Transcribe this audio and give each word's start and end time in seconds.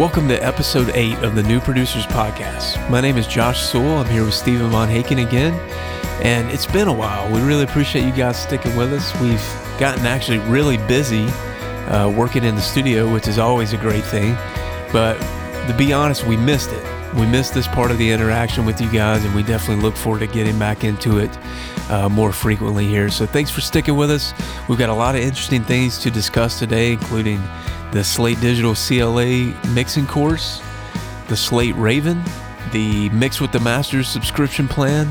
Welcome 0.00 0.28
to 0.28 0.42
episode 0.42 0.92
8 0.94 1.18
of 1.18 1.34
the 1.34 1.42
New 1.42 1.60
Producers 1.60 2.06
Podcast. 2.06 2.88
My 2.88 3.02
name 3.02 3.18
is 3.18 3.26
Josh 3.26 3.60
Sewell. 3.60 3.98
I'm 3.98 4.06
here 4.06 4.24
with 4.24 4.32
Stephen 4.32 4.70
Von 4.70 4.88
Haken 4.88 5.22
again. 5.22 5.52
And 6.22 6.50
it's 6.50 6.64
been 6.64 6.88
a 6.88 6.92
while. 6.92 7.30
We 7.30 7.42
really 7.42 7.64
appreciate 7.64 8.06
you 8.06 8.12
guys 8.12 8.42
sticking 8.42 8.74
with 8.76 8.94
us. 8.94 9.14
We've 9.20 9.44
gotten 9.78 10.06
actually 10.06 10.38
really 10.38 10.78
busy 10.88 11.26
uh, 11.90 12.10
working 12.16 12.44
in 12.44 12.54
the 12.54 12.62
studio, 12.62 13.12
which 13.12 13.28
is 13.28 13.38
always 13.38 13.74
a 13.74 13.76
great 13.76 14.02
thing. 14.04 14.36
But 14.90 15.18
to 15.66 15.74
be 15.76 15.92
honest, 15.92 16.26
we 16.26 16.38
missed 16.38 16.72
it. 16.72 17.14
We 17.14 17.26
missed 17.26 17.52
this 17.52 17.68
part 17.68 17.90
of 17.90 17.98
the 17.98 18.10
interaction 18.10 18.64
with 18.64 18.80
you 18.80 18.90
guys, 18.90 19.22
and 19.22 19.34
we 19.34 19.42
definitely 19.42 19.82
look 19.82 19.96
forward 19.96 20.20
to 20.20 20.28
getting 20.28 20.58
back 20.58 20.82
into 20.82 21.18
it 21.18 21.38
uh, 21.90 22.08
more 22.08 22.32
frequently 22.32 22.86
here. 22.86 23.10
So 23.10 23.26
thanks 23.26 23.50
for 23.50 23.60
sticking 23.60 23.96
with 23.96 24.10
us. 24.10 24.32
We've 24.66 24.78
got 24.78 24.88
a 24.88 24.94
lot 24.94 25.14
of 25.14 25.20
interesting 25.20 25.62
things 25.62 25.98
to 25.98 26.10
discuss 26.10 26.58
today, 26.58 26.92
including 26.92 27.42
the 27.92 28.04
Slate 28.04 28.40
Digital 28.40 28.74
CLA 28.74 29.54
mixing 29.72 30.06
course, 30.06 30.62
the 31.28 31.36
Slate 31.36 31.74
Raven, 31.76 32.22
the 32.72 33.08
Mix 33.10 33.40
with 33.40 33.52
the 33.52 33.60
Masters 33.60 34.08
subscription 34.08 34.68
plan, 34.68 35.08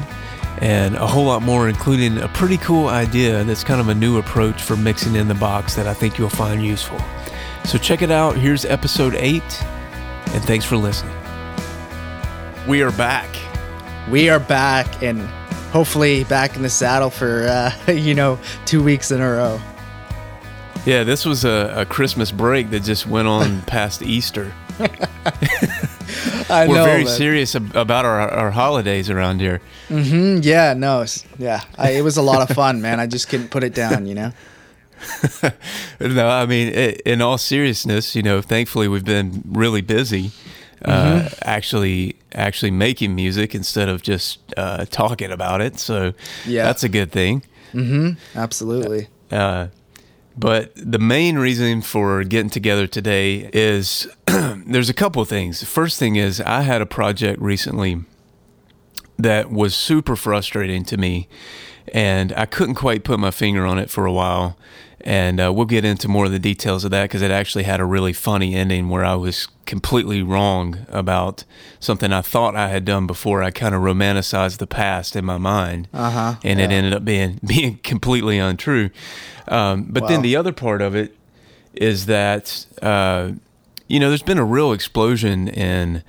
and 0.62 0.96
a 0.96 1.08
whole 1.08 1.26
lot 1.26 1.42
more, 1.42 1.70
including 1.70 2.18
a 2.20 2.28
pretty 2.30 2.58
cool 2.58 2.88
idea 2.88 3.44
that's 3.44 3.64
kind 3.64 3.80
of 3.80 3.90
a 3.90 3.96
new 3.96 4.18
approach 4.18 4.62
for 4.62 4.76
mixing 4.76 5.16
in 5.16 5.28
the 5.28 5.36
box 5.36 5.76
that 5.76 5.88
I 5.88 5.94
think 5.94 6.18
you'll 6.18 6.30
find 6.30 6.64
useful. 6.64 7.00
So 7.66 7.78
check 7.78 8.02
it 8.02 8.12
out. 8.12 8.36
Here's 8.36 8.66
episode 8.66 9.16
eight, 9.16 9.64
and 10.34 10.44
thanks 10.44 10.66
for 10.66 10.78
listening. 10.78 11.16
We 12.68 12.82
are 12.82 12.92
back. 12.92 13.30
We 14.10 14.30
are 14.30 14.40
back 14.40 15.04
and 15.04 15.22
hopefully 15.72 16.24
back 16.24 16.56
in 16.56 16.62
the 16.62 16.70
saddle 16.70 17.10
for, 17.10 17.46
uh, 17.48 17.92
you 17.92 18.14
know, 18.14 18.40
two 18.66 18.84
weeks 18.84 19.12
in 19.12 19.22
a 19.22 19.30
row. 19.30 19.62
Yeah, 20.90 21.04
this 21.04 21.24
was 21.24 21.46
a, 21.46 21.72
a 21.78 21.86
Christmas 21.86 22.32
break 22.32 22.72
that 22.72 22.82
just 22.82 23.06
went 23.06 23.28
on 23.28 23.62
past 23.68 24.02
Easter. 24.02 24.52
I 26.50 26.66
know 26.66 26.70
We're 26.72 26.76
know. 26.78 26.84
very 26.84 27.04
man. 27.04 27.14
serious 27.14 27.56
ab- 27.56 27.76
about 27.76 28.06
our, 28.06 28.22
our 28.28 28.50
holidays 28.50 29.08
around 29.08 29.40
here. 29.40 29.62
Mm-hmm. 29.90 30.40
Yeah, 30.42 30.74
no. 30.74 31.06
Yeah. 31.38 31.62
I, 31.78 31.92
it 31.92 32.02
was 32.04 32.18
a 32.18 32.24
lot 32.24 32.42
of 32.50 32.56
fun, 32.56 32.82
man. 32.82 33.00
I 33.00 33.06
just 33.06 33.30
couldn't 33.30 33.50
put 33.50 33.64
it 33.64 33.76
down, 33.76 34.08
you 34.08 34.16
know? 34.16 34.32
No, 36.00 36.28
I 36.28 36.46
mean, 36.48 36.70
i 36.76 36.98
in 37.06 37.22
all 37.22 37.38
seriousness, 37.38 38.16
you 38.16 38.24
know, 38.24 38.42
thankfully 38.42 38.88
we've 38.88 39.06
been 39.06 39.44
really 39.46 39.82
busy, 39.82 40.32
uh, 40.86 41.30
actually, 41.44 42.16
actually 42.34 42.72
making 42.72 43.14
music 43.14 43.54
instead 43.54 43.90
of 43.90 44.02
just 44.02 44.40
uh, 44.58 44.86
talking 44.90 45.30
about 45.32 45.62
it. 45.62 45.78
So 45.80 46.14
Yeah. 46.48 46.64
that's 46.64 46.84
a 46.84 46.90
good 46.90 47.12
thing. 47.12 47.44
Mm-hmm. 47.74 48.38
Absolutely. 48.40 49.08
Uh, 49.32 49.68
but 50.40 50.72
the 50.76 51.00
main 51.00 51.38
reason 51.38 51.82
for 51.82 52.24
getting 52.24 52.50
together 52.50 52.88
today 52.88 53.50
is 53.52 54.08
there's 54.26 54.90
a 54.90 54.94
couple 54.94 55.22
of 55.22 55.28
things. 55.28 55.62
First 55.66 56.00
thing 56.00 56.16
is 56.16 56.40
I 56.40 56.62
had 56.62 56.82
a 56.82 56.86
project 56.86 57.42
recently 57.42 58.06
that 59.18 59.52
was 59.52 59.76
super 59.76 60.16
frustrating 60.16 60.86
to 60.86 60.96
me, 60.96 61.28
and 61.94 62.32
I 62.38 62.46
couldn't 62.46 62.76
quite 62.76 63.04
put 63.04 63.20
my 63.20 63.32
finger 63.32 63.66
on 63.66 63.80
it 63.80 63.90
for 63.90 64.06
a 64.06 64.14
while. 64.14 64.58
And 65.02 65.40
uh, 65.40 65.54
we'll 65.54 65.66
get 65.66 65.86
into 65.86 66.08
more 66.10 66.26
of 66.26 66.32
the 66.32 66.40
details 66.40 66.84
of 66.84 66.92
that 66.92 67.04
because 67.04 67.22
it 67.22 67.32
actually 67.32 67.64
had 67.64 67.80
a 67.80 67.86
really 67.86 68.12
funny 68.14 68.54
ending 68.56 68.90
where 68.90 69.06
I 69.06 69.16
was 69.16 69.48
completely 69.66 70.22
wrong 70.22 70.86
about 70.90 71.46
something 71.80 72.12
I 72.12 72.22
thought 72.22 72.56
I 72.56 72.68
had 72.68 72.84
done 72.84 73.08
before. 73.08 73.42
I 73.42 73.52
kind 73.52 73.74
of 73.74 73.82
romanticized 73.82 74.58
the 74.58 74.68
past 74.68 75.16
in 75.16 75.24
my 75.24 75.38
mind, 75.38 75.88
Uh-huh, 75.94 76.36
and 76.44 76.60
it 76.60 76.70
ended 76.72 76.94
up 76.94 77.06
being 77.06 77.40
being 77.46 77.78
completely 77.84 78.40
untrue. 78.40 78.90
Um, 79.48 79.84
but 79.90 80.08
then 80.10 80.22
the 80.22 80.36
other 80.36 80.52
part 80.52 80.82
of 80.82 80.96
it 80.96 81.16
is 81.74 82.06
that 82.08 82.66
uh, 82.82 83.32
you 83.88 84.00
know 84.02 84.10
there's 84.10 84.22
been 84.22 84.38
a 84.38 84.44
real 84.46 84.74
explosion 84.74 85.48
in 85.48 86.04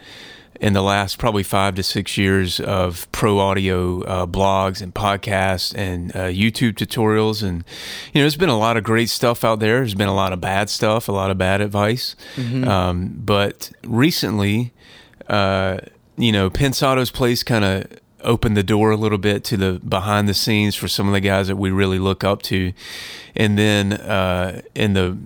in 0.60 0.74
the 0.74 0.82
last 0.82 1.18
probably 1.18 1.42
five 1.42 1.74
to 1.74 1.82
six 1.82 2.18
years 2.18 2.60
of 2.60 3.10
pro 3.12 3.38
audio 3.38 4.02
uh, 4.02 4.26
blogs 4.26 4.82
and 4.82 4.94
podcasts 4.94 5.74
and 5.74 6.14
uh, 6.14 6.26
YouTube 6.26 6.74
tutorials 6.74 7.42
and 7.42 7.64
you 8.12 8.20
know 8.20 8.24
there's 8.24 8.36
been 8.36 8.50
a 8.50 8.58
lot 8.58 8.76
of 8.76 8.84
great 8.84 9.08
stuff 9.08 9.42
out 9.42 9.58
there. 9.58 9.78
There's 9.78 9.94
been 9.94 10.08
a 10.08 10.14
lot 10.14 10.32
of 10.34 10.40
bad 10.40 10.68
stuff, 10.68 11.08
a 11.08 11.12
lot 11.12 11.30
of 11.30 11.38
bad 11.38 11.60
advice. 11.62 12.14
Um, 12.68 13.14
but 13.24 13.72
recently, 13.84 14.72
uh, 15.28 15.78
you 16.16 16.30
know, 16.30 16.50
Pensado's 16.50 17.10
place 17.10 17.42
kind 17.42 17.64
of 17.64 17.86
opened 18.22 18.54
the 18.54 18.62
door 18.62 18.90
a 18.90 18.96
little 18.96 19.16
bit 19.16 19.42
to 19.44 19.56
the 19.56 19.80
behind 19.88 20.28
the 20.28 20.34
scenes 20.34 20.76
for 20.76 20.88
some 20.88 21.06
of 21.06 21.14
the 21.14 21.20
guys 21.20 21.48
that 21.48 21.56
we 21.56 21.70
really 21.70 21.98
look 21.98 22.22
up 22.22 22.42
to. 22.42 22.74
And 23.34 23.56
then 23.58 23.94
uh, 23.94 24.60
in 24.74 24.92
the 24.92 25.16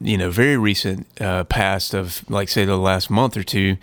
you 0.00 0.16
know 0.16 0.30
very 0.30 0.56
recent 0.56 1.06
uh, 1.20 1.44
past 1.44 1.94
of 1.94 2.28
like 2.30 2.48
say 2.48 2.64
the 2.64 2.76
last 2.76 3.10
month 3.10 3.36
or 3.36 3.42
two, 3.42 3.76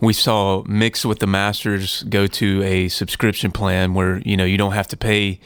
we 0.00 0.12
saw 0.12 0.62
Mix 0.64 1.04
with 1.04 1.20
the 1.20 1.26
Masters 1.26 2.02
go 2.04 2.26
to 2.26 2.62
a 2.62 2.88
subscription 2.88 3.50
plan 3.50 3.94
where 3.94 4.18
you 4.18 4.36
know 4.36 4.44
you 4.44 4.58
don't 4.58 4.72
have 4.72 4.88
to 4.88 4.96
pay 4.96 5.40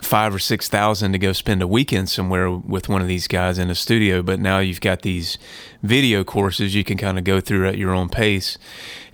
five 0.00 0.34
or 0.34 0.38
six 0.38 0.68
thousand 0.68 1.12
to 1.12 1.18
go 1.18 1.32
spend 1.32 1.62
a 1.62 1.66
weekend 1.66 2.10
somewhere 2.10 2.50
with 2.50 2.88
one 2.88 3.00
of 3.00 3.06
these 3.06 3.28
guys 3.28 3.56
in 3.56 3.70
a 3.70 3.74
studio 3.74 4.20
but 4.20 4.40
now 4.40 4.58
you've 4.58 4.80
got 4.80 5.02
these 5.02 5.38
video 5.80 6.24
courses 6.24 6.74
you 6.74 6.82
can 6.82 6.98
kind 6.98 7.18
of 7.18 7.24
go 7.24 7.40
through 7.40 7.68
at 7.68 7.78
your 7.78 7.92
own 7.94 8.08
pace. 8.08 8.58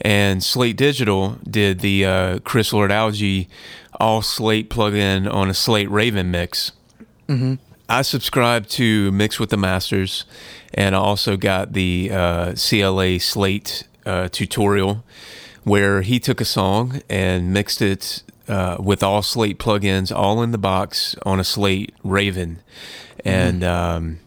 And 0.00 0.42
slate 0.42 0.76
digital 0.76 1.38
did 1.48 1.80
the 1.80 2.06
uh, 2.06 2.38
Chris 2.40 2.72
Lord-Alge 2.72 3.48
all 4.00 4.22
slate 4.22 4.70
plug-in 4.70 5.28
on 5.28 5.50
a 5.50 5.54
slate 5.54 5.90
raven 5.90 6.30
mix 6.30 6.72
I 7.88 8.02
subscribed 8.02 8.68
to 8.72 9.10
Mix 9.12 9.40
with 9.40 9.48
the 9.48 9.56
Masters, 9.56 10.26
and 10.74 10.94
I 10.94 10.98
also 10.98 11.38
got 11.38 11.72
the 11.72 12.10
uh, 12.12 12.54
CLA 12.54 13.18
Slate 13.18 13.84
uh, 14.04 14.28
tutorial 14.28 15.04
where 15.64 16.02
he 16.02 16.20
took 16.20 16.40
a 16.40 16.44
song 16.44 17.00
and 17.08 17.52
mixed 17.52 17.80
it 17.80 18.22
uh, 18.46 18.76
with 18.78 19.02
all 19.02 19.22
Slate 19.22 19.58
plugins, 19.58 20.14
all 20.14 20.42
in 20.42 20.50
the 20.52 20.58
box 20.58 21.16
on 21.24 21.40
a 21.40 21.44
Slate 21.44 21.94
Raven, 22.04 22.60
and 23.24 23.64
um, 23.64 24.18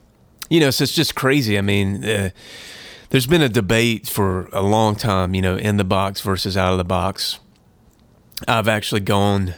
you 0.50 0.60
know, 0.60 0.72
so 0.72 0.84
it's 0.84 0.94
just 0.94 1.16
crazy. 1.16 1.58
I 1.58 1.62
mean. 1.62 2.04
Uh, 2.04 2.30
there's 3.10 3.28
been 3.28 3.42
a 3.42 3.50
debate 3.50 4.08
for 4.08 4.48
a 4.54 4.62
long 4.62 4.96
time, 4.96 5.36
you 5.36 5.42
know, 5.42 5.58
in 5.58 5.76
the 5.76 5.84
box 5.84 6.22
versus 6.22 6.56
out 6.56 6.72
of 6.72 6.78
the 6.78 6.86
box. 6.86 7.40
I've 8.48 8.70
actually 8.70 9.02
gone 9.02 9.56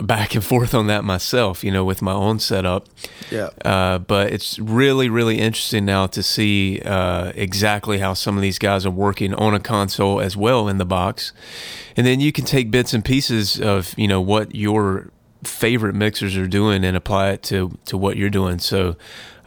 back 0.00 0.34
and 0.34 0.44
forth 0.44 0.74
on 0.74 0.86
that 0.88 1.04
myself, 1.04 1.62
you 1.62 1.70
know, 1.70 1.84
with 1.84 2.02
my 2.02 2.12
own 2.12 2.38
setup. 2.38 2.88
Yeah. 3.30 3.50
Uh, 3.64 3.98
but 3.98 4.32
it's 4.32 4.58
really, 4.58 5.08
really 5.08 5.38
interesting 5.38 5.84
now 5.84 6.06
to 6.08 6.22
see 6.22 6.80
uh, 6.80 7.32
exactly 7.34 7.98
how 7.98 8.14
some 8.14 8.36
of 8.36 8.42
these 8.42 8.58
guys 8.58 8.84
are 8.84 8.90
working 8.90 9.34
on 9.34 9.54
a 9.54 9.60
console 9.60 10.20
as 10.20 10.36
well 10.36 10.68
in 10.68 10.78
the 10.78 10.84
box. 10.84 11.32
And 11.96 12.06
then 12.06 12.20
you 12.20 12.32
can 12.32 12.44
take 12.44 12.70
bits 12.70 12.92
and 12.92 13.04
pieces 13.04 13.60
of, 13.60 13.94
you 13.96 14.08
know, 14.08 14.20
what 14.20 14.54
your 14.54 15.10
favorite 15.44 15.94
mixers 15.94 16.36
are 16.36 16.48
doing 16.48 16.84
and 16.84 16.96
apply 16.96 17.30
it 17.30 17.42
to, 17.44 17.78
to 17.84 17.96
what 17.96 18.16
you're 18.16 18.30
doing. 18.30 18.58
So 18.58 18.96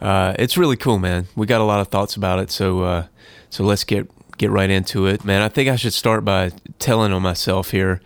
uh, 0.00 0.34
it's 0.38 0.56
really 0.56 0.76
cool, 0.76 0.98
man. 0.98 1.26
We 1.36 1.46
got 1.46 1.60
a 1.60 1.64
lot 1.64 1.80
of 1.80 1.88
thoughts 1.88 2.16
about 2.16 2.38
it. 2.38 2.50
So, 2.50 2.82
uh, 2.82 3.06
so 3.50 3.64
let's 3.64 3.84
get, 3.84 4.08
get 4.38 4.50
right 4.50 4.70
into 4.70 5.06
it, 5.06 5.24
man. 5.24 5.42
I 5.42 5.48
think 5.48 5.68
I 5.68 5.76
should 5.76 5.92
start 5.92 6.24
by 6.24 6.52
telling 6.78 7.12
on 7.12 7.20
myself 7.20 7.72
here. 7.72 8.00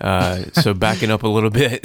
Uh, 0.00 0.44
so 0.52 0.74
backing 0.74 1.10
up 1.10 1.22
a 1.22 1.28
little 1.28 1.50
bit 1.50 1.84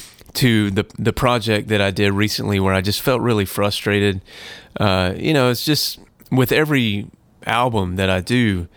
to 0.34 0.70
the 0.70 0.86
the 0.98 1.12
project 1.12 1.68
that 1.68 1.80
I 1.80 1.90
did 1.90 2.12
recently, 2.12 2.60
where 2.60 2.74
I 2.74 2.80
just 2.80 3.02
felt 3.02 3.20
really 3.20 3.44
frustrated. 3.44 4.22
Uh, 4.78 5.14
you 5.16 5.32
know, 5.32 5.50
it's 5.50 5.64
just 5.64 5.98
with 6.30 6.52
every 6.52 7.06
album 7.46 7.96
that 7.96 8.10
I 8.10 8.20
do, 8.20 8.68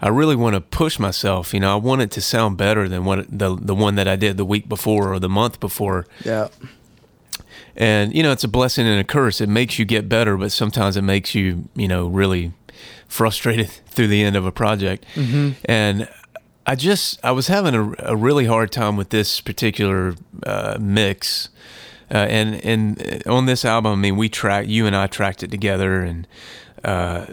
I 0.00 0.08
really 0.08 0.36
want 0.36 0.54
to 0.54 0.60
push 0.60 0.98
myself. 0.98 1.54
You 1.54 1.60
know, 1.60 1.72
I 1.72 1.76
want 1.76 2.02
it 2.02 2.10
to 2.12 2.20
sound 2.20 2.56
better 2.56 2.88
than 2.88 3.04
what 3.04 3.26
the 3.30 3.56
the 3.56 3.74
one 3.74 3.94
that 3.96 4.08
I 4.08 4.16
did 4.16 4.36
the 4.36 4.44
week 4.44 4.68
before 4.68 5.12
or 5.12 5.18
the 5.18 5.28
month 5.28 5.60
before. 5.60 6.06
Yeah. 6.24 6.48
And 7.76 8.14
you 8.14 8.22
know, 8.22 8.32
it's 8.32 8.44
a 8.44 8.48
blessing 8.48 8.86
and 8.86 9.00
a 9.00 9.04
curse. 9.04 9.40
It 9.40 9.48
makes 9.48 9.78
you 9.78 9.84
get 9.84 10.08
better, 10.08 10.36
but 10.36 10.52
sometimes 10.52 10.96
it 10.96 11.02
makes 11.02 11.34
you, 11.34 11.68
you 11.74 11.88
know, 11.88 12.06
really 12.06 12.52
frustrated 13.08 13.68
through 13.86 14.08
the 14.08 14.22
end 14.22 14.36
of 14.36 14.46
a 14.46 14.52
project. 14.52 15.04
And 15.64 16.08
I 16.66 16.74
just 16.74 17.18
I 17.24 17.32
was 17.32 17.48
having 17.48 17.74
a, 17.74 17.94
a 17.98 18.16
really 18.16 18.46
hard 18.46 18.72
time 18.72 18.96
with 18.96 19.10
this 19.10 19.40
particular 19.40 20.14
uh, 20.44 20.78
mix. 20.80 21.50
Uh, 22.10 22.18
and 22.18 22.64
and 22.64 23.26
on 23.26 23.46
this 23.46 23.64
album, 23.64 23.92
I 23.92 23.96
mean, 23.96 24.16
we 24.16 24.28
track 24.28 24.68
you 24.68 24.86
and 24.86 24.94
I 24.94 25.06
tracked 25.06 25.42
it 25.42 25.50
together, 25.50 26.02
and 26.02 26.26
uh, 26.84 27.26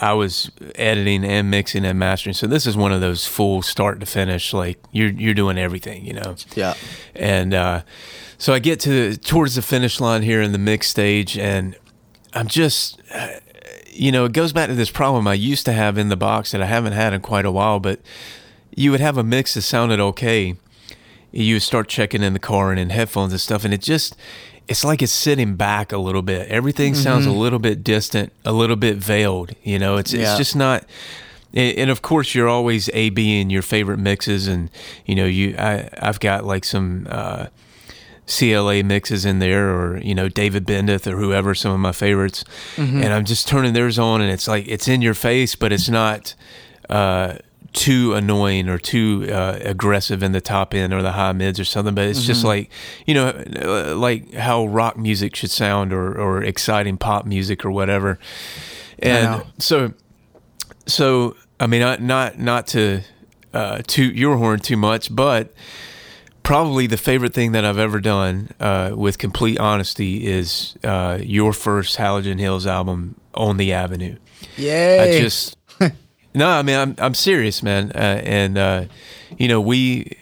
I 0.00 0.12
was 0.12 0.50
editing 0.74 1.24
and 1.24 1.50
mixing 1.50 1.84
and 1.84 1.98
mastering. 1.98 2.34
So 2.34 2.46
this 2.46 2.66
is 2.66 2.76
one 2.76 2.92
of 2.92 3.00
those 3.00 3.26
full 3.26 3.62
start 3.62 4.00
to 4.00 4.06
finish, 4.06 4.52
like 4.52 4.78
you're 4.92 5.10
you're 5.10 5.34
doing 5.34 5.58
everything, 5.58 6.04
you 6.04 6.14
know. 6.14 6.36
Yeah. 6.54 6.74
And 7.14 7.54
uh, 7.54 7.82
so 8.38 8.52
I 8.52 8.58
get 8.58 8.80
to 8.80 9.16
towards 9.16 9.54
the 9.54 9.62
finish 9.62 10.00
line 10.00 10.22
here 10.22 10.42
in 10.42 10.52
the 10.52 10.58
mix 10.58 10.88
stage, 10.88 11.38
and 11.38 11.76
I'm 12.34 12.48
just, 12.48 13.00
uh, 13.12 13.40
you 13.88 14.12
know, 14.12 14.24
it 14.24 14.32
goes 14.32 14.52
back 14.52 14.68
to 14.68 14.74
this 14.74 14.90
problem 14.90 15.26
I 15.26 15.34
used 15.34 15.64
to 15.66 15.72
have 15.72 15.98
in 15.98 16.08
the 16.08 16.16
box 16.16 16.52
that 16.52 16.62
I 16.62 16.66
haven't 16.66 16.92
had 16.92 17.12
in 17.12 17.20
quite 17.20 17.44
a 17.44 17.52
while. 17.52 17.80
But 17.80 18.00
you 18.74 18.90
would 18.90 19.00
have 19.00 19.16
a 19.18 19.22
mix 19.24 19.54
that 19.54 19.62
sounded 19.62 20.00
okay. 20.00 20.56
You 21.32 21.56
would 21.56 21.62
start 21.62 21.88
checking 21.88 22.22
in 22.22 22.32
the 22.32 22.38
car 22.38 22.70
and 22.70 22.80
in 22.80 22.90
headphones 22.90 23.32
and 23.32 23.40
stuff, 23.40 23.64
and 23.64 23.74
it 23.74 23.82
just, 23.82 24.16
it's 24.66 24.82
like 24.84 25.02
it's 25.02 25.12
sitting 25.12 25.56
back 25.56 25.92
a 25.92 25.98
little 25.98 26.22
bit. 26.22 26.48
Everything 26.48 26.94
sounds 26.94 27.26
a 27.26 27.30
little 27.32 27.58
bit 27.58 27.84
distant, 27.84 28.32
a 28.44 28.52
little 28.52 28.76
bit 28.76 28.96
veiled. 28.96 29.52
You 29.62 29.78
know, 29.78 29.96
it's 29.98 30.12
Yeah. 30.12 30.22
it's 30.30 30.38
just 30.38 30.56
not 30.56 30.84
and, 31.54 31.78
and 31.78 31.90
of 31.90 32.02
course 32.02 32.34
you're 32.34 32.48
always 32.48 32.90
a 32.92 33.08
b 33.10 33.40
in 33.40 33.48
your 33.50 33.62
favorite 33.62 33.96
mixes 33.98 34.46
and 34.46 34.68
you 35.06 35.14
know 35.14 35.24
you 35.24 35.54
I, 35.58 35.88
i've 36.02 36.20
got 36.20 36.44
like 36.44 36.62
some 36.66 37.06
uh, 37.10 37.46
CLA 38.26 38.82
mixes 38.82 39.24
in 39.24 39.38
there, 39.38 39.70
or 39.74 39.96
you 39.98 40.14
know 40.14 40.28
David 40.28 40.66
Bendeth 40.66 41.06
or 41.06 41.16
whoever, 41.16 41.54
some 41.54 41.72
of 41.72 41.80
my 41.80 41.92
favorites, 41.92 42.44
Mm-hmm. 42.76 43.02
and 43.02 43.14
I'm 43.14 43.24
just 43.24 43.48
turning 43.48 43.72
theirs 43.72 43.98
on, 43.98 44.20
and 44.20 44.30
it's 44.30 44.46
like 44.46 44.68
it's 44.68 44.86
in 44.88 45.00
your 45.00 45.14
face, 45.14 45.54
but 45.54 45.72
it's 45.72 45.88
not 45.88 46.34
uh, 46.90 47.36
too 47.72 48.14
annoying 48.14 48.68
or 48.68 48.78
too 48.78 49.28
uh, 49.30 49.58
aggressive 49.62 50.22
in 50.22 50.32
the 50.32 50.40
top 50.40 50.74
end 50.74 50.92
or 50.94 51.02
the 51.02 51.12
high 51.12 51.32
mids 51.32 51.60
or 51.60 51.64
something. 51.64 51.94
But 51.94 52.06
it's 52.06 52.24
just 52.24 52.40
Mm-hmm. 52.40 52.48
like 52.48 52.70
you 53.06 53.14
know, 53.14 53.28
uh, 53.62 53.94
like 53.96 54.32
how 54.34 54.66
rock 54.66 54.96
music 54.96 55.36
should 55.36 55.50
sound 55.50 55.92
or 55.92 56.18
or 56.18 56.42
exciting 56.42 56.96
pop 56.96 57.26
music 57.26 57.64
or 57.64 57.70
whatever, 57.70 58.18
and 59.00 59.44
so 59.58 59.92
so 60.86 61.36
I 61.60 61.66
mean, 61.66 61.80
not 61.80 62.00
not 62.00 62.38
not 62.38 62.66
to 62.68 63.02
uh, 63.52 63.82
toot 63.86 64.14
your 64.14 64.36
horn 64.38 64.60
too 64.60 64.76
much, 64.76 65.14
but 65.14 65.52
probably 66.42 66.86
the 66.86 66.96
favorite 66.96 67.34
thing 67.34 67.52
that 67.52 67.64
I've 67.64 67.78
ever 67.78 68.00
done, 68.00 68.48
uh, 68.58 68.92
with 68.94 69.18
complete 69.18 69.58
honesty, 69.58 70.26
is 70.26 70.76
uh, 70.82 71.18
your 71.20 71.52
first 71.52 71.98
Halogen 71.98 72.38
Hills 72.40 72.66
album, 72.66 73.16
"On 73.34 73.58
the 73.58 73.72
Avenue." 73.74 74.16
Yeah, 74.56 75.04
I 75.06 75.20
just 75.20 75.57
no, 76.38 76.48
I 76.48 76.62
mean, 76.62 76.76
I'm 76.76 76.94
I'm 76.98 77.14
serious, 77.14 77.62
man, 77.62 77.92
uh, 77.94 78.22
and 78.24 78.56
uh, 78.56 78.84
you 79.36 79.48
know, 79.48 79.60
we 79.60 80.16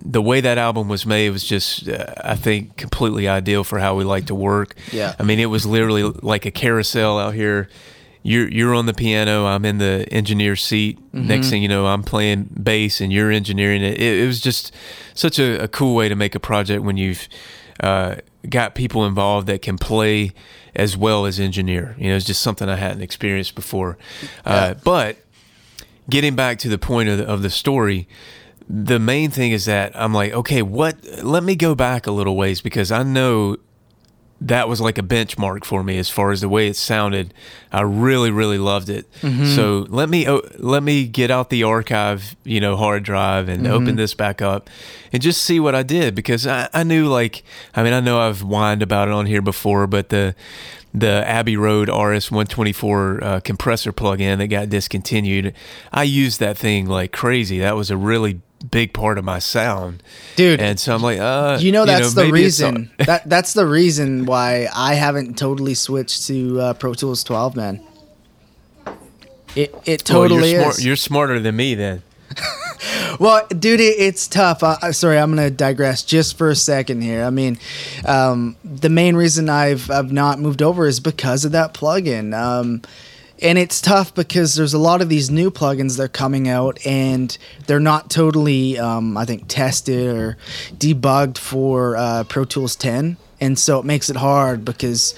the 0.00 0.22
way 0.22 0.40
that 0.40 0.56
album 0.56 0.88
was 0.88 1.04
made 1.04 1.30
was 1.30 1.44
just, 1.44 1.88
uh, 1.88 2.14
I 2.22 2.36
think, 2.36 2.76
completely 2.76 3.26
ideal 3.26 3.64
for 3.64 3.78
how 3.80 3.96
we 3.96 4.04
like 4.04 4.26
to 4.26 4.34
work. 4.34 4.76
Yeah. 4.92 5.14
I 5.18 5.24
mean, 5.24 5.40
it 5.40 5.46
was 5.46 5.66
literally 5.66 6.04
like 6.04 6.46
a 6.46 6.50
carousel 6.50 7.18
out 7.18 7.34
here. 7.34 7.68
You're 8.22 8.48
you're 8.48 8.74
on 8.74 8.86
the 8.86 8.94
piano. 8.94 9.46
I'm 9.46 9.64
in 9.64 9.78
the 9.78 10.06
engineer 10.10 10.56
seat. 10.56 10.98
Mm-hmm. 10.98 11.26
Next 11.26 11.50
thing 11.50 11.62
you 11.62 11.68
know, 11.68 11.86
I'm 11.86 12.02
playing 12.02 12.50
bass, 12.60 13.00
and 13.00 13.12
you're 13.12 13.30
engineering 13.30 13.82
it. 13.82 14.00
It, 14.00 14.22
it 14.22 14.26
was 14.26 14.40
just 14.40 14.72
such 15.14 15.38
a, 15.38 15.64
a 15.64 15.68
cool 15.68 15.94
way 15.94 16.08
to 16.08 16.16
make 16.16 16.34
a 16.34 16.40
project 16.40 16.82
when 16.82 16.96
you've 16.96 17.28
uh, 17.80 18.16
got 18.48 18.74
people 18.74 19.06
involved 19.06 19.46
that 19.46 19.62
can 19.62 19.78
play 19.78 20.32
as 20.74 20.96
well 20.96 21.24
as 21.24 21.40
engineer. 21.40 21.94
You 21.98 22.10
know, 22.10 22.16
it's 22.16 22.26
just 22.26 22.42
something 22.42 22.68
I 22.68 22.76
hadn't 22.76 23.02
experienced 23.02 23.54
before. 23.54 23.96
Uh, 24.44 24.74
but 24.84 25.16
getting 26.08 26.36
back 26.36 26.58
to 26.60 26.68
the 26.68 26.78
point 26.78 27.08
of 27.08 27.18
the, 27.18 27.26
of 27.26 27.42
the 27.42 27.50
story, 27.50 28.08
the 28.68 28.98
main 28.98 29.30
thing 29.30 29.52
is 29.52 29.64
that 29.66 29.92
I'm 29.94 30.12
like, 30.12 30.32
okay, 30.32 30.62
what? 30.62 30.96
Let 31.22 31.42
me 31.42 31.56
go 31.56 31.74
back 31.74 32.06
a 32.06 32.12
little 32.12 32.36
ways 32.36 32.60
because 32.60 32.90
I 32.90 33.02
know 33.02 33.56
that 34.40 34.68
was 34.68 34.80
like 34.80 34.98
a 34.98 35.02
benchmark 35.02 35.64
for 35.64 35.82
me 35.82 35.96
as 35.96 36.10
far 36.10 36.30
as 36.30 36.42
the 36.42 36.48
way 36.48 36.68
it 36.68 36.76
sounded. 36.76 37.32
I 37.72 37.80
really, 37.82 38.30
really 38.30 38.58
loved 38.58 38.90
it. 38.90 39.10
Mm-hmm. 39.22 39.54
So 39.54 39.86
let 39.88 40.08
me 40.08 40.28
let 40.58 40.82
me 40.82 41.06
get 41.06 41.30
out 41.30 41.48
the 41.48 41.62
archive, 41.62 42.36
you 42.44 42.60
know, 42.60 42.76
hard 42.76 43.02
drive 43.02 43.48
and 43.48 43.66
open 43.66 43.88
mm-hmm. 43.88 43.96
this 43.96 44.14
back 44.14 44.42
up 44.42 44.68
and 45.12 45.22
just 45.22 45.42
see 45.42 45.58
what 45.58 45.74
I 45.74 45.82
did 45.82 46.14
because 46.14 46.46
I, 46.46 46.68
I 46.74 46.82
knew 46.82 47.06
like 47.06 47.44
I 47.74 47.82
mean 47.82 47.94
I 47.94 48.00
know 48.00 48.20
I've 48.20 48.42
whined 48.42 48.82
about 48.82 49.08
it 49.08 49.14
on 49.14 49.26
here 49.26 49.42
before, 49.42 49.86
but 49.86 50.10
the 50.10 50.34
the 50.98 51.22
Abbey 51.28 51.56
Road 51.58 51.88
RS 51.90 52.30
124 52.30 53.22
uh, 53.24 53.40
compressor 53.40 53.92
plug-in 53.92 54.38
that 54.38 54.46
got 54.48 54.70
discontinued, 54.70 55.52
I 55.92 56.04
used 56.04 56.40
that 56.40 56.56
thing 56.56 56.86
like 56.86 57.12
crazy. 57.12 57.58
That 57.58 57.76
was 57.76 57.90
a 57.90 57.96
really 57.98 58.40
big 58.70 58.94
part 58.94 59.18
of 59.18 59.24
my 59.24 59.38
sound, 59.38 60.02
Dude, 60.36 60.58
And 60.60 60.80
so 60.80 60.94
I'm 60.94 61.02
like, 61.02 61.18
uh, 61.18 61.58
you 61.60 61.70
know 61.70 61.84
that's 61.84 62.14
the 62.14 62.24
maybe 62.24 62.44
it's 62.44 62.58
not- 62.58 62.72
reason. 62.74 62.90
that 63.06 63.28
that's 63.28 63.52
the 63.52 63.66
reason 63.66 64.24
why 64.24 64.68
I 64.74 64.94
haven't 64.94 65.36
totally 65.36 65.74
switched 65.74 66.26
to 66.28 66.60
uh, 66.60 66.74
Pro 66.74 66.94
Tools 66.94 67.22
12, 67.22 67.54
man. 67.54 67.80
It 69.54 69.74
it 69.84 70.08
Well, 70.08 70.22
totally 70.28 70.52
you're, 70.52 70.60
is. 70.68 70.74
smart, 70.76 70.84
you're 70.84 70.96
smarter 70.96 71.38
than 71.40 71.56
me 71.56 71.74
then. 71.74 72.02
Well, 73.18 73.46
dude, 73.48 73.80
it's 73.80 74.28
tough. 74.28 74.62
Sorry, 74.94 75.18
I'm 75.18 75.30
gonna 75.30 75.50
digress 75.50 76.02
just 76.02 76.36
for 76.36 76.50
a 76.50 76.54
second 76.54 77.00
here. 77.00 77.24
I 77.24 77.30
mean, 77.30 77.58
um, 78.04 78.56
the 78.62 78.90
main 78.90 79.16
reason 79.16 79.48
I've 79.48 79.90
I've 79.90 80.12
not 80.12 80.38
moved 80.38 80.60
over 80.60 80.86
is 80.86 81.00
because 81.00 81.46
of 81.46 81.52
that 81.52 81.72
plugin. 81.72 82.38
Um, 82.38 82.82
and 83.40 83.58
it's 83.58 83.80
tough 83.80 84.14
because 84.14 84.54
there's 84.54 84.74
a 84.74 84.78
lot 84.78 85.02
of 85.02 85.08
these 85.08 85.30
new 85.30 85.50
plugins 85.50 85.96
that 85.96 86.02
are 86.04 86.08
coming 86.08 86.48
out 86.48 86.84
and 86.86 87.36
they're 87.66 87.80
not 87.80 88.10
totally, 88.10 88.78
um, 88.78 89.16
I 89.16 89.24
think, 89.24 89.44
tested 89.48 90.16
or 90.16 90.36
debugged 90.74 91.36
for 91.38 91.96
uh, 91.96 92.24
Pro 92.24 92.44
Tools 92.44 92.76
10. 92.76 93.18
And 93.40 93.58
so 93.58 93.78
it 93.78 93.84
makes 93.84 94.08
it 94.08 94.16
hard 94.16 94.64
because 94.64 95.14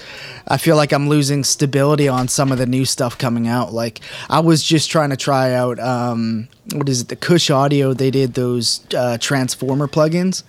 I 0.47 0.57
feel 0.57 0.75
like 0.75 0.91
I'm 0.91 1.07
losing 1.07 1.43
stability 1.43 2.07
on 2.07 2.27
some 2.27 2.51
of 2.51 2.57
the 2.57 2.65
new 2.65 2.85
stuff 2.85 3.17
coming 3.17 3.47
out. 3.47 3.73
Like 3.73 4.01
I 4.29 4.39
was 4.41 4.63
just 4.63 4.89
trying 4.91 5.11
to 5.11 5.17
try 5.17 5.53
out, 5.53 5.79
um, 5.79 6.49
what 6.73 6.89
is 6.89 7.01
it, 7.01 7.07
the 7.07 7.15
Kush 7.15 7.49
Audio? 7.49 7.93
They 7.93 8.11
did 8.11 8.33
those 8.33 8.85
uh, 8.93 9.17
Transformer 9.19 9.87
plugins. 9.87 10.43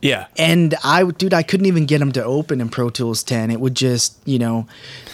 Yeah. 0.00 0.26
And 0.36 0.74
I, 0.84 1.04
dude, 1.04 1.34
I 1.34 1.42
couldn't 1.42 1.66
even 1.66 1.86
get 1.86 1.98
them 1.98 2.12
to 2.12 2.24
open 2.24 2.60
in 2.60 2.68
Pro 2.68 2.90
Tools 2.90 3.22
10. 3.22 3.50
It 3.50 3.60
would 3.60 3.74
just, 3.74 4.16
you 4.24 4.38
know, 4.38 4.66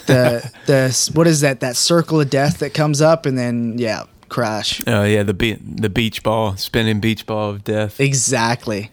the 0.07 0.51
the 0.67 1.11
what 1.15 1.27
is 1.27 1.41
that? 1.41 1.61
That 1.61 1.77
circle 1.77 2.21
of 2.21 2.31
death 2.31 2.59
that 2.59 2.75
comes 2.75 3.01
up 3.01 3.27
and 3.27 3.39
then 3.39 3.79
yeah, 3.79 4.05
crash. 4.29 4.83
Oh 4.87 5.05
yeah, 5.05 5.23
the 5.23 5.35
be- 5.35 5.55
the 5.55 5.89
beach 5.89 6.23
ball, 6.23 6.57
spinning 6.57 7.01
beach 7.01 7.27
ball 7.27 7.51
of 7.51 7.65
death. 7.65 8.01
Exactly. 8.01 8.91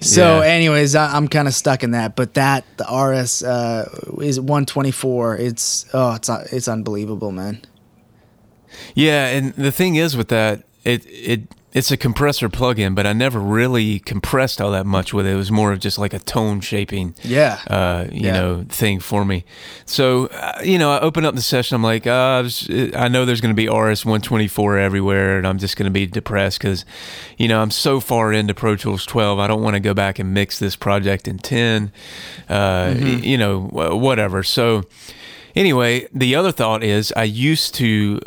So, 0.00 0.40
Yeah. 0.40 0.46
anyways, 0.46 0.94
I, 0.94 1.14
I'm 1.14 1.28
kind 1.28 1.48
of 1.48 1.54
stuck 1.54 1.82
in 1.82 1.92
that. 1.92 2.16
But 2.16 2.34
that 2.34 2.64
the 2.76 2.84
RS 2.84 3.42
uh, 3.42 3.88
is 4.20 4.38
124. 4.40 5.36
It's 5.38 5.86
oh, 5.94 6.14
it's 6.14 6.28
it's 6.52 6.68
unbelievable, 6.68 7.32
man. 7.32 7.60
Yeah, 8.94 9.28
and 9.28 9.54
the 9.54 9.70
thing 9.72 9.96
is 9.96 10.16
with 10.16 10.28
that, 10.28 10.64
it 10.84 11.04
it 11.06 11.42
it's 11.74 11.90
a 11.90 11.96
compressor 11.96 12.48
plug-in, 12.48 12.94
but 12.94 13.04
I 13.04 13.12
never 13.12 13.40
really 13.40 13.98
compressed 13.98 14.60
all 14.60 14.70
that 14.70 14.86
much 14.86 15.12
with 15.12 15.26
it. 15.26 15.30
It 15.32 15.34
was 15.34 15.50
more 15.50 15.72
of 15.72 15.80
just 15.80 15.98
like 15.98 16.14
a 16.14 16.20
tone 16.20 16.60
shaping, 16.60 17.16
Yeah. 17.24 17.58
uh, 17.66 18.04
you 18.12 18.26
Yeah. 18.26 18.32
know, 18.32 18.64
thing 18.68 19.00
for 19.00 19.24
me. 19.24 19.44
So, 19.84 20.26
uh, 20.26 20.60
you 20.62 20.78
know, 20.78 20.92
I 20.92 21.00
open 21.00 21.24
up 21.24 21.34
the 21.34 21.42
session. 21.42 21.74
I'm 21.74 21.82
like, 21.82 22.06
uh, 22.06 22.12
I, 22.12 22.40
was, 22.42 22.70
I 22.96 23.08
know 23.08 23.24
there's 23.24 23.40
going 23.40 23.54
to 23.54 23.60
be 23.60 23.68
RS 23.68 24.04
124 24.06 24.78
everywhere, 24.78 25.36
and 25.36 25.46
I'm 25.48 25.58
just 25.58 25.76
going 25.76 25.86
to 25.86 25.90
be 25.90 26.06
depressed 26.06 26.60
because, 26.60 26.84
you 27.38 27.48
know, 27.48 27.60
I'm 27.60 27.72
so 27.72 27.98
far 27.98 28.32
into 28.32 28.54
Pro 28.54 28.76
Tools 28.76 29.04
12. 29.04 29.40
I 29.40 29.48
don't 29.48 29.62
want 29.62 29.74
to 29.74 29.80
go 29.80 29.94
back 29.94 30.20
and 30.20 30.32
mix 30.32 30.60
this 30.60 30.76
project 30.76 31.26
in 31.26 31.38
10. 31.38 31.90
Uh, 32.48 32.94
y- 32.96 33.20
You 33.24 33.36
know, 33.36 33.58
whatever. 33.60 34.44
So, 34.44 34.84
anyway, 35.56 36.06
the 36.14 36.36
other 36.36 36.52
thought 36.52 36.84
is 36.84 37.12
I 37.16 37.24
used 37.24 37.74
to. 37.74 38.20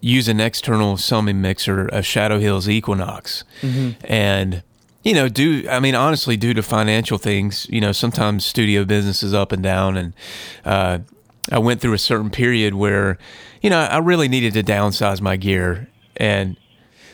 Use 0.00 0.28
an 0.28 0.40
external 0.40 0.96
summing 0.96 1.40
mixer, 1.40 1.88
a 1.88 2.02
Shadow 2.02 2.38
Hills 2.38 2.68
Equinox, 2.68 3.44
and 4.04 4.62
you 5.02 5.14
know, 5.14 5.28
due 5.28 5.68
I 5.68 5.80
mean, 5.80 5.94
honestly, 5.94 6.36
due 6.36 6.54
to 6.54 6.62
financial 6.62 7.18
things, 7.18 7.66
you 7.70 7.80
know, 7.80 7.92
sometimes 7.92 8.44
studio 8.44 8.84
business 8.84 9.22
is 9.22 9.34
up 9.34 9.52
and 9.52 9.62
down, 9.62 9.96
and 9.96 10.14
uh, 10.64 10.98
I 11.50 11.58
went 11.58 11.80
through 11.80 11.94
a 11.94 11.98
certain 11.98 12.30
period 12.30 12.74
where, 12.74 13.18
you 13.62 13.70
know, 13.70 13.80
I 13.80 13.98
really 13.98 14.28
needed 14.28 14.52
to 14.54 14.62
downsize 14.62 15.20
my 15.20 15.36
gear, 15.36 15.88
and 16.16 16.56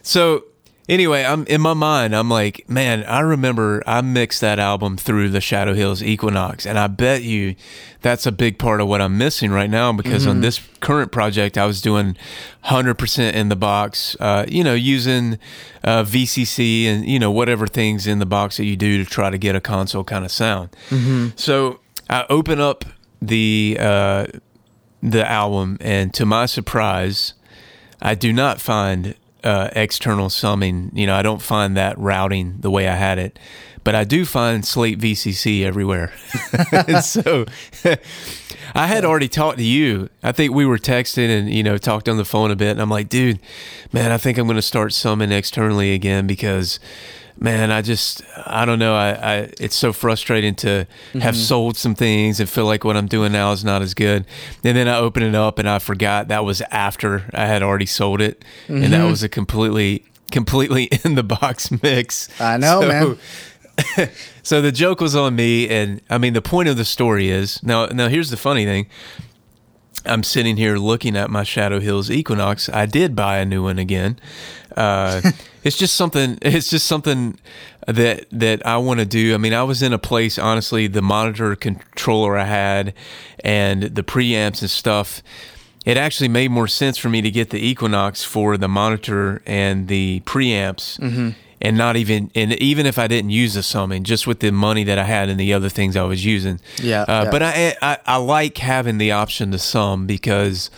so 0.02 0.44
anyway, 0.88 1.24
I'm 1.24 1.46
in 1.46 1.60
my 1.60 1.74
mind. 1.74 2.14
I'm 2.14 2.28
like, 2.28 2.68
man, 2.68 3.04
I 3.04 3.20
remember 3.20 3.82
I 3.86 4.00
mixed 4.00 4.40
that 4.40 4.58
album 4.58 4.96
through 4.96 5.30
the 5.30 5.40
Shadow 5.40 5.74
Hills 5.74 6.02
Equinox, 6.02 6.66
and 6.66 6.78
I 6.78 6.86
bet 6.86 7.22
you 7.22 7.54
that's 8.02 8.26
a 8.26 8.32
big 8.32 8.58
part 8.58 8.80
of 8.80 8.88
what 8.88 9.00
I'm 9.00 9.16
missing 9.16 9.50
right 9.50 9.70
now 9.70 9.92
because 9.92 10.26
on 10.26 10.40
this 10.40 10.60
current 10.80 11.10
project, 11.10 11.56
I 11.56 11.64
was 11.66 11.80
doing 11.80 12.16
100% 12.64 13.32
in 13.32 13.48
the 13.48 13.56
box. 13.56 14.16
Uh, 14.20 14.44
you 14.48 14.62
know, 14.62 14.74
using 14.74 15.38
uh, 15.82 16.02
VCC 16.04 16.84
and 16.84 17.06
you 17.06 17.18
know 17.18 17.30
whatever 17.30 17.66
things 17.66 18.06
in 18.06 18.18
the 18.18 18.26
box 18.26 18.58
that 18.58 18.64
you 18.64 18.76
do 18.76 19.02
to 19.02 19.08
try 19.08 19.30
to 19.30 19.38
get 19.38 19.56
a 19.56 19.60
console 19.60 20.04
kind 20.04 20.24
of 20.24 20.30
sound. 20.30 20.70
So 21.36 21.80
I 22.10 22.26
open 22.28 22.60
up 22.60 22.84
the 23.22 23.76
uh, 23.80 24.26
the 25.02 25.26
album, 25.28 25.78
and 25.80 26.12
to 26.14 26.26
my 26.26 26.46
surprise, 26.46 27.34
I 28.02 28.14
do 28.14 28.32
not 28.32 28.60
find 28.60 29.14
uh, 29.44 29.68
external 29.76 30.30
summing. 30.30 30.90
You 30.94 31.06
know, 31.06 31.14
I 31.14 31.22
don't 31.22 31.42
find 31.42 31.76
that 31.76 31.96
routing 31.98 32.56
the 32.60 32.70
way 32.70 32.88
I 32.88 32.94
had 32.96 33.18
it, 33.18 33.38
but 33.84 33.94
I 33.94 34.04
do 34.04 34.24
find 34.24 34.66
Slate 34.66 34.98
VCC 34.98 35.62
everywhere. 35.62 36.12
So 37.02 37.44
I 38.74 38.86
had 38.86 39.04
already 39.04 39.28
talked 39.28 39.58
to 39.58 39.64
you. 39.64 40.08
I 40.22 40.32
think 40.32 40.54
we 40.54 40.64
were 40.64 40.78
texting 40.78 41.28
and 41.28 41.50
you 41.50 41.62
know 41.62 41.76
talked 41.76 42.08
on 42.08 42.16
the 42.16 42.24
phone 42.24 42.50
a 42.50 42.56
bit, 42.56 42.70
and 42.70 42.80
I'm 42.80 42.90
like, 42.90 43.08
dude, 43.08 43.38
man, 43.92 44.10
I 44.10 44.18
think 44.18 44.38
I'm 44.38 44.46
going 44.46 44.56
to 44.56 44.62
start 44.62 44.92
summing 44.92 45.30
externally 45.32 45.92
again 45.92 46.26
because. 46.26 46.80
Man, 47.36 47.72
I 47.72 47.82
just 47.82 48.22
I 48.46 48.64
don't 48.64 48.78
know. 48.78 48.94
I, 48.94 49.10
I 49.10 49.34
it's 49.58 49.74
so 49.74 49.92
frustrating 49.92 50.54
to 50.56 50.86
have 51.14 51.36
sold 51.36 51.76
some 51.76 51.94
things 51.94 52.38
and 52.38 52.48
feel 52.48 52.64
like 52.64 52.84
what 52.84 52.96
I'm 52.96 53.08
doing 53.08 53.32
now 53.32 53.50
is 53.52 53.64
not 53.64 53.82
as 53.82 53.92
good. 53.92 54.24
And 54.62 54.76
then 54.76 54.86
I 54.86 54.98
open 54.98 55.22
it 55.22 55.34
up 55.34 55.58
and 55.58 55.68
I 55.68 55.80
forgot 55.80 56.28
that 56.28 56.44
was 56.44 56.62
after 56.70 57.24
I 57.34 57.46
had 57.46 57.62
already 57.62 57.86
sold 57.86 58.20
it, 58.20 58.44
and 58.68 58.92
that 58.92 59.04
was 59.04 59.22
a 59.22 59.28
completely 59.28 60.04
completely 60.30 60.84
in 61.04 61.16
the 61.16 61.22
box 61.24 61.70
mix. 61.82 62.28
I 62.40 62.56
know, 62.56 62.80
man. 62.80 63.18
so 64.42 64.60
the 64.60 64.72
joke 64.72 65.00
was 65.00 65.16
on 65.16 65.34
me, 65.34 65.68
and 65.68 66.00
I 66.08 66.18
mean 66.18 66.34
the 66.34 66.42
point 66.42 66.68
of 66.68 66.76
the 66.76 66.84
story 66.84 67.30
is 67.30 67.62
now. 67.62 67.86
Now 67.86 68.08
here's 68.08 68.30
the 68.30 68.36
funny 68.36 68.64
thing: 68.64 68.86
I'm 70.06 70.22
sitting 70.22 70.56
here 70.56 70.76
looking 70.76 71.16
at 71.16 71.30
my 71.30 71.42
Shadow 71.42 71.80
Hills 71.80 72.10
Equinox. 72.10 72.68
I 72.68 72.86
did 72.86 73.16
buy 73.16 73.38
a 73.38 73.44
new 73.44 73.62
one 73.64 73.78
again. 73.78 74.18
Uh, 74.76 75.32
it's 75.64 75.76
just 75.76 75.94
something. 75.94 76.38
It's 76.42 76.70
just 76.70 76.86
something 76.86 77.38
that 77.86 78.26
that 78.30 78.64
I 78.66 78.76
want 78.76 79.00
to 79.00 79.06
do. 79.06 79.34
I 79.34 79.38
mean, 79.38 79.54
I 79.54 79.64
was 79.64 79.82
in 79.82 79.92
a 79.92 79.98
place. 79.98 80.38
Honestly, 80.38 80.86
the 80.86 81.02
monitor 81.02 81.56
controller 81.56 82.36
I 82.36 82.44
had 82.44 82.94
and 83.42 83.82
the 83.82 84.02
preamps 84.02 84.60
and 84.60 84.70
stuff. 84.70 85.22
It 85.84 85.98
actually 85.98 86.28
made 86.28 86.50
more 86.50 86.68
sense 86.68 86.96
for 86.96 87.10
me 87.10 87.20
to 87.20 87.30
get 87.30 87.50
the 87.50 87.58
Equinox 87.58 88.24
for 88.24 88.56
the 88.56 88.68
monitor 88.68 89.42
and 89.44 89.88
the 89.88 90.20
preamps. 90.20 90.98
Mm-hmm 91.00 91.30
and 91.60 91.78
not 91.78 91.96
even 91.96 92.30
and 92.34 92.52
even 92.54 92.84
if 92.84 92.98
I 92.98 93.06
didn't 93.06 93.30
use 93.30 93.54
the 93.54 93.62
summing, 93.62 94.04
just 94.04 94.26
with 94.26 94.40
the 94.40 94.52
money 94.52 94.84
that 94.84 94.98
I 94.98 95.04
had 95.04 95.30
and 95.30 95.40
the 95.40 95.54
other 95.54 95.70
things 95.70 95.96
I 95.96 96.02
was 96.02 96.22
using. 96.24 96.60
Yeah. 96.76 97.02
Uh, 97.02 97.24
yeah. 97.24 97.30
But 97.30 97.42
I, 97.42 97.76
I 97.80 97.98
I 98.04 98.16
like 98.16 98.58
having 98.58 98.98
the 98.98 99.12
option 99.12 99.50
to 99.52 99.58
sum 99.58 100.06
because 100.06 100.70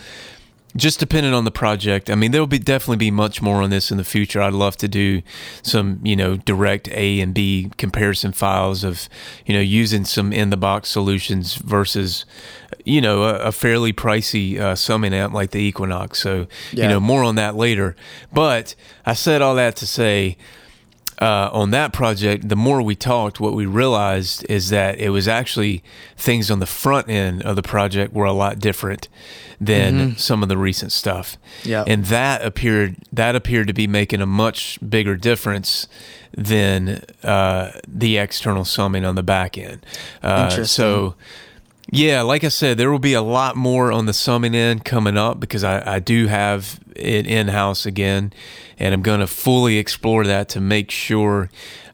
just 0.75 0.99
depending 0.99 1.33
on 1.33 1.43
the 1.43 1.51
project. 1.51 2.09
I 2.09 2.15
mean, 2.15 2.31
there 2.31 2.41
will 2.41 2.47
be 2.47 2.59
definitely 2.59 2.97
be 2.97 3.09
much 3.11 3.41
more 3.41 3.61
on 3.63 3.69
this 3.69 3.89
in 3.89 3.97
the 3.97 4.03
future. 4.03 4.41
I'd 4.41 4.53
love 4.53 4.77
to 4.77 4.87
do 4.87 5.21
some, 5.63 5.99
you 6.03 6.15
know, 6.15 6.37
direct 6.37 6.87
A 6.89 7.19
and 7.19 7.33
B 7.33 7.71
comparison 7.77 8.31
files 8.31 8.83
of, 8.83 9.09
you 9.45 9.53
know, 9.53 9.59
using 9.61 10.05
some 10.05 10.31
in 10.31 10.49
the 10.49 10.57
box 10.57 10.89
solutions 10.89 11.55
versus, 11.55 12.25
you 12.85 13.01
know, 13.01 13.23
a, 13.23 13.35
a 13.39 13.51
fairly 13.51 13.91
pricey 13.93 14.59
uh, 14.59 14.75
summing 14.75 15.13
amp 15.13 15.33
like 15.33 15.51
the 15.51 15.59
Equinox. 15.59 16.19
So, 16.19 16.47
Yeah. 16.73 16.83
you 16.83 16.89
know, 16.89 16.99
more 16.99 17.23
on 17.23 17.35
that 17.35 17.55
later. 17.55 17.95
But 18.31 18.75
I 19.05 19.13
said 19.13 19.41
all 19.41 19.55
that 19.55 19.75
to 19.77 19.87
say, 19.87 20.37
uh, 21.19 21.49
on 21.51 21.71
that 21.71 21.93
project, 21.93 22.47
the 22.47 22.55
more 22.55 22.81
we 22.81 22.95
talked, 22.95 23.39
what 23.39 23.53
we 23.53 23.65
realized 23.65 24.45
is 24.49 24.69
that 24.69 24.99
it 24.99 25.09
was 25.09 25.27
actually 25.27 25.83
things 26.15 26.51
on 26.51 26.59
the 26.59 26.65
front 26.67 27.09
end 27.09 27.41
of 27.41 27.55
the 27.55 27.63
project 27.63 28.13
were 28.13 28.25
a 28.25 28.33
lot 28.33 28.59
different 28.59 29.07
than 29.59 30.15
some 30.17 30.43
of 30.43 30.49
the 30.49 30.57
recent 30.57 30.91
stuff. 30.91 31.37
Yeah. 31.63 31.83
and 31.87 32.05
that 32.05 32.45
appeared 32.45 32.95
that 33.11 33.35
appeared 33.35 33.67
to 33.67 33.73
be 33.73 33.87
making 33.87 34.21
a 34.21 34.27
much 34.27 34.77
bigger 34.87 35.15
difference 35.15 35.87
than 36.33 37.03
uh, 37.23 37.71
the 37.87 38.17
external 38.17 38.65
summing 38.65 39.03
on 39.03 39.15
the 39.15 39.23
back 39.23 39.57
end. 39.57 39.85
Uh, 40.21 40.47
Interesting. 40.49 40.65
so. 40.65 41.15
Yeah, 41.89 42.23
like 42.23 42.43
I 42.43 42.49
said, 42.49 42.77
there 42.77 42.91
will 42.91 42.99
be 42.99 43.13
a 43.13 43.21
lot 43.21 43.55
more 43.55 43.93
on 43.93 44.07
the 44.07 44.13
summing 44.13 44.53
end 44.53 44.83
coming 44.83 45.15
up 45.17 45.39
because 45.39 45.63
I, 45.63 45.95
I 45.95 45.99
do 45.99 46.27
have 46.27 46.81
it 46.97 47.25
in 47.25 47.47
house 47.47 47.85
again, 47.85 48.33
and 48.79 48.93
I'm 48.93 49.01
going 49.01 49.19
to 49.21 49.27
fully 49.27 49.77
explore 49.77 50.25
that 50.25 50.49
to 50.49 50.61
make 50.61 50.91
sure 50.91 51.49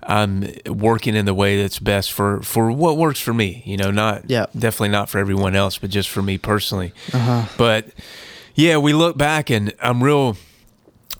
I'm 0.05 0.47
working 0.67 1.15
in 1.15 1.25
the 1.25 1.33
way 1.33 1.61
that's 1.61 1.79
best 1.79 2.11
for, 2.11 2.41
for 2.41 2.71
what 2.71 2.97
works 2.97 3.19
for 3.21 3.33
me. 3.33 3.63
You 3.65 3.77
know, 3.77 3.89
not 3.91 4.29
Yeah. 4.29 4.47
definitely 4.57 4.89
not 4.89 5.09
for 5.09 5.17
everyone 5.19 5.55
else, 5.55 5.77
but 5.77 5.89
just 5.89 6.09
for 6.09 6.21
me 6.21 6.37
personally. 6.37 6.91
Uh-huh. 7.13 7.43
But 7.57 7.87
yeah, 8.55 8.77
we 8.77 8.91
look 8.93 9.17
back 9.17 9.49
and 9.49 9.73
I'm 9.81 10.03
real 10.03 10.35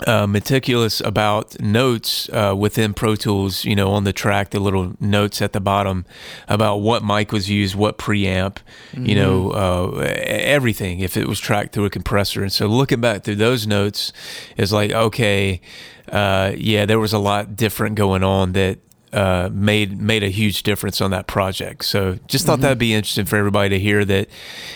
uh, 0.08 0.28
meticulous 0.28 1.02
about 1.02 1.60
notes 1.62 2.28
uh, 2.30 2.54
within 2.58 2.94
Pro 2.94 3.16
Tools, 3.16 3.64
you 3.64 3.76
know, 3.76 3.92
on 3.92 4.04
the 4.04 4.14
track, 4.14 4.50
the 4.50 4.60
little 4.60 4.96
notes 5.00 5.42
at 5.42 5.54
the 5.54 5.62
bottom 5.62 6.06
about 6.48 6.78
what 6.78 7.04
mic 7.04 7.32
was 7.32 7.50
used, 7.50 7.76
what 7.76 7.98
preamp, 7.98 8.58
you 8.94 9.16
know, 9.16 9.52
uh, 9.52 10.00
everything, 10.26 11.00
if 11.00 11.16
it 11.16 11.28
was 11.28 11.40
tracked 11.40 11.74
through 11.74 11.86
a 11.86 11.90
compressor. 11.90 12.42
And 12.42 12.52
so 12.52 12.68
looking 12.68 13.02
back 13.02 13.24
through 13.24 13.36
those 13.36 13.68
notes 13.68 14.12
is 14.58 14.74
like, 14.74 14.92
okay, 14.92 15.62
uh, 16.10 16.54
yeah, 16.58 16.86
there 16.86 17.00
was 17.00 17.14
a 17.14 17.20
lot 17.20 17.56
different 17.56 17.96
going 17.96 18.24
on 18.24 18.54
that 18.54 18.80
uh, 19.14 19.50
made 19.54 20.02
made 20.02 20.24
a 20.24 20.30
huge 20.30 20.64
difference 20.64 21.00
on 21.02 21.12
that 21.12 21.28
project. 21.28 21.86
So 21.86 22.18
just 22.28 22.46
thought 22.46 22.62
that'd 22.62 22.78
be 22.78 22.94
interesting 22.94 23.26
for 23.26 23.38
everybody 23.38 23.70
to 23.70 23.80
hear 23.80 24.04
that, 24.06 24.28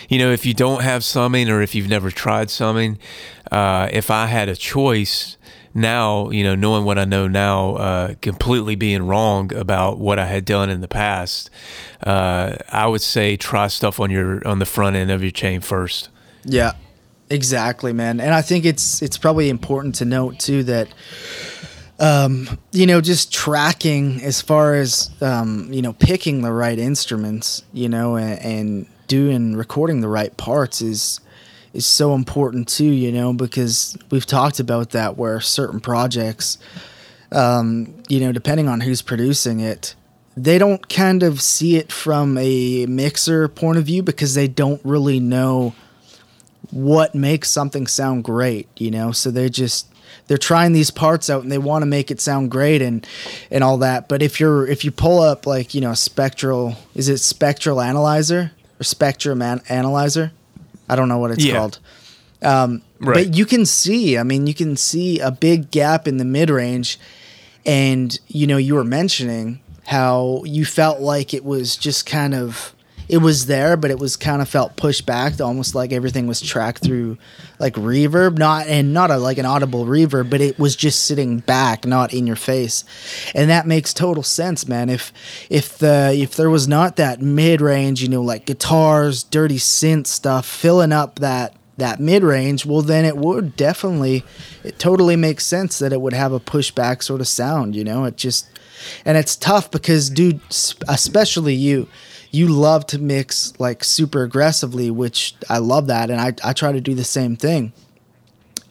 you 0.10 0.20
know, 0.20 0.32
if 0.32 0.46
you 0.46 0.54
don't 0.54 0.84
have 0.84 1.04
summing 1.04 1.50
or 1.50 1.62
if 1.62 1.74
you've 1.74 1.90
never 1.90 2.12
tried 2.12 2.50
summing, 2.50 3.00
uh, 3.52 3.90
if 3.92 4.12
I 4.12 4.28
had 4.28 4.48
a 4.48 4.56
choice 4.56 5.38
now, 5.74 6.30
you 6.30 6.44
know, 6.44 6.56
knowing 6.56 6.86
what 6.86 6.98
I 6.98 7.06
know 7.06 7.28
now, 7.28 7.76
uh, 7.76 8.14
completely 8.22 8.76
being 8.76 9.04
wrong 9.04 9.54
about 9.54 10.00
what 10.00 10.20
I 10.20 10.26
had 10.26 10.46
done 10.46 10.70
in 10.70 10.82
the 10.82 10.88
past, 10.88 11.50
uh, 12.04 12.56
I 12.70 12.88
would 12.88 13.02
say 13.02 13.38
try 13.38 13.68
stuff 13.68 14.00
on 14.00 14.12
your 14.12 14.46
on 14.48 14.60
the 14.60 14.66
front 14.66 14.96
end 14.96 15.12
of 15.12 15.22
your 15.22 15.32
chain 15.32 15.62
first. 15.62 16.10
Yeah, 16.44 16.74
exactly, 17.30 17.94
man. 17.94 18.20
And 18.20 18.34
I 18.34 18.42
think 18.42 18.66
it's 18.66 19.02
it's 19.02 19.18
probably 19.18 19.50
important 19.50 19.96
to 19.96 20.06
note 20.06 20.40
too 20.40 20.64
that 20.64 20.88
um, 22.00 22.60
you 22.72 22.86
know, 22.86 23.02
just 23.02 23.34
tracking 23.34 24.22
as 24.22 24.42
far 24.42 24.76
as 24.76 25.10
um, 25.22 25.72
you 25.72 25.82
know, 25.82 25.94
picking 25.94 26.42
the 26.42 26.52
right 26.52 26.78
instruments, 26.78 27.64
you 27.74 27.90
know, 27.90 28.16
and, 28.16 28.40
and 28.40 28.88
doing 29.08 29.56
recording 29.56 30.02
the 30.02 30.08
right 30.08 30.36
parts 30.38 30.82
is 30.82 31.20
is 31.74 31.86
so 31.86 32.14
important 32.14 32.68
too, 32.68 32.86
you 32.86 33.12
know, 33.12 33.34
because 33.34 33.98
we've 34.10 34.26
talked 34.26 34.60
about 34.60 34.92
that 34.92 35.18
where 35.18 35.40
certain 35.40 35.80
projects 35.80 36.58
um, 37.32 38.04
you 38.08 38.20
know, 38.20 38.32
depending 38.32 38.68
on 38.68 38.82
who's 38.82 39.02
producing 39.02 39.60
it, 39.60 39.96
they 40.36 40.58
don't 40.58 40.88
kind 40.88 41.24
of 41.24 41.42
see 41.42 41.76
it 41.78 41.92
from 41.92 42.38
a 42.38 42.86
mixer 42.86 43.48
point 43.48 43.78
of 43.78 43.86
view 43.86 44.04
because 44.04 44.34
they 44.36 44.48
don't 44.48 44.82
really 44.84 45.20
know 45.20 45.74
what 46.70 47.16
makes 47.16 47.50
something 47.50 47.88
sound 47.88 48.24
great, 48.24 48.68
you 48.78 48.92
know? 48.92 49.12
So 49.12 49.32
they're 49.32 49.50
just 49.50 49.92
they're 50.28 50.38
trying 50.38 50.74
these 50.74 50.90
parts 50.92 51.30
out 51.30 51.44
and 51.44 51.52
they 51.52 51.58
want 51.60 51.84
to 51.84 51.86
make 51.86 52.10
it 52.12 52.20
sound 52.20 52.50
great 52.52 52.82
and 52.82 53.06
and 53.52 53.64
all 53.64 53.78
that. 53.78 54.10
But 54.10 54.22
if 54.24 54.40
you're 54.40 54.66
if 54.68 54.84
you 54.84 54.92
pull 54.92 55.20
up 55.20 55.46
like, 55.46 55.74
you 55.76 55.82
know, 55.82 55.92
a 55.92 55.96
spectral 55.96 56.76
is 56.96 57.08
it 57.10 57.20
spectral 57.20 57.80
analyzer 57.82 58.52
or 58.80 58.84
spectrum 58.84 59.42
an- 59.42 59.62
analyzer? 59.70 60.32
I 60.90 60.96
don't 60.96 61.10
know 61.10 61.18
what 61.20 61.32
it's 61.32 61.44
Yeah. 61.46 61.58
called. 61.58 61.80
Um, 62.42 62.82
Right. 63.00 63.28
But 63.28 63.36
you 63.36 63.46
can 63.46 63.64
see, 63.68 64.18
I 64.18 64.24
mean, 64.24 64.48
you 64.48 64.56
can 64.56 64.76
see 64.76 65.20
a 65.20 65.30
big 65.30 65.70
gap 65.70 66.08
in 66.08 66.18
the 66.18 66.26
mid 66.26 66.50
range. 66.50 67.00
And, 67.64 68.18
you 68.28 68.48
know, 68.48 68.58
you 68.58 68.74
were 68.74 68.84
mentioning 68.84 69.60
how 69.86 70.42
you 70.46 70.66
felt 70.66 71.00
like 71.00 71.32
it 71.34 71.46
was 71.46 71.76
just 71.76 72.06
kind 72.08 72.34
of, 72.34 72.74
it 73.10 73.20
was 73.20 73.46
there, 73.46 73.78
but 73.78 73.90
it 73.90 74.00
was 74.00 74.18
kind 74.18 74.42
of 74.42 74.50
felt 74.50 74.76
pushed 74.76 75.06
back, 75.06 75.40
almost 75.40 75.74
like 75.74 75.94
everything 75.94 76.28
was 76.28 76.42
tracked 76.42 76.84
through 76.84 77.18
like 77.58 77.74
reverb, 77.76 78.38
not, 78.38 78.68
and 78.68 78.94
not 78.94 79.12
a, 79.12 79.18
like 79.18 79.38
an 79.38 79.46
audible 79.46 79.86
reverb, 79.86 80.30
but 80.30 80.42
it 80.42 80.60
was 80.60 80.76
just 80.76 81.04
sitting 81.04 81.40
back, 81.40 81.86
not 81.86 82.14
in 82.14 82.28
your 82.28 82.36
face. 82.36 82.84
And 83.34 83.50
that 83.50 83.66
makes 83.66 83.94
total 83.94 84.24
sense, 84.24 84.68
man. 84.68 84.90
If, 84.90 85.14
if 85.50 85.78
the, 85.78 86.14
if 86.14 86.36
there 86.36 86.50
was 86.50 86.68
not 86.68 86.98
that 86.98 87.22
mid 87.22 87.62
range, 87.62 88.02
you 88.02 88.10
know, 88.10 88.22
like 88.22 88.46
guitars, 88.46 89.24
dirty 89.24 89.58
synth 89.58 90.08
stuff 90.08 90.46
filling 90.46 90.92
up 90.92 91.20
that, 91.20 91.56
that 91.78 92.00
mid 92.00 92.24
range, 92.24 92.66
well, 92.66 92.82
then 92.82 93.06
it 93.06 93.16
would 93.16 93.56
definitely, 93.56 94.26
it 94.64 94.80
totally 94.80 95.16
makes 95.16 95.46
sense 95.46 95.80
that 95.80 95.94
it 95.94 96.02
would 96.02 96.14
have 96.14 96.34
a 96.34 96.40
pushback 96.40 97.02
sort 97.02 97.22
of 97.22 97.28
sound, 97.28 97.76
you 97.76 97.84
know? 97.86 98.04
It 98.04 98.18
just, 98.18 98.48
and 99.06 99.18
it's 99.18 99.36
tough 99.36 99.72
because, 99.72 100.10
dude, 100.10 100.42
especially 100.88 101.54
you, 101.54 101.88
you 102.32 102.48
love 102.48 102.86
to 102.88 103.00
mix 103.00 103.54
like 103.60 103.84
super 103.84 104.24
aggressively, 104.24 104.92
which 104.92 105.36
I 105.50 105.60
love 105.60 105.88
that. 105.88 106.10
And 106.10 106.20
I, 106.20 106.34
I 106.44 106.54
try 106.54 106.72
to 106.72 106.82
do 106.82 106.94
the 106.94 107.04
same 107.04 107.36
thing. 107.36 107.74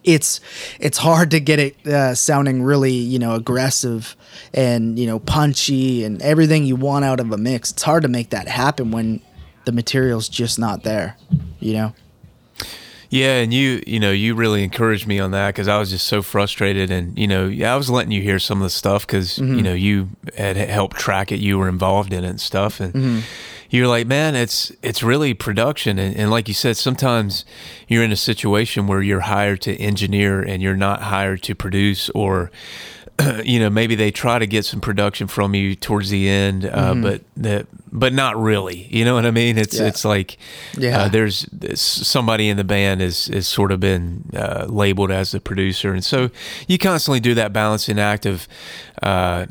It's 0.04 0.40
it's 0.78 0.98
hard 0.98 1.32
to 1.32 1.40
get 1.40 1.58
it 1.58 1.86
uh, 1.86 2.14
sounding 2.14 2.62
really 2.62 2.92
you 2.92 3.18
know 3.18 3.34
aggressive 3.34 4.14
and 4.54 4.96
you 4.96 5.06
know 5.06 5.18
punchy 5.18 6.04
and 6.04 6.22
everything 6.22 6.64
you 6.64 6.76
want 6.76 7.04
out 7.04 7.18
of 7.18 7.32
a 7.32 7.36
mix. 7.36 7.72
It's 7.72 7.82
hard 7.82 8.02
to 8.02 8.08
make 8.08 8.30
that 8.30 8.46
happen 8.46 8.92
when 8.92 9.20
the 9.64 9.72
material's 9.72 10.28
just 10.28 10.60
not 10.60 10.84
there, 10.84 11.16
you 11.58 11.72
know. 11.72 11.92
Yeah, 13.08 13.36
and 13.36 13.54
you, 13.54 13.82
you 13.86 14.00
know, 14.00 14.10
you 14.10 14.34
really 14.34 14.64
encouraged 14.64 15.06
me 15.06 15.20
on 15.20 15.30
that 15.30 15.48
because 15.48 15.68
I 15.68 15.78
was 15.78 15.90
just 15.90 16.06
so 16.06 16.22
frustrated, 16.22 16.90
and 16.90 17.16
you 17.18 17.26
know, 17.26 17.48
I 17.48 17.76
was 17.76 17.88
letting 17.88 18.12
you 18.12 18.22
hear 18.22 18.38
some 18.38 18.58
of 18.58 18.64
the 18.64 18.70
stuff 18.70 19.06
because 19.06 19.38
you 19.38 19.44
mm-hmm. 19.44 19.60
know 19.62 19.74
you 19.74 20.08
had 20.36 20.56
helped 20.56 20.96
track 20.96 21.30
it, 21.30 21.38
you 21.38 21.58
were 21.58 21.68
involved 21.68 22.12
in 22.12 22.24
it 22.24 22.28
and 22.28 22.40
stuff, 22.40 22.80
and 22.80 22.92
mm-hmm. 22.92 23.20
you're 23.70 23.86
like, 23.86 24.06
man, 24.06 24.34
it's 24.34 24.72
it's 24.82 25.02
really 25.02 25.34
production, 25.34 25.98
and, 25.98 26.16
and 26.16 26.30
like 26.30 26.48
you 26.48 26.54
said, 26.54 26.76
sometimes 26.76 27.44
you're 27.86 28.02
in 28.02 28.12
a 28.12 28.16
situation 28.16 28.86
where 28.86 29.02
you're 29.02 29.20
hired 29.20 29.60
to 29.62 29.76
engineer 29.76 30.42
and 30.42 30.62
you're 30.62 30.76
not 30.76 31.02
hired 31.02 31.42
to 31.44 31.54
produce, 31.54 32.10
or 32.10 32.50
you 33.44 33.58
know, 33.58 33.70
maybe 33.70 33.94
they 33.94 34.10
try 34.10 34.38
to 34.38 34.46
get 34.46 34.64
some 34.64 34.80
production 34.80 35.26
from 35.26 35.54
you 35.54 35.74
towards 35.74 36.10
the 36.10 36.28
end, 36.28 36.64
uh, 36.66 36.94
but 36.94 37.22
that, 37.36 37.66
but 37.90 38.12
not 38.12 38.36
really. 38.40 38.86
You 38.90 39.04
know 39.04 39.14
what 39.14 39.24
I 39.24 39.30
mean? 39.30 39.56
It's 39.58 39.78
Yeah. 39.78 39.86
it's 39.86 40.04
like, 40.04 40.36
Yeah. 40.76 41.02
uh, 41.02 41.08
there's 41.08 41.46
there's 41.52 41.80
somebody 41.80 42.48
in 42.48 42.56
the 42.56 42.64
band 42.64 43.00
is 43.00 43.28
is 43.28 43.48
sort 43.48 43.72
of 43.72 43.80
been 43.80 44.24
uh, 44.36 44.66
labeled 44.68 45.10
as 45.10 45.30
the 45.30 45.40
producer, 45.40 45.92
and 45.94 46.04
so 46.04 46.30
you 46.68 46.76
constantly 46.78 47.20
do 47.20 47.34
that 47.34 47.52
balancing 47.52 47.98
act 47.98 48.26
of, 48.26 48.46
uh, 49.02 49.46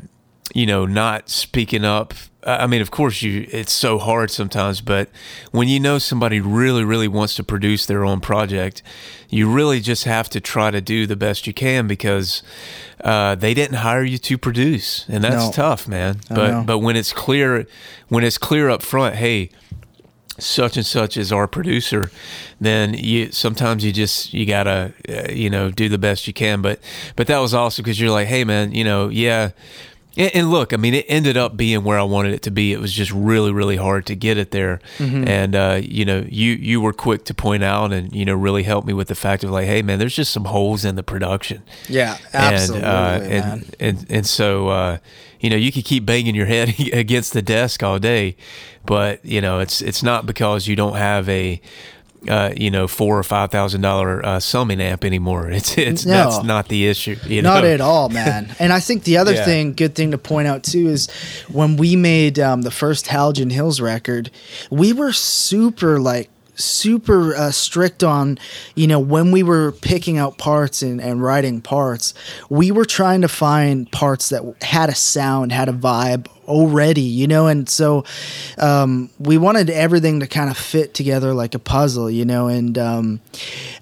you 0.56 0.64
know, 0.64 0.86
not 0.86 1.28
speaking 1.28 1.84
up. 1.84 2.14
I 2.42 2.66
mean, 2.66 2.80
of 2.80 2.90
course, 2.90 3.20
you 3.20 3.46
it's 3.52 3.72
so 3.74 3.98
hard 3.98 4.30
sometimes, 4.30 4.80
but 4.80 5.10
when 5.50 5.68
you 5.68 5.78
know 5.78 5.98
somebody 5.98 6.40
really, 6.40 6.82
really 6.82 7.08
wants 7.08 7.34
to 7.36 7.44
produce 7.44 7.84
their 7.84 8.06
own 8.06 8.20
project, 8.20 8.82
you 9.28 9.52
really 9.52 9.80
just 9.80 10.04
have 10.04 10.30
to 10.30 10.40
try 10.40 10.70
to 10.70 10.80
do 10.80 11.06
the 11.06 11.16
best 11.16 11.46
you 11.46 11.52
can 11.52 11.86
because 11.86 12.42
uh, 13.04 13.34
they 13.34 13.52
didn't 13.52 13.78
hire 13.78 14.02
you 14.02 14.16
to 14.16 14.38
produce, 14.38 15.04
and 15.08 15.22
that's 15.22 15.44
No. 15.46 15.52
tough, 15.52 15.86
man. 15.86 16.20
But 16.30 16.64
but 16.64 16.78
when 16.78 16.96
it's 16.96 17.12
clear, 17.12 17.66
when 18.08 18.24
it's 18.24 18.38
clear 18.38 18.70
up 18.70 18.80
front, 18.82 19.16
hey, 19.16 19.50
such 20.38 20.76
and 20.78 20.86
such 20.86 21.16
is 21.18 21.32
our 21.32 21.46
producer, 21.46 22.10
then 22.60 22.94
you 22.94 23.30
sometimes 23.30 23.84
you 23.84 23.92
just 23.92 24.32
you 24.32 24.46
gotta 24.46 24.94
uh, 25.08 25.30
you 25.32 25.50
know 25.50 25.70
do 25.70 25.88
the 25.90 25.98
best 25.98 26.26
you 26.26 26.32
can. 26.32 26.62
But 26.62 26.78
but 27.14 27.26
that 27.26 27.38
was 27.40 27.52
also 27.52 27.82
because 27.82 28.00
you're 28.00 28.10
like, 28.10 28.28
hey 28.28 28.44
man, 28.44 28.72
you 28.72 28.84
know, 28.84 29.10
yeah. 29.10 29.50
And, 30.16 30.34
and 30.34 30.50
look, 30.50 30.72
I 30.72 30.76
mean, 30.76 30.94
it 30.94 31.04
ended 31.08 31.36
up 31.36 31.56
being 31.56 31.84
where 31.84 31.98
I 31.98 32.02
wanted 32.02 32.32
it 32.32 32.42
to 32.42 32.50
be. 32.50 32.72
It 32.72 32.80
was 32.80 32.92
just 32.92 33.12
really, 33.12 33.52
really 33.52 33.76
hard 33.76 34.06
to 34.06 34.16
get 34.16 34.38
it 34.38 34.50
there. 34.50 34.80
Mm-hmm. 34.98 35.28
And 35.28 35.56
uh, 35.56 35.80
you 35.82 36.04
know, 36.04 36.24
you 36.28 36.52
you 36.52 36.80
were 36.80 36.92
quick 36.92 37.24
to 37.26 37.34
point 37.34 37.62
out 37.62 37.92
and 37.92 38.12
you 38.14 38.24
know 38.24 38.34
really 38.34 38.62
help 38.62 38.84
me 38.84 38.92
with 38.92 39.08
the 39.08 39.14
fact 39.14 39.44
of 39.44 39.50
like, 39.50 39.66
hey 39.66 39.82
man, 39.82 39.98
there's 39.98 40.16
just 40.16 40.32
some 40.32 40.46
holes 40.46 40.84
in 40.84 40.96
the 40.96 41.02
production. 41.02 41.62
Yeah, 41.88 42.16
absolutely, 42.32 42.86
and, 42.86 42.86
uh, 42.86 43.18
and, 43.22 43.76
and 43.80 44.06
and 44.08 44.26
so 44.26 44.68
uh, 44.68 44.98
you 45.40 45.50
know 45.50 45.56
you 45.56 45.72
could 45.72 45.84
keep 45.84 46.06
banging 46.06 46.34
your 46.34 46.46
head 46.46 46.74
against 46.92 47.32
the 47.32 47.42
desk 47.42 47.82
all 47.82 47.98
day, 47.98 48.36
but 48.84 49.24
you 49.24 49.40
know 49.40 49.60
it's 49.60 49.80
it's 49.80 50.02
not 50.02 50.26
because 50.26 50.66
you 50.66 50.76
don't 50.76 50.96
have 50.96 51.28
a 51.28 51.60
uh, 52.28 52.52
you 52.56 52.70
know 52.70 52.86
four 52.88 53.18
or 53.18 53.22
five 53.22 53.50
thousand 53.50 53.80
dollar 53.82 54.24
uh, 54.24 54.40
summing 54.40 54.80
amp 54.80 55.04
anymore. 55.04 55.50
It's 55.56 55.76
it's 55.78 56.04
No. 56.06 56.12
that's 56.30 56.44
not 56.44 56.68
the 56.68 56.86
issue. 56.86 57.16
You 57.26 57.42
Not 57.42 57.64
know? 57.64 57.70
at 57.70 57.80
all, 57.80 58.08
man. 58.08 58.54
And 58.58 58.72
I 58.72 58.80
think 58.80 59.04
the 59.04 59.16
other 59.18 59.32
Yeah. 59.34 59.44
thing, 59.44 59.72
good 59.74 59.94
thing 59.94 60.10
to 60.12 60.18
point 60.18 60.48
out 60.48 60.62
too, 60.62 60.88
is 60.88 61.08
when 61.50 61.76
we 61.76 61.96
made 61.96 62.38
um, 62.38 62.62
the 62.62 62.70
first 62.70 63.06
Halogen 63.06 63.52
Hills 63.52 63.80
record, 63.80 64.30
we 64.70 64.92
were 64.92 65.12
super 65.12 65.98
like 66.00 66.30
super 66.58 67.34
uh, 67.36 67.50
strict 67.50 68.02
on 68.02 68.38
you 68.74 68.86
know 68.86 68.98
when 68.98 69.30
we 69.30 69.42
were 69.42 69.72
picking 69.72 70.16
out 70.16 70.38
parts 70.38 70.80
and, 70.80 71.02
and 71.02 71.22
writing 71.22 71.60
parts 71.60 72.14
we 72.48 72.70
were 72.70 72.86
trying 72.86 73.20
to 73.20 73.28
find 73.28 73.92
parts 73.92 74.30
that 74.30 74.42
had 74.62 74.88
a 74.88 74.94
sound 74.94 75.52
had 75.52 75.68
a 75.68 75.72
vibe 75.72 76.26
already 76.46 77.02
you 77.02 77.26
know? 77.26 77.46
And 77.46 77.68
so 77.68 78.04
um, 78.58 79.10
we 79.18 79.38
wanted 79.38 79.70
everything 79.70 80.20
to 80.20 80.26
kind 80.26 80.50
of 80.50 80.56
fit 80.56 80.94
together 80.94 81.34
like 81.34 81.54
a 81.54 81.58
puzzle 81.58 82.10
you 82.10 82.24
know? 82.24 82.48
And 82.48 82.76
um, 82.78 83.20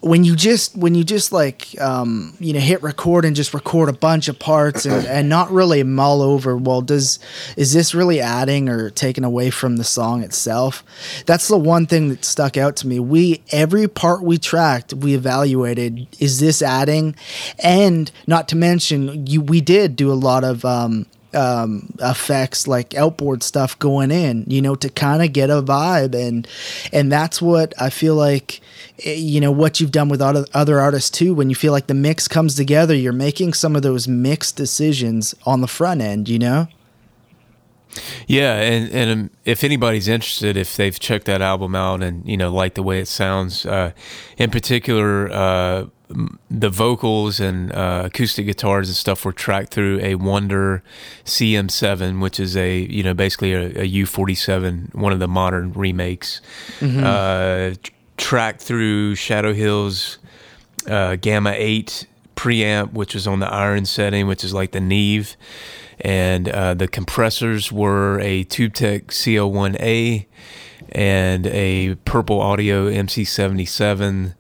when 0.01 0.25
you 0.25 0.37
just 0.37 0.77
when 0.77 0.95
you 0.95 1.05
just 1.05 1.33
like 1.33 1.81
um, 1.81 2.35
you 2.41 2.53
know 2.53 2.61
hit 2.61 2.83
record 2.83 3.25
and 3.25 3.35
just 3.35 3.55
record 3.55 3.89
a 3.89 3.93
bunch 3.93 4.29
of 4.29 4.39
parts 4.39 4.85
and, 4.85 5.07
and 5.15 5.29
not 5.29 5.51
really 5.51 5.83
mull 5.83 6.23
over 6.23 6.57
well 6.57 6.83
does 6.83 7.19
is 7.57 7.73
this 7.73 7.95
really 7.95 8.21
adding 8.21 8.69
or 8.69 8.91
taking 8.91 9.25
away 9.25 9.51
from 9.51 9.77
the 9.77 9.85
song 9.85 10.23
itself? 10.23 10.85
That's 11.27 11.49
the 11.49 11.59
one 11.59 11.87
thing 11.87 12.09
that 12.09 12.25
stuck 12.25 12.57
out 12.57 12.77
to 12.77 12.87
me. 12.87 13.01
We 13.01 13.43
every 13.51 13.89
part 13.89 14.23
we 14.23 14.39
tracked 14.39 14.95
we 14.95 15.15
evaluated 15.15 16.07
is 16.21 16.41
this 16.41 16.63
adding? 16.63 17.17
And 17.59 18.11
not 18.27 18.49
to 18.49 18.57
mention 18.57 19.27
you 19.27 19.41
we 19.41 19.61
did 19.61 19.97
do 19.97 20.13
a 20.13 20.15
lot 20.15 20.45
of 20.45 20.65
um, 20.65 21.07
um, 21.35 21.93
effects 22.01 22.67
like 22.67 22.95
outboard 22.95 23.43
stuff 23.43 23.79
going 23.79 24.11
in, 24.11 24.45
you 24.47 24.63
know, 24.63 24.75
to 24.77 24.89
kind 24.89 25.23
of 25.23 25.33
get 25.33 25.51
a 25.51 25.63
vibe, 25.63 26.15
and 26.15 26.47
and 26.93 27.11
that's 27.11 27.43
what 27.43 27.75
I 27.81 27.91
feel 27.91 28.15
like, 28.15 28.61
eh, 29.05 29.15
you 29.15 29.41
know, 29.41 29.53
what 29.53 29.81
you've 29.81 29.93
done 29.93 30.09
with 30.09 30.21
other 30.23 30.81
artists 30.81 31.11
too. 31.11 31.35
When 31.35 31.49
you 31.49 31.57
feel 31.57 31.73
like 31.73 31.87
the 31.87 31.95
mix 31.95 32.29
comes 32.29 32.55
together, 32.55 32.95
you're 32.95 33.13
making 33.13 33.55
some 33.55 33.77
of 33.77 33.83
those 33.83 34.09
mixed 34.09 34.57
decisions 34.57 35.35
on 35.45 35.61
the 35.61 35.69
front 35.69 36.01
end, 36.01 36.29
you 36.29 36.39
know. 36.39 36.69
Yeah, 38.27 38.55
and 38.57 38.91
and 38.91 39.11
um, 39.11 39.31
if 39.45 39.63
anybody's 39.63 40.09
interested, 40.09 40.57
if 40.57 40.77
they've 40.77 40.99
checked 40.99 41.27
that 41.27 41.41
album 41.41 41.75
out 41.75 42.03
and 42.03 42.27
you 42.29 42.37
know 42.37 42.53
like 42.53 42.75
the 42.75 42.83
way 42.83 43.01
it 43.01 43.09
sounds, 43.09 43.65
uh, 43.67 43.93
in 44.37 44.51
particular, 44.51 45.31
uh, 45.31 45.87
the 46.51 46.69
vocals 46.69 47.41
and 47.41 47.73
uh, 47.73 48.03
acoustic 48.07 48.47
guitars 48.47 48.89
and 48.89 48.97
stuff 48.97 49.25
were 49.25 49.33
tracked 49.33 49.73
through 49.73 50.01
a 50.01 50.17
Wunder 50.17 50.83
CM7, 51.25 52.21
which 52.21 52.39
is 52.39 52.57
a 52.57 52.81
you 52.81 53.03
know 53.03 53.15
basically 53.15 53.53
a, 53.53 53.67
a 53.67 53.89
U47, 53.89 54.95
one 54.95 55.13
of 55.13 55.19
the 55.19 55.29
modern 55.29 55.73
remakes. 55.73 56.41
Uh, 56.83 57.75
tr- 57.83 57.93
tracked 58.17 58.63
through 58.63 59.15
Shadow 59.15 59.53
Hills 59.53 60.19
uh, 60.87 61.17
GAMA 61.17 61.55
8 61.57 62.07
preamp, 62.37 62.93
which 62.93 63.15
was 63.15 63.27
on 63.27 63.41
the 63.41 63.53
iron 63.53 63.87
setting, 63.87 64.27
which 64.27 64.45
is 64.45 64.53
like 64.53 64.73
the 64.73 64.81
Neve. 64.81 65.37
And 66.01 66.49
uh, 66.49 66.75
the 66.75 66.89
compressors 66.89 67.71
were 67.71 68.19
a 68.21 68.45
TubeTech 68.45 69.07
CL1A 69.07 70.27
and 70.91 71.47
a 71.47 71.95
Purple 72.05 72.41
Audio 72.41 72.91
MC77, 72.91 74.35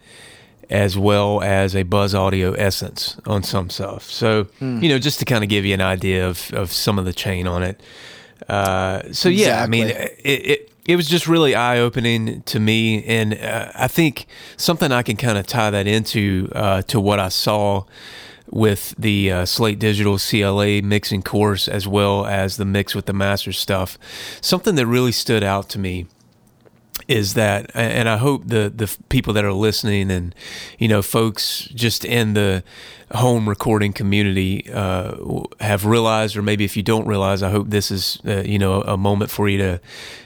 as 0.71 0.97
well 0.97 1.43
as 1.43 1.75
a 1.75 1.83
Buzz 1.83 2.15
Audio 2.15 2.53
Essence 2.53 3.17
on 3.27 3.43
some 3.43 3.71
stuff. 3.71 4.11
So, 4.11 4.47
you 4.61 4.89
know, 4.89 4.99
just 4.99 5.19
to 5.21 5.25
kind 5.25 5.45
of 5.45 5.51
give 5.51 5.65
you 5.65 5.75
an 5.75 5.81
idea 5.81 6.29
of, 6.29 6.53
of 6.53 6.73
some 6.73 6.99
of 6.99 7.05
the 7.05 7.13
chain 7.13 7.47
on 7.47 7.63
it. 7.63 7.81
Uh, 8.49 9.03
so, 9.13 9.29
yeah, 9.29 9.63
I 9.63 9.67
mean, 9.67 9.89
it, 9.89 10.19
it 10.25 10.71
it 10.87 10.97
was 10.97 11.09
just 11.09 11.27
really 11.27 11.55
eye 11.55 11.79
opening 11.79 12.43
to 12.43 12.61
me, 12.61 13.03
and 13.05 13.35
uh, 13.35 13.73
I 13.75 13.89
think 13.89 14.27
something 14.57 14.93
I 14.93 15.03
can 15.03 15.17
kind 15.17 15.39
of 15.39 15.47
tie 15.47 15.71
that 15.71 15.87
into 15.87 16.51
uh, 16.55 16.83
to 16.83 17.01
what 17.01 17.19
I 17.19 17.29
saw 17.31 17.85
with 18.51 18.95
the 18.99 19.33
uh, 19.33 19.47
Slate 19.47 19.79
Digital 19.79 20.19
CLA 20.19 20.83
mixing 20.83 21.23
course, 21.23 21.69
as 21.69 21.89
well 21.89 22.27
as 22.27 22.57
the 22.57 22.65
mix 22.67 22.95
with 22.95 23.07
the 23.07 23.13
master 23.13 23.53
stuff. 23.53 23.99
Something 24.41 24.75
that 24.75 24.87
really 24.87 25.13
stood 25.13 25.43
out 25.43 25.69
to 25.71 25.79
me 25.79 26.07
is 27.09 27.35
that 27.35 27.71
and 27.75 28.09
I 28.09 28.17
hope 28.17 28.45
the 28.47 28.73
the 28.75 28.95
people 29.09 29.35
that 29.35 29.45
are 29.45 29.53
listening 29.53 30.11
and 30.11 30.35
you 30.79 30.89
know 30.89 31.03
folks 31.03 31.69
just 31.75 32.05
in 32.05 32.35
the 32.35 32.65
home 33.13 33.49
recording 33.49 33.93
community 33.93 34.71
uh, 34.73 35.15
have 35.61 35.85
realized 35.85 36.37
or 36.37 36.43
maybe 36.43 36.65
if 36.65 36.77
you 36.77 36.83
don't 36.83 37.07
realize 37.07 37.43
I 37.43 37.51
hope 37.51 37.69
this 37.69 37.91
is 37.91 38.19
uh, 38.27 38.43
you 38.43 38.59
know 38.59 38.83
a 38.83 38.97
moment 38.97 39.31
for 39.31 39.49
you 39.49 39.59
to 39.59 39.81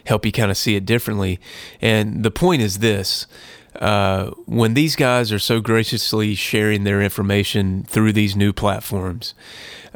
help 0.06 0.24
you 0.24 0.32
kind 0.32 0.50
of 0.50 0.56
see 0.56 0.76
it 0.76 0.86
differently. 0.86 1.40
And 1.80 2.22
the 2.22 2.30
point 2.30 2.62
is 2.62 2.78
this 2.78 3.26
uh, 3.78 4.30
when 4.46 4.74
these 4.74 4.96
guys 4.96 5.30
are 5.32 5.38
so 5.38 5.60
graciously 5.60 6.34
sharing 6.34 6.84
their 6.84 7.00
information 7.00 7.84
through 7.84 8.12
these 8.12 8.34
new 8.34 8.52
platforms, 8.52 9.34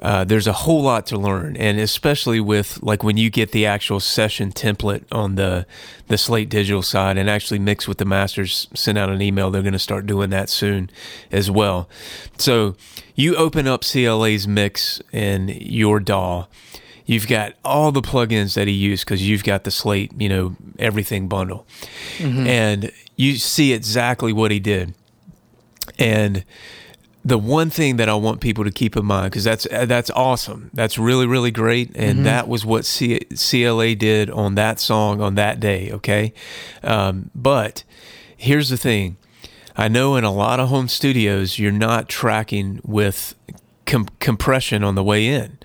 uh, 0.00 0.24
there's 0.24 0.46
a 0.46 0.52
whole 0.52 0.82
lot 0.82 1.06
to 1.06 1.16
learn, 1.16 1.56
and 1.56 1.78
especially 1.78 2.40
with 2.40 2.82
like 2.82 3.02
when 3.02 3.16
you 3.16 3.30
get 3.30 3.52
the 3.52 3.66
actual 3.66 4.00
session 4.00 4.50
template 4.52 5.04
on 5.12 5.34
the 5.34 5.66
the 6.08 6.18
Slate 6.18 6.48
Digital 6.48 6.82
side, 6.82 7.16
and 7.18 7.28
actually 7.28 7.58
mix 7.58 7.88
with 7.88 7.98
the 7.98 8.04
masters, 8.04 8.68
send 8.74 8.98
out 8.98 9.10
an 9.10 9.20
email. 9.20 9.50
They're 9.50 9.62
going 9.62 9.72
to 9.72 9.78
start 9.78 10.06
doing 10.06 10.30
that 10.30 10.48
soon 10.48 10.90
as 11.30 11.50
well. 11.50 11.88
So 12.38 12.76
you 13.14 13.36
open 13.36 13.66
up 13.66 13.82
CLA's 13.84 14.46
mix 14.48 15.00
in 15.12 15.48
your 15.48 16.00
DAW. 16.00 16.46
You've 17.04 17.26
got 17.26 17.54
all 17.64 17.90
the 17.92 18.00
plugins 18.00 18.54
that 18.54 18.68
he 18.68 18.74
used 18.74 19.04
because 19.04 19.28
you've 19.28 19.44
got 19.44 19.64
the 19.64 19.70
Slate, 19.72 20.12
you 20.18 20.28
know, 20.28 20.56
everything 20.78 21.28
bundle, 21.28 21.66
and 22.46 22.92
you 23.16 23.36
see 23.36 23.72
exactly 23.72 24.32
what 24.32 24.50
he 24.50 24.60
did. 24.60 24.94
And 25.98 26.44
the 27.24 27.38
one 27.38 27.70
thing 27.70 27.96
that 27.96 28.08
I 28.08 28.14
want 28.14 28.40
people 28.40 28.64
to 28.64 28.70
keep 28.70 28.96
in 28.96 29.04
mind 29.04 29.30
because 29.30 29.44
that's 29.44 29.66
that's 29.70 30.10
awesome, 30.10 30.70
that's 30.74 30.98
really 30.98 31.26
really 31.26 31.50
great, 31.50 31.92
and 31.94 32.26
that 32.26 32.48
was 32.48 32.64
what 32.66 32.84
C- 32.84 33.20
CLA 33.36 33.94
did 33.94 34.28
on 34.30 34.56
that 34.56 34.80
song 34.80 35.20
on 35.20 35.36
that 35.36 35.60
day. 35.60 35.90
Okay, 35.92 36.32
um, 36.82 37.30
but 37.34 37.84
here's 38.36 38.70
the 38.70 38.76
thing: 38.76 39.16
I 39.76 39.86
know 39.88 40.16
in 40.16 40.24
a 40.24 40.32
lot 40.32 40.58
of 40.58 40.68
home 40.68 40.88
studios 40.88 41.58
you're 41.60 41.70
not 41.70 42.08
tracking 42.08 42.80
with 42.82 43.36
com- 43.86 44.08
compression 44.18 44.82
on 44.82 44.96
the 44.96 45.04
way 45.04 45.26
in, 45.28 45.58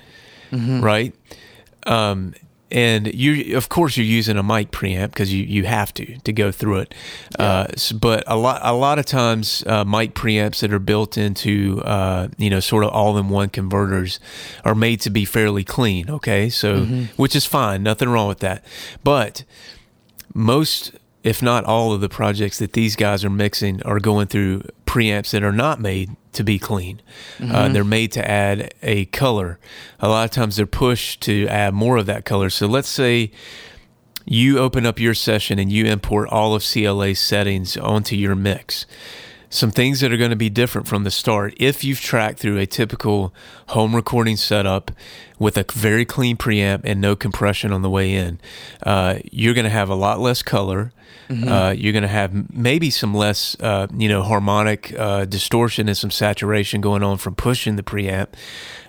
right? 0.51 1.15
Um, 1.87 2.33
and 2.69 3.13
you, 3.13 3.55
of 3.55 3.69
course, 3.69 3.95
you're 3.95 4.05
using 4.05 4.37
a 4.37 4.43
mic 4.43 4.71
preamp 4.71 5.09
because 5.09 5.33
you, 5.33 5.43
you 5.43 5.63
have 5.65 5.93
to 5.95 6.17
to 6.19 6.33
go 6.33 6.51
through 6.51 6.79
it. 6.79 6.95
Uh, 7.39 7.67
but 7.95 8.23
a 8.27 8.35
lot 8.35 8.59
a 8.63 8.73
lot 8.73 8.99
of 8.99 9.05
times, 9.05 9.63
uh, 9.67 9.85
mic 9.85 10.13
preamps 10.13 10.59
that 10.59 10.73
are 10.73 10.79
built 10.79 11.17
into 11.17 11.81
uh, 11.83 12.27
you 12.37 12.49
know 12.49 12.59
sort 12.59 12.83
of 12.83 12.91
all 12.91 13.17
in 13.17 13.29
one 13.29 13.49
converters 13.49 14.19
are 14.65 14.75
made 14.75 14.99
to 15.01 15.09
be 15.09 15.23
fairly 15.23 15.63
clean. 15.63 16.09
Okay, 16.09 16.49
so 16.49 16.85
which 17.15 17.35
is 17.35 17.45
fine, 17.45 17.83
nothing 17.83 18.09
wrong 18.09 18.27
with 18.27 18.39
that. 18.39 18.65
But 19.03 19.45
most, 20.33 20.91
if 21.23 21.41
not 21.41 21.65
all, 21.65 21.93
of 21.93 22.01
the 22.01 22.09
projects 22.09 22.59
that 22.59 22.73
these 22.73 22.95
guys 22.95 23.25
are 23.25 23.29
mixing 23.29 23.81
are 23.83 23.99
going 23.99 24.27
through 24.27 24.63
preamps 24.85 25.31
that 25.31 25.43
are 25.43 25.51
not 25.51 25.79
made 25.79 26.15
to 26.33 26.43
be 26.43 26.59
clean. 26.59 27.01
Uh, 27.51 27.67
they're 27.69 27.83
made 27.83 28.11
to 28.13 28.29
add 28.29 28.73
a 28.81 29.05
color. 29.05 29.59
A 29.99 30.07
lot 30.07 30.25
of 30.25 30.31
times 30.31 30.55
they're 30.55 30.65
pushed 30.65 31.21
to 31.21 31.47
add 31.47 31.73
more 31.73 31.97
of 31.97 32.05
that 32.05 32.25
color. 32.25 32.49
So 32.49 32.67
let's 32.67 32.87
say 32.87 33.31
you 34.25 34.59
open 34.59 34.85
up 34.85 34.99
your 34.99 35.13
session 35.13 35.57
and 35.57 35.71
you 35.71 35.85
import 35.85 36.29
all 36.29 36.53
of 36.53 36.63
CLA's 36.63 37.19
settings 37.19 37.77
onto 37.77 38.15
your 38.15 38.35
mix. 38.35 38.85
Some 39.49 39.71
things 39.71 40.01
that 40.01 40.11
are 40.11 40.17
going 40.17 40.31
to 40.31 40.35
be 40.35 40.49
different 40.49 40.87
from 40.87 41.03
the 41.03 41.11
start. 41.11 41.53
If 41.57 41.83
you've 41.83 42.01
tracked 42.01 42.39
through 42.39 42.57
a 42.57 42.65
typical 42.65 43.33
home 43.67 43.95
recording 43.95 44.35
setup 44.35 44.91
with 45.39 45.57
a 45.57 45.65
very 45.71 46.03
clean 46.03 46.35
preamp 46.35 46.81
and 46.83 46.99
no 46.99 47.15
compression 47.15 47.71
on 47.71 47.81
the 47.81 47.89
way 47.89 48.13
in, 48.13 48.39
uh, 48.83 49.19
you're 49.31 49.53
going 49.53 49.63
to 49.63 49.69
have 49.69 49.89
a 49.89 49.95
lot 49.95 50.19
less 50.19 50.43
color. 50.43 50.91
Uh, 51.29 51.71
you're 51.71 51.91
going 51.91 52.03
to 52.03 52.07
have 52.07 52.53
maybe 52.53 52.89
some 52.89 53.13
less, 53.13 53.57
uh, 53.59 53.87
you 53.93 54.07
know, 54.07 54.21
harmonic 54.23 54.97
uh, 54.97 55.25
distortion 55.25 55.89
and 55.89 55.97
some 55.97 56.11
saturation 56.11 56.79
going 56.79 57.03
on 57.03 57.17
from 57.17 57.35
pushing 57.35 57.75
the 57.75 57.83
preamp. 57.83 58.27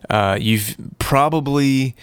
Uh, 0.08 0.38
you've 0.40 0.76
probably 0.98 1.96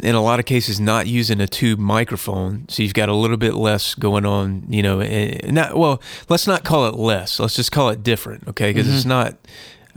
in 0.00 0.14
a 0.14 0.22
lot 0.22 0.38
of 0.38 0.44
cases 0.44 0.80
not 0.80 1.06
using 1.06 1.40
a 1.40 1.46
tube 1.46 1.78
microphone 1.78 2.68
so 2.68 2.82
you've 2.82 2.94
got 2.94 3.08
a 3.08 3.14
little 3.14 3.36
bit 3.36 3.54
less 3.54 3.94
going 3.94 4.24
on 4.24 4.64
you 4.68 4.82
know 4.82 5.00
not 5.50 5.76
well 5.76 6.00
let's 6.28 6.46
not 6.46 6.64
call 6.64 6.86
it 6.86 6.94
less 6.94 7.38
let's 7.40 7.54
just 7.54 7.72
call 7.72 7.88
it 7.88 8.02
different 8.02 8.46
okay? 8.48 8.70
Because 8.70 8.86
mm-hmm. 8.86 8.96
it's 8.96 9.04
not 9.04 9.36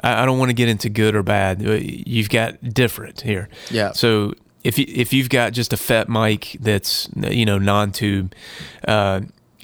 I, 0.04 0.24
I 0.24 0.26
don't 0.26 0.40
want 0.40 0.50
to 0.50 0.54
get 0.54 0.70
into 0.70 0.90
good 0.90 1.16
or 1.16 1.24
bad 1.24 1.62
you've 1.62 2.30
got 2.30 2.74
different 2.74 3.22
here. 3.22 3.50
Yeah. 3.70 3.92
So 3.92 4.34
if 4.64 4.78
you 4.78 4.86
if 4.88 5.14
you've 5.14 5.30
got 5.30 5.54
just 5.54 5.74
a 5.74 5.78
FET 5.78 6.10
mic 6.10 6.58
that's 6.60 7.10
you 7.16 7.46
know 7.46 7.58
non-tube 7.58 8.34
uh, 8.88 9.22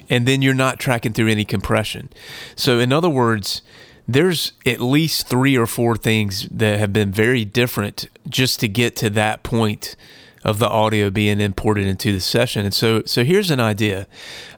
and 0.08 0.26
then 0.26 0.42
you're 0.42 0.54
not 0.54 0.78
tracking 0.78 1.12
through 1.12 1.28
any 1.28 1.44
compression. 1.44 2.08
So 2.54 2.78
in 2.78 2.92
other 2.92 3.10
words 3.10 3.62
there's 4.08 4.52
at 4.64 4.80
least 4.80 5.26
three 5.26 5.56
or 5.56 5.66
four 5.66 5.96
things 5.96 6.48
that 6.50 6.78
have 6.78 6.92
been 6.92 7.10
very 7.10 7.44
different 7.44 8.08
just 8.28 8.60
to 8.60 8.68
get 8.68 8.96
to 8.96 9.10
that 9.10 9.42
point 9.42 9.96
of 10.44 10.60
the 10.60 10.68
audio 10.68 11.10
being 11.10 11.40
imported 11.40 11.86
into 11.86 12.12
the 12.12 12.20
session. 12.20 12.64
And 12.64 12.72
so, 12.72 13.02
so 13.04 13.24
here's 13.24 13.50
an 13.50 13.58
idea. 13.58 14.06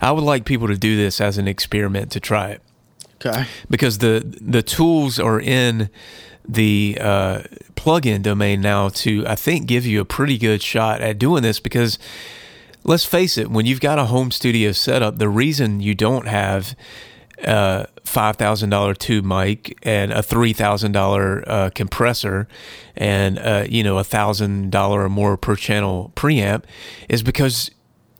I 0.03 0.13
would 0.13 0.25
like 0.25 0.45
people 0.45 0.69
to 0.69 0.77
do 0.77 0.97
this 0.97 1.21
as 1.21 1.39
an 1.39 1.49
experiment 1.49 2.13
to 2.13 2.21
try 2.21 2.51
it. 2.51 2.63
Okay. 3.25 3.47
Because 3.69 3.99
the 3.99 4.23
the 4.41 4.63
tools 4.63 5.19
are 5.19 5.41
in 5.41 5.91
the 6.47 6.97
uh, 7.01 7.43
plugin 7.75 8.23
domain 8.23 8.61
now 8.61 8.91
to 8.91 9.25
I 9.27 9.35
think 9.35 9.67
give 9.67 9.85
you 9.85 10.01
a 10.01 10.05
pretty 10.05 10.39
good 10.39 10.63
shot 10.63 11.01
at 11.01 11.19
doing 11.19 11.43
this 11.43 11.59
because 11.59 11.99
let's 12.85 13.05
face 13.05 13.37
it, 13.37 13.51
when 13.51 13.67
you've 13.67 13.81
got 13.81 13.99
a 13.99 14.05
home 14.05 14.31
studio 14.31 14.73
setup, 14.73 15.19
the 15.19 15.29
reason 15.29 15.81
you 15.81 15.95
don't 15.95 16.29
have 16.29 16.77
uh, 17.45 17.87
five 18.09 18.37
thousand 18.37 18.71
dollar 18.71 18.94
tube 18.94 19.25
mic 19.25 19.79
and 19.83 20.12
a 20.12 20.23
three 20.23 20.53
thousand 20.53 20.97
uh, 20.97 21.71
compressor 21.75 22.49
and 22.97 23.38
uh, 23.38 23.64
you 23.68 23.83
know 23.83 23.99
a 23.99 24.05
thousand 24.05 24.71
dollar 24.71 25.05
or 25.05 25.09
more 25.09 25.37
per 25.37 25.55
channel 25.55 26.12
preamp 26.16 26.64
is 27.09 27.23
because 27.23 27.71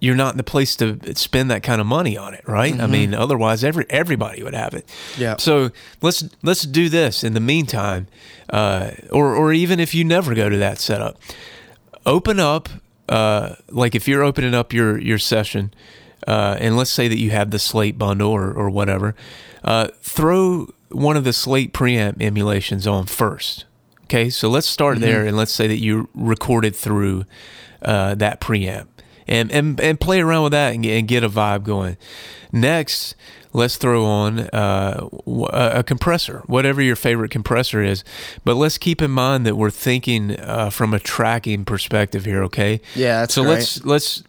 you're 0.01 0.14
not 0.14 0.33
in 0.33 0.37
the 0.37 0.44
place 0.44 0.77
to 0.77 1.14
spend 1.16 1.51
that 1.51 1.62
kind 1.62 1.81
of 1.81 1.87
money 1.87 2.16
on 2.16 2.33
it, 2.33 2.44
right? 2.46 2.72
Mm-hmm. 2.72 2.83
I 2.83 2.87
mean, 2.87 3.14
otherwise 3.14 3.64
every 3.64 3.87
everybody 3.90 4.42
would 4.42 4.55
have 4.55 4.74
it. 4.74 4.88
Yeah. 5.16 5.37
So 5.38 5.70
let's 6.01 6.24
let's 6.42 6.62
do 6.62 6.88
this 6.88 7.24
in 7.24 7.35
the 7.35 7.40
meantime, 7.40 8.07
uh, 8.51 8.92
or 9.11 9.35
or 9.35 9.53
even 9.53 9.81
if 9.81 9.94
you 9.94 10.05
never 10.05 10.35
go 10.35 10.48
to 10.48 10.57
that 10.59 10.79
setup, 10.79 11.18
open 12.07 12.38
up. 12.38 12.68
Uh, 13.09 13.55
like 13.70 13.94
if 13.94 14.07
you're 14.07 14.22
opening 14.22 14.55
up 14.55 14.72
your 14.72 14.98
your 14.98 15.18
session, 15.18 15.72
uh, 16.29 16.59
and 16.61 16.77
let's 16.77 16.91
say 16.91 17.09
that 17.09 17.19
you 17.19 17.31
have 17.31 17.51
the 17.51 17.59
Slate 17.59 17.97
bundle 17.97 18.31
or, 18.31 18.53
or 18.53 18.69
whatever, 18.69 19.14
uh, 19.64 19.88
throw 20.03 20.69
one 20.91 21.17
of 21.17 21.25
the 21.25 21.33
Slate 21.33 21.73
preamp 21.73 22.21
emulations 22.21 22.87
on 22.87 23.07
first. 23.07 23.64
Okay, 24.05 24.29
so 24.29 24.51
let's 24.51 24.67
start 24.67 24.97
mm-hmm. 24.97 25.07
there, 25.07 25.25
and 25.25 25.38
let's 25.38 25.53
say 25.53 25.67
that 25.67 25.79
you 25.79 26.11
recorded 26.14 26.77
through 26.77 27.25
uh, 27.81 28.14
that 28.17 28.41
preamp, 28.43 28.88
and, 29.27 29.51
and 29.51 29.81
and 29.81 29.99
play 29.99 30.21
around 30.21 30.45
with 30.45 30.53
that 30.53 30.75
and, 30.75 30.85
and 30.85 31.09
get 31.09 31.25
a 31.25 31.31
vibe 31.31 31.64
going. 31.64 31.97
Next, 32.53 33.14
let's 33.55 33.77
throw 33.77 34.05
on 34.05 34.41
uh, 34.41 35.09
a 35.51 35.83
compressor, 35.83 36.43
whatever 36.47 36.83
your 36.83 36.97
favorite 36.97 37.31
compressor 37.31 37.83
is. 37.83 38.05
But 38.45 38.55
let's 38.57 38.77
keep 38.77 39.01
in 39.01 39.11
mind 39.11 39.47
that 39.47 39.57
we're 39.57 39.71
thinking 39.71 40.38
uh, 40.38 40.69
from 40.71 40.93
a 40.93 40.99
tracking 40.99 41.64
perspective 41.64 42.25
here. 42.27 42.43
Okay. 42.45 42.81
Yeah. 42.95 43.27
so 43.27 43.43
great. 43.43 43.55
let's 43.55 43.85
let's 43.85 44.23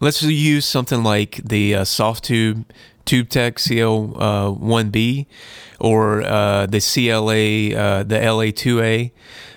let's 0.00 0.22
use 0.22 0.64
something 0.64 1.02
like 1.02 1.40
the 1.44 1.74
uh, 1.74 1.82
Softube 1.82 2.64
TubeTech 3.06 3.54
CL1B 3.56 5.26
uh, 5.26 5.84
or 5.84 6.22
uh, 6.22 6.66
the 6.66 6.80
CLA, 6.80 7.78
uh, 7.78 8.02
the 8.02 8.16
LA2A, 8.16 9.10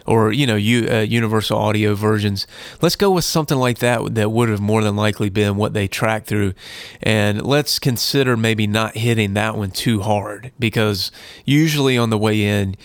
or 0.06 0.32
you 0.32 0.48
know, 0.48 0.56
U, 0.56 0.88
uh, 0.90 1.00
Universal 1.00 1.58
Audio 1.58 1.96
versions. 1.96 2.48
Let's 2.82 2.96
go 2.96 3.12
with 3.12 3.24
something 3.24 3.58
like 3.58 3.80
that 3.80 4.16
that 4.16 4.32
would 4.32 4.50
have 4.50 4.60
more 4.60 4.84
than 4.84 4.96
likely 4.96 5.30
been 5.30 5.56
what 5.58 5.74
they 5.74 5.88
tracked 5.88 6.28
through, 6.28 6.54
and 7.02 7.46
let's 7.46 7.80
consider 7.80 8.36
maybe 8.36 8.68
not 8.68 8.96
hitting 8.96 9.34
that 9.36 9.56
one 9.56 9.72
too 9.72 10.02
hard 10.02 10.52
because 10.60 11.12
usually 11.46 11.98
on 11.98 12.10
the 12.10 12.18
way 12.18 12.44
in, 12.44 12.76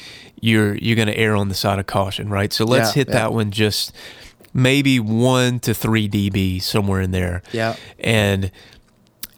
you're 0.41 0.75
you're 0.77 0.97
going 0.97 1.09
to 1.09 1.17
err 1.17 1.37
on 1.37 1.49
the 1.49 1.55
side 1.55 1.79
of 1.79 1.87
caution, 1.87 2.29
right? 2.29 2.53
So 2.53 2.65
let's 2.65 2.91
yeah, 2.91 3.01
hit 3.01 3.09
yeah. 3.09 3.15
that 3.15 3.33
one 3.33 3.51
just 3.51 3.93
maybe 4.55 5.01
one 5.01 5.61
to 5.61 5.75
three 5.75 6.09
dB 6.09 6.63
somewhere 6.63 7.01
in 7.01 7.11
there. 7.11 7.43
Yeah. 7.53 7.77
And 7.99 8.51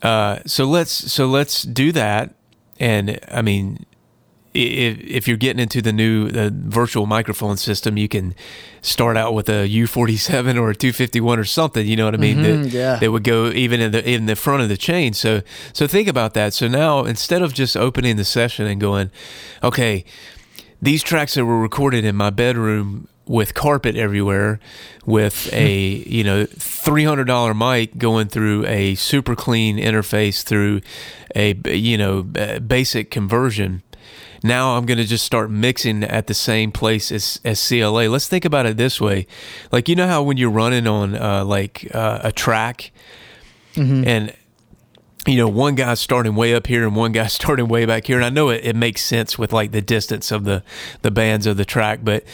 uh, 0.02 0.40
so 0.46 0.64
let's 0.66 0.90
so 0.90 1.26
let's 1.26 1.62
do 1.62 1.92
that. 1.92 2.34
And 2.80 3.18
I 3.30 3.42
mean, 3.42 3.86
if, 4.54 5.00
if 5.00 5.28
you're 5.28 5.36
getting 5.36 5.60
into 5.60 5.82
the 5.82 5.92
new 5.92 6.28
uh, 6.28 6.50
virtual 6.52 7.06
microphone 7.06 7.56
system, 7.56 7.96
you 7.96 8.08
can 8.08 8.34
start 8.82 9.16
out 9.16 9.34
with 9.34 9.48
a 9.48 9.68
U47 9.68 10.56
or 10.56 10.70
a 10.70 10.74
251 10.74 11.38
or 11.38 11.44
something. 11.44 11.86
You 11.86 11.96
know 11.96 12.04
what 12.04 12.14
I 12.14 12.18
mean? 12.18 12.38
Mm-hmm, 12.38 12.62
that, 12.64 12.68
yeah. 12.68 12.96
that 12.96 13.10
would 13.10 13.24
go 13.24 13.48
even 13.48 13.80
in 13.80 13.92
the 13.92 14.08
in 14.08 14.26
the 14.26 14.36
front 14.36 14.62
of 14.62 14.68
the 14.68 14.76
chain. 14.76 15.12
So 15.12 15.42
so 15.72 15.86
think 15.86 16.08
about 16.08 16.34
that. 16.34 16.54
So 16.54 16.68
now 16.68 17.04
instead 17.04 17.42
of 17.42 17.52
just 17.52 17.76
opening 17.76 18.16
the 18.16 18.24
session 18.24 18.66
and 18.66 18.80
going, 18.80 19.10
okay, 19.62 20.04
these 20.80 21.02
tracks 21.02 21.34
that 21.34 21.44
were 21.44 21.60
recorded 21.60 22.04
in 22.04 22.14
my 22.14 22.30
bedroom 22.30 23.08
with 23.26 23.54
carpet 23.54 23.96
everywhere, 23.96 24.60
with 25.06 25.48
a 25.52 25.76
you 26.06 26.24
know 26.24 26.46
three 26.46 27.04
hundred 27.04 27.24
dollar 27.24 27.54
mic 27.54 27.98
going 27.98 28.28
through 28.28 28.66
a 28.66 28.94
super 28.94 29.34
clean 29.34 29.78
interface 29.78 30.42
through 30.42 30.80
a 31.34 31.54
you 31.66 31.98
know 31.98 32.22
basic 32.22 33.10
conversion. 33.10 33.82
Now 34.42 34.76
I'm 34.76 34.84
going 34.84 34.98
to 34.98 35.06
just 35.06 35.24
start 35.24 35.50
mixing 35.50 36.04
at 36.04 36.26
the 36.26 36.34
same 36.34 36.70
place 36.70 37.10
as, 37.10 37.40
as 37.46 37.66
CLA. 37.66 38.08
Let's 38.08 38.28
think 38.28 38.44
about 38.44 38.66
it 38.66 38.76
this 38.76 39.00
way, 39.00 39.26
like 39.72 39.88
you 39.88 39.96
know 39.96 40.06
how 40.06 40.22
when 40.22 40.36
you're 40.36 40.50
running 40.50 40.86
on 40.86 41.14
uh, 41.14 41.44
like 41.46 41.88
uh, 41.94 42.20
a 42.22 42.30
track, 42.30 42.92
mm-hmm. 43.74 44.06
and 44.06 44.34
you 45.26 45.36
know, 45.36 45.48
one 45.48 45.74
guy 45.74 45.94
starting 45.94 46.34
way 46.34 46.54
up 46.54 46.66
here 46.66 46.86
and 46.86 46.94
one 46.94 47.12
guy 47.12 47.26
starting 47.28 47.68
way 47.68 47.86
back 47.86 48.06
here. 48.06 48.16
And 48.16 48.24
I 48.24 48.30
know 48.30 48.50
it, 48.50 48.64
it 48.64 48.76
makes 48.76 49.02
sense 49.02 49.38
with 49.38 49.52
like 49.52 49.72
the 49.72 49.82
distance 49.82 50.30
of 50.30 50.44
the, 50.44 50.62
the 51.02 51.10
bands 51.10 51.46
of 51.46 51.56
the 51.56 51.64
track, 51.64 52.00
but 52.02 52.24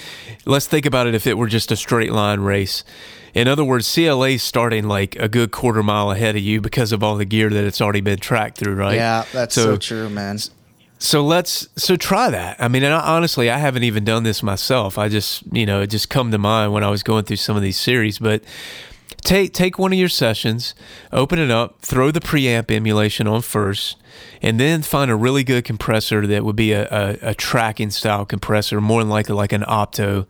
let's 0.44 0.66
think 0.66 0.86
about 0.86 1.06
it 1.06 1.14
if 1.14 1.26
it 1.26 1.38
were 1.38 1.48
just 1.48 1.70
a 1.70 1.76
straight 1.76 2.12
line 2.12 2.40
race. 2.40 2.84
In 3.32 3.46
other 3.46 3.64
words, 3.64 3.92
CLA's 3.92 4.42
starting 4.42 4.88
like 4.88 5.16
a 5.16 5.28
good 5.28 5.52
quarter 5.52 5.82
mile 5.82 6.10
ahead 6.10 6.34
of 6.36 6.42
you 6.42 6.60
because 6.60 6.92
of 6.92 7.02
all 7.02 7.16
the 7.16 7.24
gear 7.24 7.48
that 7.48 7.64
it's 7.64 7.80
already 7.80 8.00
been 8.00 8.18
tracked 8.18 8.58
through, 8.58 8.74
right? 8.74 8.96
Yeah, 8.96 9.24
that's 9.32 9.54
so, 9.54 9.74
so 9.74 9.76
true, 9.76 10.10
man. 10.10 10.38
So 10.98 11.24
let's 11.24 11.68
so 11.76 11.96
try 11.96 12.28
that. 12.28 12.60
I 12.60 12.68
mean, 12.68 12.82
and 12.82 12.92
I, 12.92 13.00
honestly, 13.00 13.48
I 13.48 13.56
haven't 13.56 13.84
even 13.84 14.04
done 14.04 14.22
this 14.22 14.42
myself. 14.42 14.98
I 14.98 15.08
just, 15.08 15.42
you 15.50 15.64
know, 15.64 15.80
it 15.80 15.86
just 15.86 16.10
come 16.10 16.30
to 16.30 16.38
mind 16.38 16.72
when 16.72 16.84
I 16.84 16.90
was 16.90 17.02
going 17.02 17.24
through 17.24 17.38
some 17.38 17.56
of 17.56 17.62
these 17.62 17.78
series, 17.78 18.18
but 18.18 18.42
take 19.22 19.52
take 19.52 19.78
one 19.78 19.92
of 19.92 19.98
your 19.98 20.08
sessions, 20.08 20.74
open 21.12 21.38
it 21.38 21.50
up, 21.50 21.80
throw 21.80 22.10
the 22.10 22.20
preamp 22.20 22.70
emulation 22.70 23.26
on 23.26 23.42
first, 23.42 23.96
and 24.42 24.58
then 24.58 24.82
find 24.82 25.10
a 25.10 25.16
really 25.16 25.44
good 25.44 25.64
compressor 25.64 26.26
that 26.26 26.44
would 26.44 26.56
be 26.56 26.72
a, 26.72 26.86
a, 26.90 27.30
a 27.30 27.34
tracking 27.34 27.90
style 27.90 28.24
compressor, 28.24 28.80
more 28.80 29.02
than 29.02 29.10
likely 29.10 29.34
like 29.34 29.52
an 29.52 29.62
Opto, 29.62 30.26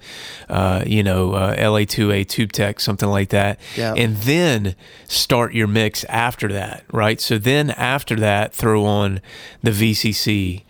uh, 0.48 0.82
you 0.86 1.02
know, 1.02 1.32
uh, 1.32 1.56
LA2A 1.56 2.26
TubeTech, 2.26 2.80
something 2.80 3.08
like 3.08 3.30
that. 3.30 3.60
Yeah. 3.76 3.94
And 3.96 4.16
then 4.18 4.74
start 5.04 5.54
your 5.54 5.66
mix 5.66 6.04
after 6.04 6.48
that, 6.48 6.84
right? 6.92 7.20
So 7.20 7.38
then 7.38 7.70
after 7.70 8.16
that, 8.16 8.54
throw 8.54 8.84
on 8.84 9.20
the 9.62 9.70
VCC 9.70 10.62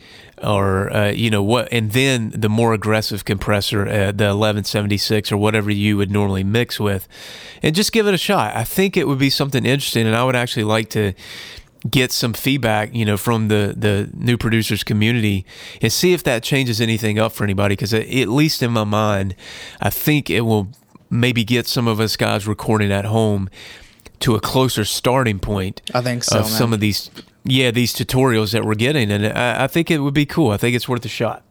or 0.42 0.92
uh, 0.94 1.10
you 1.10 1.30
know 1.30 1.42
what 1.42 1.68
and 1.70 1.92
then 1.92 2.30
the 2.30 2.48
more 2.48 2.72
aggressive 2.72 3.24
compressor 3.24 3.86
uh, 3.86 4.06
the 4.12 4.32
1176 4.34 5.30
or 5.30 5.36
whatever 5.36 5.70
you 5.70 5.96
would 5.96 6.10
normally 6.10 6.44
mix 6.44 6.80
with 6.80 7.06
and 7.62 7.74
just 7.74 7.92
give 7.92 8.06
it 8.06 8.14
a 8.14 8.18
shot 8.18 8.54
i 8.56 8.64
think 8.64 8.96
it 8.96 9.06
would 9.06 9.18
be 9.18 9.30
something 9.30 9.64
interesting 9.66 10.06
and 10.06 10.16
i 10.16 10.24
would 10.24 10.36
actually 10.36 10.64
like 10.64 10.88
to 10.88 11.12
get 11.88 12.12
some 12.12 12.32
feedback 12.32 12.94
you 12.94 13.04
know 13.04 13.16
from 13.16 13.48
the 13.48 13.74
the 13.76 14.10
new 14.14 14.36
producers 14.36 14.84
community 14.84 15.44
and 15.80 15.92
see 15.92 16.12
if 16.12 16.22
that 16.22 16.42
changes 16.42 16.80
anything 16.80 17.18
up 17.18 17.32
for 17.32 17.44
anybody 17.44 17.74
because 17.74 17.94
at 17.94 18.28
least 18.28 18.62
in 18.62 18.70
my 18.70 18.84
mind 18.84 19.34
i 19.80 19.88
think 19.88 20.28
it 20.28 20.42
will 20.42 20.68
maybe 21.08 21.42
get 21.42 21.66
some 21.66 21.88
of 21.88 21.98
us 21.98 22.16
guys 22.16 22.46
recording 22.46 22.92
at 22.92 23.04
home 23.06 23.48
to 24.20 24.34
a 24.34 24.40
closer 24.40 24.84
starting 24.84 25.38
point 25.38 25.80
I 25.94 26.02
think 26.02 26.24
so, 26.24 26.38
of 26.38 26.44
man. 26.44 26.52
some 26.52 26.72
of 26.72 26.80
these 26.80 27.10
yeah, 27.44 27.70
these 27.70 27.94
tutorials 27.94 28.52
that 28.52 28.64
we're 28.64 28.74
getting, 28.74 29.10
and 29.10 29.26
I, 29.26 29.64
I 29.64 29.66
think 29.66 29.90
it 29.90 29.98
would 29.98 30.14
be 30.14 30.26
cool. 30.26 30.50
I 30.50 30.56
think 30.56 30.76
it's 30.76 30.88
worth 30.88 31.04
a 31.04 31.08
shot. 31.08 31.42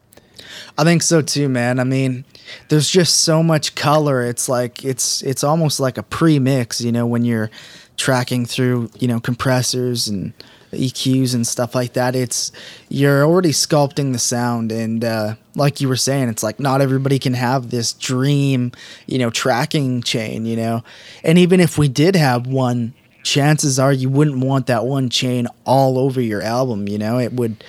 I 0.78 0.84
think 0.84 1.02
so 1.02 1.20
too, 1.20 1.48
man. 1.48 1.78
I 1.78 1.84
mean, 1.84 2.24
there's 2.68 2.88
just 2.88 3.22
so 3.22 3.42
much 3.42 3.74
color. 3.74 4.22
It's 4.22 4.48
like 4.48 4.84
it's 4.84 5.22
it's 5.22 5.44
almost 5.44 5.80
like 5.80 5.98
a 5.98 6.02
pre-mix, 6.02 6.80
you 6.80 6.92
know, 6.92 7.06
when 7.06 7.24
you're 7.24 7.50
tracking 7.96 8.46
through, 8.46 8.90
you 8.98 9.08
know, 9.08 9.20
compressors 9.20 10.08
and 10.08 10.32
EQs 10.72 11.34
and 11.34 11.46
stuff 11.46 11.74
like 11.74 11.94
that. 11.94 12.14
It's 12.14 12.52
you're 12.88 13.24
already 13.24 13.50
sculpting 13.50 14.12
the 14.12 14.18
sound, 14.18 14.72
and 14.72 15.04
uh, 15.04 15.34
like 15.54 15.80
you 15.80 15.88
were 15.88 15.96
saying, 15.96 16.28
it's 16.28 16.42
like 16.42 16.60
not 16.60 16.80
everybody 16.80 17.18
can 17.18 17.34
have 17.34 17.70
this 17.70 17.92
dream, 17.92 18.72
you 19.06 19.18
know, 19.18 19.30
tracking 19.30 20.02
chain, 20.02 20.46
you 20.46 20.56
know. 20.56 20.82
And 21.24 21.38
even 21.38 21.60
if 21.60 21.76
we 21.76 21.88
did 21.88 22.14
have 22.14 22.46
one 22.46 22.94
chances 23.22 23.78
are 23.78 23.92
you 23.92 24.08
wouldn't 24.08 24.44
want 24.44 24.66
that 24.66 24.84
one 24.84 25.08
chain 25.08 25.46
all 25.64 25.98
over 25.98 26.20
your 26.20 26.42
album. 26.42 26.88
You 26.88 26.98
know, 26.98 27.18
it 27.18 27.32
would 27.32 27.62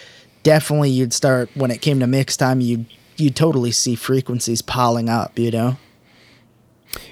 definitely 0.43 0.89
you'd 0.89 1.13
start 1.13 1.49
when 1.53 1.71
it 1.71 1.81
came 1.81 1.99
to 1.99 2.07
mix 2.07 2.37
time. 2.37 2.61
You 2.61 2.85
you 3.17 3.29
totally 3.29 3.71
see 3.71 3.95
frequencies 3.95 4.61
piling 4.61 5.09
up. 5.09 5.37
You 5.37 5.51
know. 5.51 5.77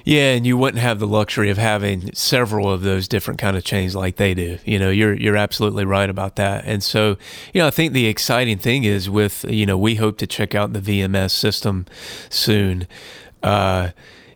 Yeah, 0.04 0.32
and 0.34 0.46
you 0.46 0.56
wouldn't 0.56 0.82
have 0.82 0.98
the 0.98 1.06
luxury 1.06 1.50
of 1.50 1.56
having 1.56 2.12
several 2.14 2.70
of 2.70 2.82
those 2.82 3.08
different 3.08 3.40
kind 3.40 3.56
of 3.56 3.64
chains 3.64 3.94
like 3.94 4.16
they 4.16 4.34
do. 4.34 4.58
You 4.64 4.78
know, 4.78 4.90
you're 4.90 5.14
you're 5.14 5.36
absolutely 5.36 5.84
right 5.84 6.10
about 6.10 6.36
that. 6.36 6.64
And 6.66 6.82
so, 6.82 7.16
you 7.54 7.60
know, 7.60 7.66
I 7.66 7.70
think 7.70 7.92
the 7.92 8.06
exciting 8.06 8.58
thing 8.58 8.84
is 8.84 9.08
with 9.08 9.44
you 9.48 9.66
know 9.66 9.78
we 9.78 9.96
hope 9.96 10.18
to 10.18 10.26
check 10.26 10.54
out 10.54 10.72
the 10.72 10.80
VMS 10.80 11.30
system 11.30 11.86
soon. 12.28 12.86
Uh, 13.42 13.90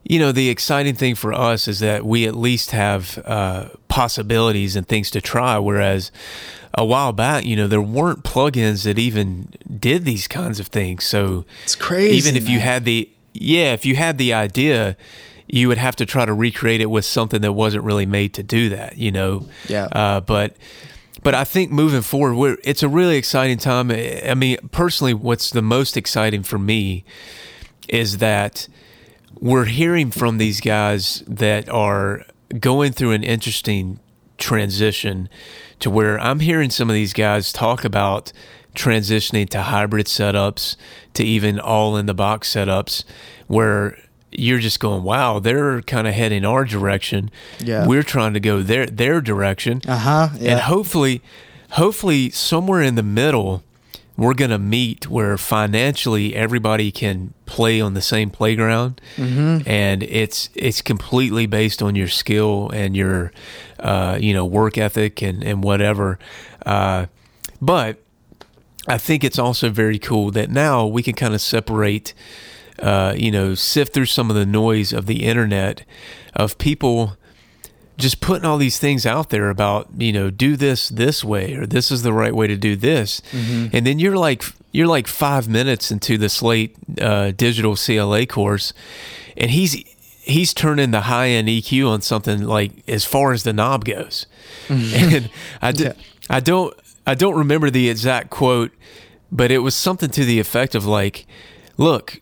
you 0.05 0.19
know, 0.19 0.33
the 0.33 0.51
exciting 0.51 0.95
thing 0.95 1.15
for 1.15 1.33
us 1.33 1.67
is 1.67 1.79
that 1.81 2.05
we 2.05 2.27
at 2.27 2.37
least 2.37 2.73
have 2.73 3.19
uh, 3.25 3.69
possibilities 3.89 4.77
and 4.77 4.87
things 4.87 5.11
to 5.13 5.21
try. 5.21 5.59
Whereas 5.59 6.13
a 6.75 6.85
while 6.85 7.13
back, 7.13 7.45
you 7.45 7.57
know, 7.57 7.67
there 7.67 7.81
weren't 7.81 8.23
plugins 8.23 8.85
that 8.85 8.99
even 8.99 9.49
did 9.79 10.05
these 10.05 10.29
kinds 10.29 10.61
of 10.61 10.67
things. 10.67 11.05
So 11.05 11.47
it's 11.65 11.75
crazy. 11.75 12.17
Even 12.17 12.37
if 12.37 12.45
man. 12.45 12.53
you 12.53 12.61
had 12.61 12.85
the 12.85 13.09
yeah, 13.33 13.73
if 13.73 13.85
you 13.85 13.97
had 13.97 14.19
the 14.19 14.33
idea, 14.33 14.97
you 15.49 15.69
would 15.69 15.79
have 15.79 15.97
to 15.97 16.07
try 16.07 16.25
to 16.25 16.33
recreate 16.33 16.81
it 16.81 16.87
with 16.87 17.05
something 17.05 17.41
that 17.41 17.53
wasn't 17.53 17.85
really 17.85 18.07
made 18.07 18.35
to 18.35 18.43
do 18.43 18.69
that. 18.69 18.99
You 18.99 19.11
know. 19.11 19.49
Yeah. 19.69 19.87
Uh, 19.87 20.21
but 20.21 20.55
but 21.23 21.35
I 21.35 21.45
think 21.45 21.73
moving 21.73 22.03
forward, 22.03 22.59
it's 22.63 22.83
a 22.83 22.89
really 22.89 23.17
exciting 23.17 23.57
time. 23.57 23.91
I 23.91 24.35
mean, 24.35 24.59
personally, 24.71 25.15
what's 25.15 25.51
the 25.51 25.63
most 25.63 25.97
exciting 25.97 26.43
for 26.43 26.59
me 26.59 27.05
is 27.89 28.19
that 28.19 28.69
we're 29.41 29.67
hearing 29.67 30.11
from 30.11 30.39
these 30.39 30.61
guys 30.61 31.23
that 31.27 31.69
are 31.69 32.25
going 32.59 32.93
through 32.93 33.13
an 33.13 33.23
interesting 33.23 33.99
transition 34.39 35.29
to 35.81 35.91
where 35.91 36.19
I'm 36.21 36.41
hearing 36.41 36.71
some 36.71 36.89
of 36.89 36.95
these 36.95 37.13
guys 37.13 37.53
talk 37.53 37.85
about 37.85 38.33
transitioning 38.75 39.49
to 39.51 39.63
hybrid 39.63 40.07
setups 40.07 40.77
to 41.15 41.25
even 41.25 41.61
all 41.61 41.97
in 41.97 42.07
the 42.07 42.15
box 42.15 42.53
setups 42.53 43.05
where 43.47 43.97
you're 44.33 44.59
just 44.59 44.81
going, 44.81 45.05
wow, 45.05 45.39
they're 45.39 45.81
kind 45.83 46.09
of 46.09 46.15
heading 46.15 46.45
our 46.45 46.65
direction. 46.65 47.31
Yeah. 47.61 47.87
We're 47.87 48.03
trying 48.03 48.35
to 48.35 48.41
go 48.41 48.63
their 48.63 48.87
their 48.87 49.21
direction. 49.21 49.81
Uh-huh. 49.87 50.31
Yeah. 50.39 50.53
And 50.53 50.61
hopefully 50.61 51.23
hopefully 51.71 52.31
somewhere 52.31 52.83
in 52.83 52.95
the 52.97 53.03
middle 53.03 53.63
we're 54.17 54.35
going 54.35 54.51
to 54.51 54.59
meet 54.59 55.09
where 55.09 55.37
financially 55.37 56.35
everybody 56.37 56.93
can 56.93 57.35
play 57.47 57.81
on 57.81 57.95
the 57.95 58.01
same 58.03 58.31
playground 58.31 59.01
Mm-hmm. 59.17 59.69
and 59.69 60.03
it's 60.05 60.49
it's 60.55 60.81
completely 60.83 61.47
based 61.47 61.83
on 61.83 61.95
your 61.97 62.09
skill 62.09 62.71
and 62.71 62.97
your 62.97 63.33
uh, 63.81 64.17
you 64.21 64.33
know 64.33 64.45
work 64.45 64.79
ethic 64.79 65.23
and 65.23 65.43
and 65.43 65.65
whatever 65.65 66.19
uh, 66.67 67.07
but 67.61 67.99
I 68.87 68.99
think 68.99 69.25
it's 69.25 69.39
also 69.39 69.71
very 69.71 69.99
cool 69.99 70.31
that 70.33 70.51
now 70.51 70.87
we 70.87 71.03
can 71.03 71.15
kind 71.15 71.35
of 71.35 71.41
separate 71.41 72.15
uh, 72.79 73.15
you 73.17 73.31
know 73.31 73.55
sift 73.55 73.95
through 73.95 74.07
some 74.07 74.31
of 74.31 74.37
the 74.37 74.47
noise 74.47 74.93
of 74.93 75.07
the 75.07 75.25
internet 75.25 75.85
of 76.35 76.59
people 76.59 77.17
just 77.97 78.21
putting 78.21 78.45
all 78.45 78.59
these 78.59 78.79
things 78.79 79.07
out 79.07 79.31
there 79.31 79.51
about 79.51 79.89
you 79.99 80.13
know 80.13 80.31
do 80.31 80.57
this 80.57 80.89
this 80.89 81.23
way 81.25 81.55
or 81.55 81.67
this 81.67 81.91
is 81.91 82.03
the 82.03 82.13
right 82.13 82.35
way 82.35 82.47
to 82.47 82.57
do 82.57 82.77
this. 82.77 83.23
And 83.33 83.87
then 83.87 83.99
you're 83.99 84.17
like 84.17 84.45
you're 84.73 84.89
like 84.89 85.07
five 85.07 85.49
minutes 85.49 85.91
into 85.93 86.19
the 86.19 86.29
slate 86.29 86.75
uh, 87.01 87.31
digital 87.31 87.77
cla 87.77 88.27
course 88.27 88.73
and 89.37 89.51
he's 89.53 89.75
he's 90.23 90.53
turning 90.55 90.91
the 90.91 91.03
high 91.03 91.29
end 91.29 91.49
eq 91.49 91.87
on 91.89 92.01
something 92.03 92.43
like 92.43 92.73
as 92.89 93.05
far 93.05 93.33
as 93.33 93.43
the 93.45 93.53
knob 93.53 93.85
goes. 93.85 94.27
And 94.69 95.31
i 95.63 95.71
d- 95.73 95.85
Yeah. 95.85 95.93
i 96.31 96.41
don't 96.41 96.75
i 97.07 97.15
don't 97.15 97.37
remember 97.37 97.71
the 97.71 97.89
exact 97.91 98.31
quote 98.31 98.73
but 99.31 99.51
it 99.51 99.59
was 99.59 99.75
something 99.75 100.11
to 100.11 100.25
the 100.25 100.41
effect 100.41 100.75
of 100.75 100.87
like 100.87 101.27
look 101.77 102.21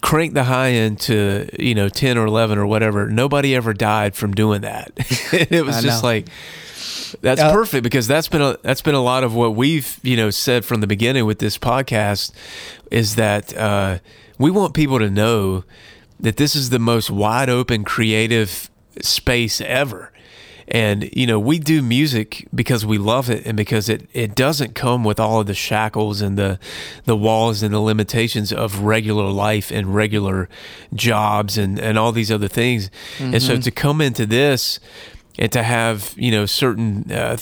crank 0.00 0.34
the 0.34 0.44
high 0.44 0.70
end 0.70 1.00
to 1.00 1.48
you 1.58 1.74
know 1.74 1.88
10 1.88 2.16
or 2.18 2.26
11 2.26 2.58
or 2.58 2.66
whatever 2.66 3.08
nobody 3.10 3.54
ever 3.54 3.72
died 3.74 4.14
from 4.14 4.32
doing 4.32 4.60
that. 4.62 4.92
It 5.32 5.64
was 5.64 5.76
I 5.78 5.80
just 5.82 6.02
know. 6.02 6.08
like 6.08 6.28
that's 7.22 7.40
Uh, 7.40 7.52
perfect 7.52 7.82
because 7.84 8.06
that's 8.06 8.28
been 8.28 8.42
a 8.42 8.56
that's 8.62 8.82
been 8.82 8.94
a 8.94 9.02
lot 9.02 9.24
of 9.24 9.34
what 9.34 9.54
we've 9.54 9.98
you 10.02 10.16
know 10.16 10.30
said 10.30 10.64
from 10.64 10.80
the 10.80 10.86
beginning 10.86 11.24
with 11.26 11.38
this 11.38 11.56
podcast 11.58 12.32
is 12.90 13.14
that 13.16 13.56
uh, 13.56 13.98
we 14.38 14.50
want 14.50 14.74
people 14.74 14.98
to 14.98 15.10
know 15.10 15.64
that 16.20 16.36
this 16.36 16.54
is 16.54 16.70
the 16.70 16.78
most 16.78 17.10
wide 17.10 17.48
open 17.48 17.84
creative 17.84 18.68
space 19.00 19.60
ever 19.62 20.12
and 20.70 21.08
you 21.14 21.26
know 21.26 21.38
we 21.38 21.58
do 21.58 21.82
music 21.82 22.46
because 22.54 22.84
we 22.84 22.98
love 22.98 23.30
it 23.30 23.46
and 23.46 23.56
because 23.56 23.88
it 23.88 24.08
it 24.12 24.34
doesn't 24.34 24.74
come 24.74 25.02
with 25.02 25.18
all 25.18 25.40
of 25.40 25.46
the 25.46 25.54
shackles 25.54 26.20
and 26.20 26.36
the 26.36 26.58
the 27.04 27.16
walls 27.16 27.62
and 27.62 27.72
the 27.72 27.80
limitations 27.80 28.52
of 28.52 28.80
regular 28.80 29.30
life 29.30 29.70
and 29.70 29.94
regular 29.94 30.48
jobs 30.94 31.56
and 31.56 31.78
and 31.78 31.98
all 31.98 32.12
these 32.12 32.30
other 32.30 32.48
things. 32.48 32.90
And 33.18 33.42
so 33.42 33.56
to 33.58 33.70
come 33.70 34.00
into 34.00 34.26
this 34.26 34.78
and 35.38 35.50
to 35.52 35.62
have 35.62 36.14
you 36.16 36.30
know 36.30 36.44
certain 36.46 37.10
uh, 37.10 37.38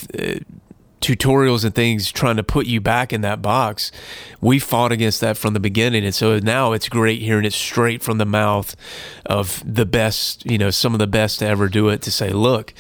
tutorials 1.01 1.65
and 1.65 1.75
things 1.75 2.11
trying 2.11 2.37
to 2.37 2.43
put 2.43 2.67
you 2.67 2.81
back 2.81 3.13
in 3.13 3.21
that 3.21 3.43
box 3.43 3.93
we 4.41 4.59
fought 4.59 4.93
against 4.93 5.21
that 5.21 5.37
from 5.37 5.53
the 5.55 5.61
beginning. 5.61 6.05
And 6.05 6.15
so 6.15 6.39
now 6.39 6.73
it's 6.73 6.89
great 6.89 7.21
hearing 7.21 7.45
it 7.45 7.53
straight 7.53 8.03
from 8.03 8.19
the 8.19 8.25
mouth 8.25 8.75
of 9.25 9.63
the 9.67 9.87
best 9.87 10.47
you 10.47 10.59
know 10.59 10.71
some 10.71 10.95
of 10.95 10.99
the 11.01 11.07
best 11.07 11.41
to 11.41 11.47
ever 11.47 11.69
do 11.69 11.89
it 11.89 12.03
to 12.03 12.13
say 12.13 12.31
look 12.31 12.73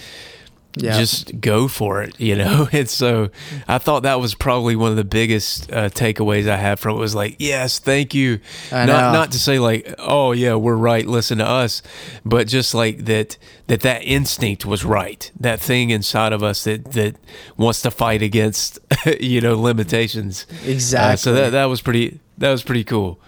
Yeah. 0.78 0.98
just 0.98 1.40
go 1.40 1.68
for 1.68 2.02
it 2.02 2.20
you 2.20 2.36
know 2.36 2.68
and 2.72 2.88
so 2.88 3.30
i 3.66 3.78
thought 3.78 4.02
that 4.02 4.20
was 4.20 4.34
probably 4.34 4.76
one 4.76 4.90
of 4.90 4.96
the 4.96 5.04
biggest 5.04 5.72
uh, 5.72 5.88
takeaways 5.88 6.48
i 6.48 6.56
had 6.56 6.78
from 6.78 6.96
it 6.96 6.98
was 6.98 7.14
like 7.14 7.36
yes 7.38 7.78
thank 7.78 8.12
you 8.14 8.40
I 8.70 8.84
not 8.84 9.12
know. 9.12 9.12
not 9.20 9.32
to 9.32 9.38
say 9.38 9.58
like 9.58 9.94
oh 9.98 10.32
yeah 10.32 10.54
we're 10.54 10.76
right 10.76 11.06
listen 11.06 11.38
to 11.38 11.48
us 11.48 11.80
but 12.26 12.46
just 12.46 12.74
like 12.74 13.06
that 13.06 13.38
that 13.68 13.80
that 13.80 14.02
instinct 14.02 14.66
was 14.66 14.84
right 14.84 15.30
that 15.40 15.60
thing 15.60 15.88
inside 15.90 16.34
of 16.34 16.42
us 16.42 16.64
that 16.64 16.92
that 16.92 17.16
wants 17.56 17.80
to 17.82 17.90
fight 17.90 18.20
against 18.20 18.78
you 19.20 19.40
know 19.40 19.58
limitations 19.58 20.46
Exactly. 20.66 21.12
Uh, 21.12 21.16
so 21.16 21.32
that 21.32 21.50
that 21.50 21.64
was 21.66 21.80
pretty 21.80 22.20
that 22.36 22.50
was 22.50 22.62
pretty 22.62 22.84
cool 22.84 23.18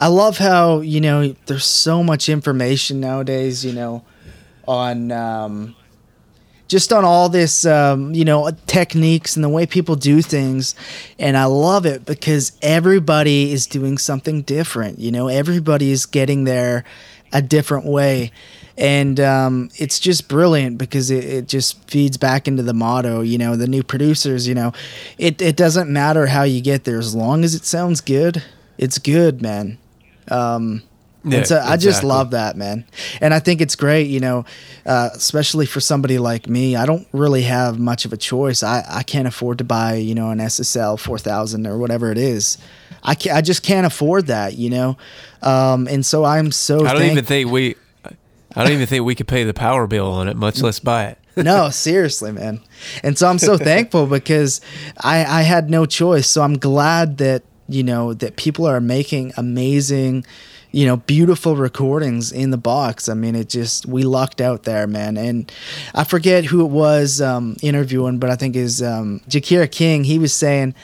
I 0.00 0.08
love 0.08 0.38
how 0.38 0.80
you 0.80 1.00
know 1.00 1.34
there's 1.46 1.64
so 1.64 2.02
much 2.02 2.28
information 2.28 3.00
nowadays. 3.00 3.64
You 3.64 3.72
know, 3.72 4.04
on 4.66 5.12
um, 5.12 5.76
just 6.74 6.92
on 6.92 7.04
all 7.04 7.28
this 7.28 7.64
um, 7.64 8.12
you 8.14 8.24
know 8.24 8.50
techniques 8.66 9.36
and 9.36 9.44
the 9.44 9.48
way 9.48 9.64
people 9.64 9.94
do 9.94 10.20
things, 10.20 10.74
and 11.20 11.36
I 11.36 11.44
love 11.44 11.86
it 11.86 12.04
because 12.04 12.50
everybody 12.62 13.52
is 13.52 13.68
doing 13.68 13.96
something 13.96 14.42
different. 14.42 14.98
You 14.98 15.12
know, 15.12 15.28
everybody 15.28 15.92
is 15.92 16.04
getting 16.04 16.42
there 16.42 16.82
a 17.32 17.40
different 17.40 17.86
way. 17.86 18.32
And 18.76 19.20
um, 19.20 19.70
it's 19.76 20.00
just 20.00 20.28
brilliant 20.28 20.78
because 20.78 21.12
it, 21.12 21.22
it 21.22 21.46
just 21.46 21.88
feeds 21.88 22.16
back 22.16 22.48
into 22.48 22.64
the 22.64 22.74
motto, 22.74 23.20
you 23.20 23.38
know, 23.38 23.54
the 23.54 23.68
new 23.68 23.84
producers, 23.84 24.48
you 24.48 24.54
know, 24.56 24.72
it, 25.16 25.40
it 25.40 25.54
doesn't 25.54 25.88
matter 25.88 26.26
how 26.26 26.42
you 26.42 26.60
get 26.60 26.82
there 26.82 26.98
as 26.98 27.14
long 27.14 27.44
as 27.44 27.54
it 27.54 27.64
sounds 27.64 28.00
good, 28.00 28.42
it's 28.78 28.98
good, 28.98 29.40
man. 29.40 29.78
Um, 30.28 30.82
Yeah, 31.24 31.38
and 31.38 31.46
so 31.46 31.58
I 31.58 31.76
just 31.76 32.04
love 32.04 32.32
that, 32.32 32.56
man. 32.56 32.84
And 33.20 33.32
I 33.32 33.38
think 33.38 33.60
it's 33.60 33.76
great, 33.76 34.08
you 34.08 34.20
know, 34.20 34.44
uh, 34.84 35.10
especially 35.14 35.66
for 35.66 35.80
somebody 35.80 36.18
like 36.18 36.48
me. 36.48 36.76
I 36.76 36.84
don't 36.84 37.06
really 37.12 37.42
have 37.42 37.78
much 37.78 38.04
of 38.04 38.12
a 38.12 38.16
choice. 38.16 38.62
I, 38.62 38.84
I 38.88 39.02
can't 39.02 39.26
afford 39.26 39.58
to 39.58 39.64
buy, 39.64 39.94
you 39.94 40.14
know, 40.14 40.30
an 40.30 40.38
SSL 40.38 40.98
4000 40.98 41.66
or 41.66 41.78
whatever 41.78 42.10
it 42.12 42.18
is. 42.18 42.58
I, 43.02 43.16
I 43.32 43.40
just 43.40 43.62
can't 43.62 43.86
afford 43.86 44.26
that, 44.26 44.54
you 44.54 44.70
know. 44.70 44.96
Um, 45.42 45.88
and 45.88 46.04
so 46.04 46.24
I'm 46.24 46.52
so 46.52 46.84
i 46.86 46.92
don't 46.92 47.00
thank- 47.00 47.12
even 47.12 47.24
think 47.24 47.50
we 47.50 47.76
i 48.56 48.62
don't 48.62 48.72
even 48.72 48.86
think 48.86 49.04
we 49.04 49.14
could 49.14 49.28
pay 49.28 49.44
the 49.44 49.52
power 49.52 49.86
bill 49.86 50.10
on 50.10 50.26
it 50.26 50.36
much 50.36 50.62
less 50.62 50.80
buy 50.80 51.06
it 51.06 51.18
no, 51.36 51.68
seriously, 51.70 52.30
man. 52.30 52.60
And 53.02 53.18
so 53.18 53.26
I'm 53.26 53.40
so 53.40 53.58
thankful 53.58 54.06
because 54.06 54.60
I, 55.02 55.24
I 55.24 55.42
had 55.42 55.68
no 55.68 55.84
choice. 55.84 56.28
So 56.30 56.42
I'm 56.42 56.58
glad 56.58 57.18
that, 57.18 57.42
you 57.68 57.82
know, 57.82 58.14
that 58.14 58.36
people 58.36 58.66
are 58.66 58.80
making 58.80 59.32
amazing, 59.36 60.24
you 60.70 60.86
know, 60.86 60.96
beautiful 60.96 61.56
recordings 61.56 62.32
in 62.32 62.50
the 62.50 62.58
box. 62.58 63.08
I 63.08 63.14
mean, 63.14 63.34
it 63.34 63.48
just, 63.48 63.86
we 63.86 64.02
lucked 64.02 64.40
out 64.40 64.64
there, 64.64 64.86
man. 64.86 65.16
And 65.16 65.50
I 65.94 66.04
forget 66.04 66.44
who 66.44 66.64
it 66.64 66.70
was 66.70 67.20
um, 67.20 67.56
interviewing, 67.62 68.18
but 68.18 68.30
I 68.30 68.36
think 68.36 68.56
is 68.56 68.82
um, 68.82 69.20
Jacquire 69.28 69.66
King. 69.66 70.04
He 70.04 70.18
was 70.18 70.34
saying, 70.34 70.74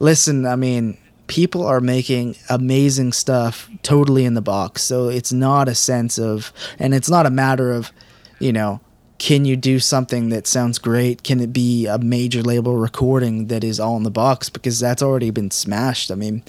listen, 0.00 0.44
I 0.46 0.56
mean, 0.56 0.98
people 1.28 1.64
are 1.64 1.80
making 1.80 2.36
amazing 2.48 3.12
stuff 3.12 3.70
totally 3.82 4.24
in 4.24 4.34
the 4.34 4.42
box. 4.42 4.82
So 4.82 5.08
it's 5.08 5.32
not 5.32 5.68
a 5.68 5.74
sense 5.74 6.18
of, 6.18 6.52
and 6.78 6.94
it's 6.94 7.10
not 7.10 7.26
a 7.26 7.30
matter 7.30 7.72
of, 7.72 7.92
you 8.38 8.52
know, 8.52 8.80
can 9.18 9.44
you 9.44 9.56
do 9.56 9.80
something 9.80 10.28
that 10.28 10.46
sounds 10.46 10.78
great? 10.78 11.24
Can 11.24 11.40
it 11.40 11.52
be 11.52 11.86
a 11.86 11.98
major 11.98 12.40
label 12.40 12.76
recording 12.76 13.48
that 13.48 13.64
is 13.64 13.80
all 13.80 13.96
in 13.96 14.04
the 14.04 14.10
box? 14.10 14.48
Because 14.48 14.78
that's 14.78 15.02
already 15.02 15.30
been 15.30 15.50
smashed. 15.50 16.12
I 16.12 16.14
mean, 16.14 16.44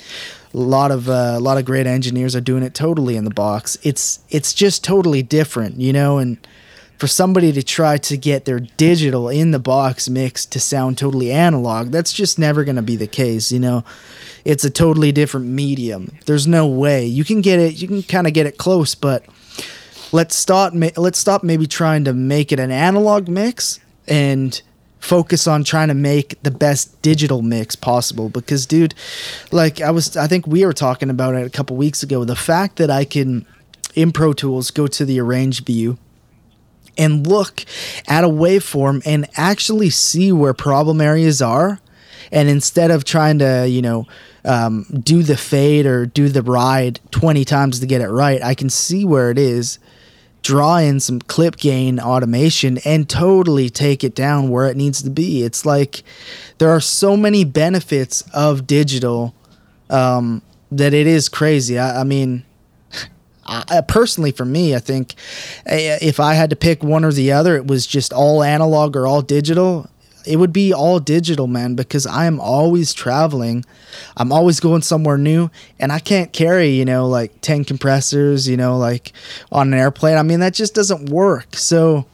a 0.54 0.58
lot 0.58 0.92
of 0.92 1.10
uh, 1.10 1.34
a 1.36 1.40
lot 1.40 1.58
of 1.58 1.66
great 1.66 1.88
engineers 1.88 2.36
are 2.36 2.42
doing 2.42 2.62
it 2.62 2.76
totally 2.76 3.16
in 3.16 3.26
the 3.26 3.32
box. 3.32 3.78
It's 3.82 4.20
it's 4.30 4.54
just 4.54 4.84
totally 4.84 5.24
different, 5.24 5.82
you 5.82 5.92
know. 5.92 6.20
And 6.20 6.38
for 7.00 7.08
somebody 7.08 7.52
to 7.54 7.64
try 7.64 7.98
to 7.98 8.18
get 8.18 8.46
their 8.46 8.60
digital 8.60 9.30
in 9.30 9.50
the 9.50 9.60
box 9.60 10.08
mix 10.08 10.46
to 10.48 10.60
sound 10.60 10.98
totally 10.98 11.32
analog, 11.32 11.90
that's 11.90 12.14
just 12.14 12.38
never 12.38 12.64
going 12.64 12.76
to 12.76 12.84
be 12.84 12.96
the 12.96 13.08
case, 13.08 13.52
you 13.52 13.60
know. 13.60 13.84
It's 14.46 14.64
a 14.64 14.70
totally 14.70 15.12
different 15.12 15.48
medium. 15.48 16.12
There's 16.28 16.46
no 16.46 16.68
way 16.68 17.06
you 17.06 17.24
can 17.24 17.42
get 17.42 17.60
it. 17.60 17.82
You 17.82 17.88
can 17.88 18.04
kind 18.04 18.28
of 18.28 18.34
get 18.34 18.46
it 18.46 18.58
close, 18.58 18.94
but 18.94 19.26
let's 20.12 20.36
start 20.36 20.74
let's 20.98 21.20
stop 21.20 21.44
maybe 21.44 21.68
trying 21.68 22.04
to 22.06 22.14
make 22.14 22.52
it 22.52 22.60
an 22.60 22.72
analog 22.72 23.28
mix 23.28 23.80
and 24.08 24.62
focus 25.00 25.48
on 25.48 25.64
trying 25.64 25.88
to 25.88 25.94
make 25.94 26.42
the 26.44 26.52
best 26.52 27.02
digital 27.02 27.42
mix 27.42 27.76
possible. 27.76 28.30
Because 28.30 28.66
dude 28.66 28.94
like 29.52 29.82
i 29.82 29.92
was 29.92 30.18
i 30.18 30.28
think 30.28 30.46
we 30.48 30.66
were 30.66 30.74
talking 30.74 31.10
about 31.10 31.36
it 31.36 31.46
a 31.46 31.50
couple 31.50 31.76
weeks 31.76 32.04
ago. 32.04 32.24
The 32.24 32.36
fact 32.36 32.78
that 32.78 32.90
i 32.90 33.06
can 33.06 33.46
in 33.96 34.12
pro 34.12 34.34
tools 34.34 34.72
go 34.72 34.88
to 34.88 35.06
the 35.06 35.20
arrange 35.20 35.64
view 35.64 35.98
and 36.98 37.26
look 37.26 37.64
at 38.08 38.24
a 38.24 38.28
waveform 38.28 39.02
and 39.06 39.28
actually 39.36 39.90
see 39.90 40.32
where 40.32 40.54
problem 40.54 41.00
areas 41.02 41.42
are. 41.42 41.80
And 42.32 42.50
instead 42.50 42.92
of 42.92 43.06
trying 43.06 43.40
to 43.40 43.68
you 43.68 43.82
know 43.82 44.08
um, 44.46 44.86
do 45.04 45.24
the 45.24 45.38
fade 45.38 45.86
or 45.86 46.06
do 46.06 46.30
the 46.30 46.42
ride 46.42 47.00
20 47.12 47.44
times 47.46 47.80
to 47.80 47.86
get 47.86 48.02
it 48.02 48.08
right 48.08 48.42
i 48.42 48.56
can 48.56 48.70
see 48.70 49.04
where 49.04 49.32
it 49.32 49.38
is 49.38 49.80
draw 50.42 50.78
in 50.78 51.00
some 51.00 51.20
clip 51.20 51.58
gain 51.58 52.00
automation 52.00 52.78
and 52.86 53.10
totally 53.10 53.70
take 53.70 54.04
it 54.04 54.16
down 54.16 54.50
where 54.50 54.68
it 54.68 54.78
needs 54.78 55.02
to 55.04 55.10
be. 55.10 55.44
It's 55.44 55.66
like 55.66 56.04
there 56.58 56.70
are 56.70 56.80
so 56.80 57.18
many 57.18 57.44
benefits 57.44 58.24
of 58.34 58.66
digital 58.68 59.36
um, 59.90 60.42
that 60.72 60.94
it 60.94 61.08
is 61.08 61.30
crazy. 61.30 61.78
I, 61.78 62.02
I 62.02 62.04
mean, 62.04 62.46
I, 63.46 63.82
personally, 63.88 64.32
for 64.32 64.46
me, 64.46 64.76
I 64.76 64.80
think 64.80 65.16
eh, 65.66 65.98
if 66.02 66.20
I 66.20 66.36
had 66.36 66.50
to 66.52 66.56
pick 66.56 66.84
one 66.84 67.04
or 67.04 67.12
the 67.12 67.32
other, 67.32 67.56
it 67.56 67.68
was 67.68 67.86
just 67.86 68.14
all 68.14 68.44
analog 68.44 68.96
or 68.96 69.08
all 69.08 69.22
digital 69.22 69.90
it 70.26 70.38
would 70.38 70.54
be 70.54 70.74
all 70.74 71.00
digital, 71.00 71.48
man, 71.48 71.76
because 71.76 72.06
I 72.06 72.26
am 72.26 72.40
always 72.40 72.94
traveling. 72.94 73.66
I'm 74.18 74.32
always 74.32 74.60
going 74.60 74.82
somewhere 74.82 75.18
new, 75.18 75.50
and 75.80 75.92
I 75.92 76.00
can't 76.00 76.32
carry, 76.34 76.70
you 76.70 76.86
know, 76.86 77.08
like 77.08 77.42
10 77.42 77.66
compressors, 77.66 78.48
you 78.48 78.58
know, 78.58 78.78
like 78.78 79.14
on 79.52 79.74
an 79.74 79.80
airplane. 79.80 80.18
I 80.18 80.24
mean, 80.24 80.40
that 80.40 80.54
just 80.54 80.76
doesn't 80.76 81.10
work. 81.10 81.56
So 81.56 82.06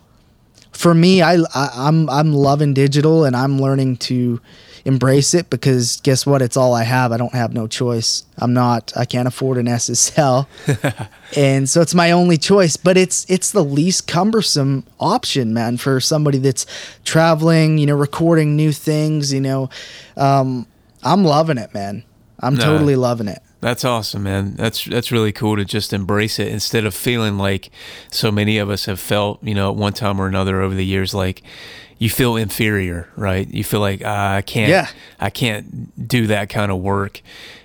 for 0.72 0.94
me, 0.94 1.22
I, 1.22 1.36
I 1.54 1.70
I'm 1.74 2.10
I'm 2.10 2.34
loving 2.34 2.74
digital, 2.74 3.26
and 3.26 3.36
I'm 3.36 3.60
learning 3.60 3.98
to 3.98 4.42
embrace 4.86 5.34
it 5.34 5.50
because 5.50 6.00
guess 6.02 6.26
what? 6.26 6.42
It's 6.42 6.56
all 6.56 6.74
I 6.74 6.84
have. 6.84 7.12
I 7.12 7.18
don't 7.18 7.34
have 7.34 7.54
no 7.54 7.68
choice. 7.68 8.24
I'm 8.38 8.54
not. 8.54 8.94
I 8.96 9.06
can't 9.06 9.28
afford 9.28 9.58
an 9.58 9.66
SSL, 9.66 10.48
and 11.36 11.68
so 11.68 11.82
it's 11.82 11.96
my 11.96 12.12
only 12.12 12.38
choice. 12.38 12.78
But 12.78 12.96
it's 12.96 13.26
it's 13.30 13.52
the 13.52 13.64
least 13.64 14.08
cumbersome 14.08 14.86
option, 15.00 15.54
man, 15.54 15.78
for 15.78 16.00
somebody 16.00 16.38
that's 16.38 16.66
traveling. 17.04 17.78
You 17.78 17.88
know, 17.88 17.96
recording 17.96 18.56
new 18.56 18.72
things. 18.72 19.34
You 19.34 19.42
know, 19.42 19.70
um, 20.16 20.68
I'm 21.04 21.24
loving 21.24 21.58
it, 21.58 21.74
man. 21.74 22.04
I'm 22.40 22.56
no, 22.56 22.64
totally 22.64 22.96
loving 22.96 23.28
it. 23.28 23.42
That's 23.62 23.84
awesome, 23.84 24.24
man. 24.24 24.56
That's 24.56 24.86
that's 24.86 25.12
really 25.12 25.32
cool 25.32 25.56
to 25.56 25.66
just 25.66 25.92
embrace 25.92 26.38
it 26.38 26.50
instead 26.50 26.86
of 26.86 26.94
feeling 26.94 27.38
like 27.40 27.72
so 28.12 28.32
many 28.32 28.60
of 28.60 28.70
us 28.70 28.86
have 28.86 29.00
felt, 29.00 29.44
you 29.44 29.56
know, 29.56 29.72
at 29.72 29.76
one 29.76 29.94
time 29.94 30.20
or 30.20 30.28
another 30.28 30.62
over 30.62 30.76
the 30.76 30.86
years, 30.86 31.16
like 31.16 31.42
you 31.98 32.10
feel 32.10 32.36
inferior, 32.36 33.10
right? 33.16 33.48
You 33.48 33.64
feel 33.64 33.80
like 33.80 34.02
ah, 34.04 34.36
I 34.36 34.42
can't, 34.42 34.70
yeah. 34.70 34.90
I 35.20 35.30
can't 35.30 36.08
do 36.08 36.28
that 36.28 36.50
kind 36.50 36.72
of 36.72 36.80
work, 36.80 37.22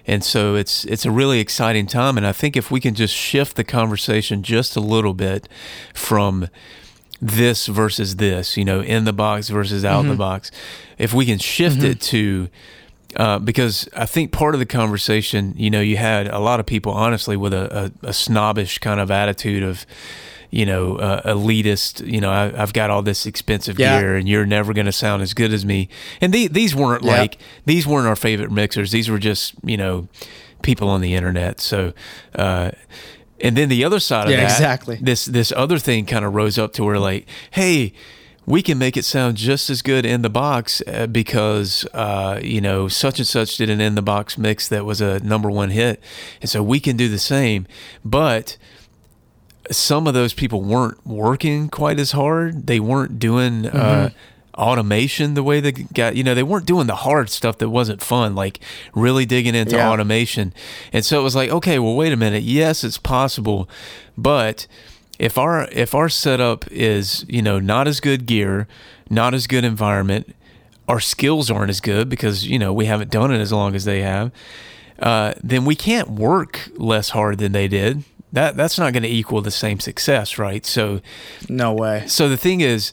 and 0.07 0.23
so 0.23 0.55
it's 0.55 0.85
it's 0.85 1.05
a 1.05 1.11
really 1.11 1.41
exciting 1.41 1.87
time. 1.87 2.17
And 2.17 2.27
I 2.27 2.33
think 2.33 2.57
if 2.57 2.71
we 2.71 2.81
can 2.81 2.95
just 2.95 3.15
shift 3.15 3.57
the 3.57 3.65
conversation 3.65 4.43
just 4.43 4.77
a 4.77 4.81
little 4.81 5.15
bit 5.15 5.49
from 5.95 6.49
this 7.21 7.67
versus 7.67 8.17
this, 8.17 8.57
you 8.57 8.65
know, 8.65 8.81
in 8.81 9.05
the 9.05 9.13
box 9.13 9.49
versus 9.49 9.85
out 9.85 10.03
mm-hmm. 10.03 10.11
the 10.11 10.17
box, 10.17 10.51
if 10.97 11.13
we 11.13 11.27
can 11.27 11.39
shift 11.39 11.79
mm-hmm. 11.79 11.87
it 11.87 12.01
to 12.01 12.49
uh, 13.17 13.39
because 13.39 13.89
I 13.97 14.07
think 14.07 14.31
part 14.31 14.55
of 14.55 14.61
the 14.61 14.67
conversation, 14.67 15.55
you 15.57 15.71
know, 15.71 15.81
you 15.81 15.97
had 15.97 16.29
a 16.29 16.39
lot 16.39 16.61
of 16.61 16.67
people, 16.67 16.93
honestly, 16.93 17.37
with 17.37 17.53
a, 17.53 17.93
a, 18.05 18.09
a 18.09 18.13
snobbish 18.13 18.79
kind 18.79 19.01
of 19.01 19.11
attitude 19.11 19.65
of, 19.65 19.85
you 20.51 20.67
know, 20.67 20.97
uh, 20.97 21.23
elitist, 21.35 22.07
you 22.07 22.21
know, 22.21 22.31
I, 22.31 22.51
have 22.51 22.73
got 22.73 22.91
all 22.91 23.03
this 23.03 23.27
expensive 23.27 23.79
yeah. 23.79 24.01
gear 24.01 24.17
and 24.17 24.29
you're 24.29 24.47
never 24.47 24.73
going 24.73 24.87
to 24.87 24.93
sound 24.93 25.23
as 25.23 25.33
good 25.33 25.53
as 25.53 25.65
me. 25.65 25.89
And 26.21 26.33
the, 26.33 26.49
these 26.49 26.75
weren't 26.75 27.05
yeah. 27.05 27.19
like, 27.19 27.39
these 27.67 27.87
weren't 27.87 28.09
our 28.09 28.17
favorite 28.17 28.51
mixers. 28.51 28.91
These 28.91 29.09
were 29.09 29.19
just, 29.19 29.55
you 29.63 29.77
know, 29.77 30.09
people 30.63 30.89
on 30.89 31.01
the 31.01 31.15
internet. 31.15 31.61
So, 31.61 31.93
uh, 32.35 32.73
and 33.41 33.57
then 33.57 33.69
the 33.69 33.85
other 33.85 34.01
side 34.01 34.27
of 34.27 34.33
yeah, 34.33 34.39
that, 34.39 34.51
exactly. 34.51 34.99
this, 35.01 35.25
this 35.25 35.53
other 35.53 35.79
thing 35.79 36.05
kind 36.05 36.25
of 36.25 36.35
rose 36.35 36.59
up 36.59 36.73
to 36.75 36.85
where 36.85 36.99
like, 36.99 37.27
Hey, 37.53 37.93
we 38.47 38.63
can 38.63 38.79
make 38.79 38.97
it 38.97 39.05
sound 39.05 39.37
just 39.37 39.71
as 39.71 39.81
good 39.81 40.05
in 40.05 40.23
the 40.23 40.31
box 40.31 40.83
uh, 40.89 41.07
because 41.07 41.87
uh, 41.95 42.41
you 42.43 42.61
know 42.61 42.89
such 42.89 43.19
and 43.19 43.27
such 43.27 43.57
did 43.57 43.71
an 43.71 43.81
in 43.81 43.95
the 43.95 44.03
box 44.03 44.37
mix 44.37 44.67
that 44.69 44.85
was 44.85 45.01
a 45.01 45.21
number 45.21 45.49
one 45.51 45.71
hit, 45.71 46.03
and 46.41 46.51
so 46.51 46.61
we 46.61 46.81
can 46.81 46.97
do 46.97 47.09
the 47.09 47.19
same. 47.19 47.67
But 48.05 48.57
some 49.71 50.07
of 50.07 50.15
those 50.15 50.35
people 50.35 50.63
weren't 50.63 51.05
working 51.07 51.69
quite 51.69 51.99
as 51.99 52.13
hard. 52.13 52.67
They 52.67 52.81
weren't 52.81 53.19
doing 53.19 53.67
uh, 53.67 53.71
mm-hmm. 53.71 53.79
uh, 53.79 54.09
automation 54.61 55.35
the 55.35 55.43
way 55.43 55.61
they 55.61 55.73
got, 55.73 56.17
you 56.17 56.25
know, 56.25 56.35
they 56.35 56.43
weren't 56.43 56.67
doing 56.67 56.87
the 56.87 56.97
hard 56.97 57.31
stuff 57.31 57.59
that 57.59 57.69
wasn't 57.69 58.03
fun, 58.03 58.35
like 58.35 58.61
really 58.95 59.25
digging 59.25 59.55
into 59.55 59.77
yeah. 59.77 59.91
automation. 59.91 60.53
And 60.93 61.05
so 61.05 61.21
it 61.21 61.23
was 61.23 61.37
like, 61.37 61.51
okay, 61.51 61.79
well, 61.79 61.95
wait 61.95 62.13
a 62.13 62.17
minute. 62.17 62.43
Yes, 62.43 62.85
it's 62.85 62.99
possible, 62.99 63.69
but 64.19 64.67
if 65.19 65.37
our 65.37 65.69
if 65.71 65.95
our 65.95 66.09
setup 66.09 66.67
is 66.73 67.27
you 67.29 67.43
know 67.43 67.61
not 67.61 67.87
as 67.87 68.01
good 68.01 68.25
gear, 68.25 68.67
not 69.11 69.35
as 69.35 69.47
good 69.47 69.65
environment, 69.65 70.35
our 70.89 70.99
skills 70.99 71.51
aren't 71.51 71.69
as 71.69 71.81
good 71.81 72.09
because 72.09 72.47
you 72.47 72.59
know 72.59 72.73
we 72.73 72.87
haven't 72.87 73.11
done 73.11 73.31
it 73.31 73.39
as 73.39 73.53
long 73.53 73.75
as 73.75 73.85
they 73.85 74.01
have. 74.01 74.33
Uh, 74.99 75.35
then 75.43 75.65
we 75.65 75.75
can't 75.75 76.11
work 76.11 76.71
less 76.77 77.11
hard 77.11 77.39
than 77.39 77.53
they 77.53 77.69
did 77.69 78.03
that 78.33 78.57
that's 78.57 78.79
not 78.79 78.93
going 78.93 79.03
to 79.03 79.09
equal 79.09 79.43
the 79.43 79.51
same 79.51 79.81
success, 79.81 80.39
right? 80.39 80.65
So, 80.65 81.01
no 81.49 81.73
way. 81.73 82.05
So 82.07 82.29
the 82.29 82.37
thing 82.37 82.61
is, 82.61 82.93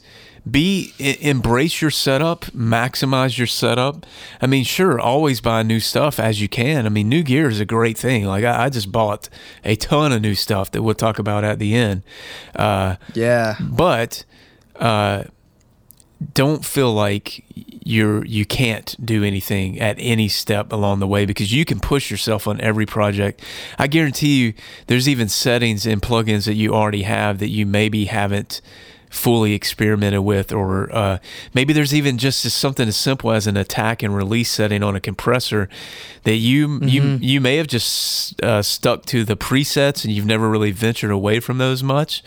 be 0.50 0.94
embrace 0.98 1.80
your 1.82 1.90
setup, 1.90 2.46
maximize 2.46 3.38
your 3.38 3.46
setup. 3.46 4.06
I 4.40 4.46
mean, 4.46 4.64
sure, 4.64 4.98
always 4.98 5.40
buy 5.40 5.62
new 5.62 5.80
stuff 5.80 6.18
as 6.18 6.40
you 6.40 6.48
can. 6.48 6.86
I 6.86 6.88
mean, 6.88 7.08
new 7.08 7.22
gear 7.22 7.48
is 7.48 7.60
a 7.60 7.64
great 7.64 7.98
thing. 7.98 8.24
Like 8.24 8.44
I, 8.44 8.64
I 8.64 8.68
just 8.68 8.90
bought 8.90 9.28
a 9.64 9.76
ton 9.76 10.12
of 10.12 10.22
new 10.22 10.34
stuff 10.34 10.70
that 10.72 10.82
we'll 10.82 10.94
talk 10.94 11.18
about 11.18 11.44
at 11.44 11.58
the 11.58 11.74
end. 11.74 12.02
Uh, 12.54 12.96
yeah, 13.14 13.56
but 13.60 14.24
uh, 14.76 15.24
don't 16.34 16.64
feel 16.64 16.92
like 16.92 17.44
you're 17.88 18.22
you 18.26 18.44
can't 18.44 18.94
do 19.02 19.24
anything 19.24 19.80
at 19.80 19.96
any 19.98 20.28
step 20.28 20.72
along 20.72 20.98
the 21.00 21.06
way 21.06 21.24
because 21.24 21.52
you 21.52 21.64
can 21.64 21.80
push 21.80 22.10
yourself 22.10 22.46
on 22.46 22.60
every 22.60 22.84
project. 22.84 23.42
I 23.78 23.86
guarantee 23.86 24.38
you 24.38 24.54
there's 24.88 25.08
even 25.08 25.28
settings 25.28 25.86
and 25.86 26.02
plugins 26.02 26.44
that 26.44 26.54
you 26.54 26.74
already 26.74 27.02
have 27.02 27.38
that 27.38 27.48
you 27.48 27.64
maybe 27.64 28.04
haven't 28.04 28.60
fully 29.10 29.52
experimented 29.52 30.20
with, 30.20 30.52
or 30.52 30.94
uh, 30.94 31.18
maybe 31.54 31.72
there's 31.72 31.94
even 31.94 32.18
just 32.18 32.42
something 32.42 32.88
as 32.88 32.96
simple 32.96 33.32
as 33.32 33.46
an 33.46 33.56
attack 33.56 34.02
and 34.02 34.14
release 34.14 34.50
setting 34.50 34.82
on 34.82 34.96
a 34.96 35.00
compressor 35.00 35.68
that 36.24 36.36
you 36.36 36.68
mm-hmm. 36.68 36.88
you 36.88 37.02
you 37.20 37.40
may 37.40 37.56
have 37.56 37.66
just 37.66 38.40
uh, 38.42 38.62
stuck 38.62 39.06
to 39.06 39.24
the 39.24 39.36
presets 39.36 40.04
and 40.04 40.12
you've 40.12 40.26
never 40.26 40.48
really 40.48 40.70
ventured 40.72 41.10
away 41.10 41.40
from 41.40 41.58
those 41.58 41.82
much. 41.82 42.22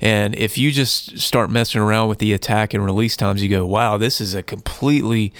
And 0.00 0.34
if 0.36 0.56
you 0.56 0.70
just 0.70 1.18
start 1.18 1.50
messing 1.50 1.80
around 1.80 2.08
with 2.08 2.18
the 2.18 2.32
attack 2.32 2.74
and 2.74 2.84
release 2.84 3.16
times, 3.16 3.42
you 3.42 3.48
go, 3.48 3.66
"Wow, 3.66 3.98
this 3.98 4.20
is 4.20 4.34
a 4.34 4.42
completely 4.42 5.32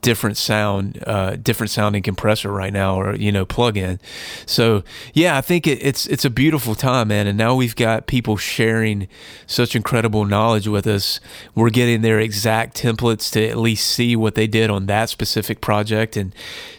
different 0.00 0.36
sound, 0.36 1.02
uh, 1.06 1.36
different 1.36 1.70
sounding 1.70 2.02
compressor 2.02 2.50
right 2.50 2.72
now, 2.72 3.00
or 3.00 3.14
you 3.14 3.32
know, 3.32 3.44
plug-in. 3.44 4.00
So 4.46 4.82
yeah, 5.14 5.36
I 5.36 5.40
think 5.40 5.66
it, 5.66 5.82
it's 5.82 6.06
it's 6.06 6.24
a 6.24 6.30
beautiful 6.30 6.74
time, 6.74 7.08
man. 7.08 7.26
And 7.26 7.36
now 7.36 7.54
we've 7.54 7.76
got 7.76 8.06
people 8.06 8.36
sharing 8.36 9.08
such 9.46 9.74
incredible 9.74 10.24
knowledge 10.24 10.68
with 10.68 10.86
us. 10.86 11.20
We're 11.54 11.70
getting 11.70 12.02
their 12.02 12.20
exact 12.20 12.76
templates 12.76 13.32
to 13.32 13.48
at 13.48 13.56
least 13.56 13.86
see 13.86 14.16
what 14.16 14.34
they 14.34 14.46
did 14.46 14.70
on 14.70 14.86
that 14.86 15.08
specific 15.08 15.60
project 15.60 16.16
and 16.16 16.34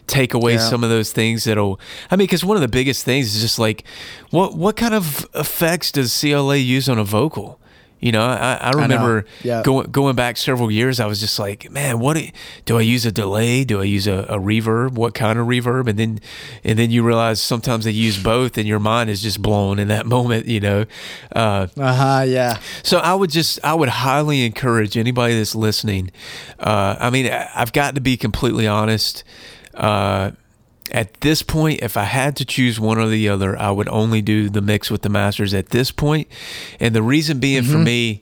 take 0.07 0.33
away 0.33 0.53
yeah. 0.53 0.59
some 0.69 0.83
of 0.83 0.89
those 0.89 1.11
things 1.11 1.43
that'll. 1.43 1.79
I 2.11 2.15
mean, 2.15 2.25
because 2.25 2.43
one 2.43 2.57
of 2.57 2.61
the 2.61 2.67
biggest 2.67 3.05
things 3.05 3.35
is 3.35 3.41
just 3.41 3.59
like, 3.59 3.83
what 4.29 4.55
what 4.55 4.75
kind 4.75 4.93
of 4.93 5.27
effects 5.33 5.91
does 5.91 6.17
CLA 6.19 6.57
use 6.57 6.89
on 6.89 6.97
a 6.97 7.03
vocal? 7.03 7.59
You 7.99 8.13
know, 8.13 8.21
I, 8.21 8.53
I 8.61 8.71
remember 8.71 9.25
I 9.27 9.47
yeah. 9.47 9.61
going 9.61 9.91
going 9.91 10.15
back 10.15 10.37
several 10.37 10.71
years. 10.71 10.99
I 10.99 11.05
was 11.05 11.19
just 11.19 11.37
like, 11.37 11.69
man, 11.69 11.99
what 11.99 12.15
do, 12.15 12.27
do 12.65 12.77
I 12.77 12.81
use 12.81 13.05
a 13.05 13.11
delay? 13.11 13.65
Do 13.65 13.81
I 13.81 13.83
use 13.83 14.07
a, 14.07 14.19
a, 14.29 14.39
reverb? 14.39 14.93
What 14.93 15.13
kind 15.13 15.37
of 15.37 15.47
reverb? 15.47 15.87
And 15.87 15.99
then 15.99 16.19
and 16.63 16.79
then 16.79 16.91
you 16.91 17.03
realize 17.03 17.41
sometimes 17.41 17.83
they 17.83 17.91
use 17.91 18.21
both, 18.21 18.57
and 18.57 18.65
your 18.65 18.79
mind 18.79 19.09
is 19.09 19.21
just 19.21 19.41
blown 19.41 19.79
in 19.79 19.89
that 19.89 20.05
moment. 20.05 20.45
You 20.45 20.61
know. 20.61 20.85
Uh 21.33 21.67
huh. 21.77 22.23
Yeah. 22.25 22.59
So 22.83 22.99
I 22.99 23.13
would 23.13 23.29
just 23.29 23.59
I 23.65 23.73
would 23.73 23.89
highly 23.89 24.45
encourage 24.45 24.97
anybody 24.97 25.35
that's 25.37 25.55
listening. 25.55 26.11
Uh, 26.57 26.95
I 26.99 27.09
mean, 27.09 27.29
I've 27.29 27.73
got 27.73 27.95
to 27.95 28.01
be 28.01 28.15
completely 28.15 28.65
honest. 28.65 29.23
Uh, 29.73 30.31
at 30.91 31.21
this 31.21 31.41
point, 31.41 31.81
if 31.81 31.97
I 31.97 32.03
had 32.03 32.35
to 32.37 32.45
choose 32.45 32.79
one 32.79 32.97
or 32.97 33.07
the 33.07 33.29
other, 33.29 33.57
I 33.57 33.71
would 33.71 33.89
only 33.89 34.21
do 34.21 34.49
the 34.49 34.61
mix 34.61 34.89
with 34.89 35.01
the 35.01 35.09
masters 35.09 35.53
at 35.53 35.69
this 35.69 35.91
point. 35.91 36.27
And 36.79 36.95
the 36.95 37.03
reason 37.03 37.39
being 37.39 37.63
mm-hmm. 37.63 37.71
for 37.71 37.77
me 37.77 38.21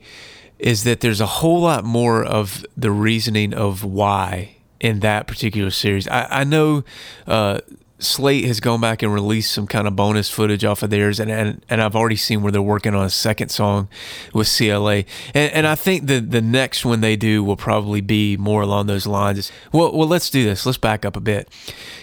is 0.60 0.84
that 0.84 1.02
there's 1.02 1.22
a 1.22 1.26
whole 1.28 1.62
lot 1.62 1.84
more 1.84 2.24
of 2.24 2.66
the 2.76 2.92
reasoning 2.92 3.54
of 3.54 3.84
why 3.84 4.56
in 4.80 5.00
that 5.02 5.28
particular 5.28 5.70
series. 5.70 6.08
I, 6.08 6.42
I 6.42 6.44
know 6.44 6.84
uh, 7.26 7.60
Slate 8.00 8.46
has 8.46 8.60
gone 8.60 8.80
back 8.80 9.02
and 9.02 9.12
released 9.12 9.52
some 9.52 9.66
kind 9.66 9.88
of 9.88 9.96
bonus 9.96 10.30
footage 10.30 10.64
off 10.64 10.84
of 10.84 10.90
theirs, 10.92 11.20
and 11.20 11.32
and, 11.32 11.66
and 11.68 11.82
I've 11.82 11.96
already 11.96 12.16
seen 12.16 12.44
where 12.44 12.52
they're 12.52 12.62
working 12.62 12.94
on 12.94 13.04
a 13.06 13.10
second 13.10 13.50
song 13.50 13.88
with 14.34 14.48
CLA, 14.56 15.04
and, 15.34 15.52
and 15.54 15.68
I 15.68 15.74
think 15.76 16.06
the 16.06 16.20
the 16.20 16.42
next 16.42 16.86
one 16.86 17.02
they 17.02 17.16
do 17.16 17.44
will 17.44 17.58
probably 17.58 18.02
be 18.02 18.38
more 18.38 18.62
along 18.62 18.86
those 18.86 19.08
lines. 19.08 19.52
Well, 19.72 19.92
well, 19.98 20.08
let's 20.08 20.30
do 20.30 20.44
this. 20.44 20.66
Let's 20.66 20.78
back 20.78 21.06
up 21.06 21.16
a 21.16 21.20
bit. 21.20 21.50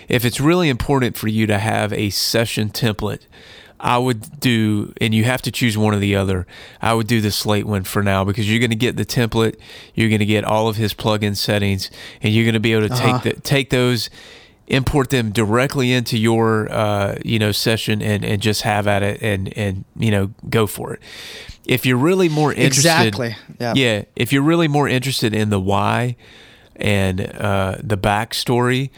If 0.08 0.24
it's 0.24 0.40
really 0.40 0.68
important 0.68 1.16
for 1.16 1.28
you 1.28 1.46
to 1.46 1.58
have 1.58 1.92
a 1.92 2.10
session 2.10 2.70
template. 2.70 3.20
I 3.80 3.98
would 3.98 4.40
do, 4.40 4.94
and 4.98 5.12
you 5.12 5.24
have 5.24 5.42
to 5.42 5.50
choose 5.50 5.76
one 5.76 5.92
or 5.94 5.98
the 5.98 6.16
other. 6.16 6.46
I 6.80 6.94
would 6.94 7.06
do 7.06 7.20
the 7.20 7.30
Slate 7.30 7.66
one 7.66 7.84
for 7.84 8.02
now 8.02 8.24
because 8.24 8.48
you're 8.50 8.60
going 8.60 8.70
to 8.70 8.76
get 8.76 8.96
the 8.96 9.04
template, 9.04 9.56
you're 9.94 10.08
going 10.08 10.20
to 10.20 10.24
get 10.24 10.42
all 10.42 10.68
of 10.68 10.76
his 10.76 10.94
plugin 10.94 11.36
settings, 11.36 11.90
and 12.22 12.32
you're 12.32 12.44
going 12.44 12.54
to 12.54 12.60
be 12.60 12.72
able 12.72 12.88
to 12.88 12.94
Uh-huh. 12.94 13.18
take 13.20 13.34
the, 13.34 13.40
take 13.42 13.70
those 13.70 14.08
import 14.66 15.10
them 15.10 15.30
directly 15.30 15.92
into 15.92 16.18
your 16.18 16.70
uh, 16.72 17.16
you 17.24 17.38
know 17.38 17.52
session 17.52 18.00
and, 18.02 18.24
and 18.24 18.40
just 18.40 18.62
have 18.62 18.86
at 18.86 19.02
it 19.02 19.22
and 19.22 19.56
and 19.56 19.84
you 19.96 20.10
know 20.10 20.30
go 20.48 20.66
for 20.66 20.94
it. 20.94 21.00
If 21.66 21.86
you're 21.86 21.96
really 21.96 22.28
more 22.28 22.52
interested 22.52 23.06
Exactly. 23.08 23.36
Yeah. 23.58 23.72
yeah. 23.74 24.04
If 24.16 24.32
you're 24.32 24.42
really 24.42 24.68
more 24.68 24.86
interested 24.86 25.34
in 25.34 25.48
the 25.48 25.60
why 25.60 26.16
and 26.76 27.20
uh, 27.20 27.76
the 27.82 27.96
backstory 27.96 28.90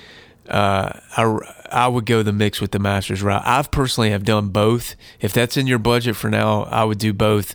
uh, 0.48 1.00
I, 1.16 1.38
I 1.72 1.88
would 1.88 2.06
go 2.06 2.22
the 2.22 2.32
mix 2.32 2.60
with 2.60 2.70
the 2.70 2.78
masters 2.78 3.22
route. 3.22 3.42
I've 3.44 3.70
personally 3.70 4.10
have 4.10 4.24
done 4.24 4.50
both. 4.50 4.94
If 5.20 5.32
that's 5.32 5.56
in 5.56 5.66
your 5.66 5.78
budget 5.78 6.16
for 6.16 6.30
now 6.30 6.62
i 6.64 6.84
would 6.84 6.98
do 6.98 7.12
both. 7.12 7.54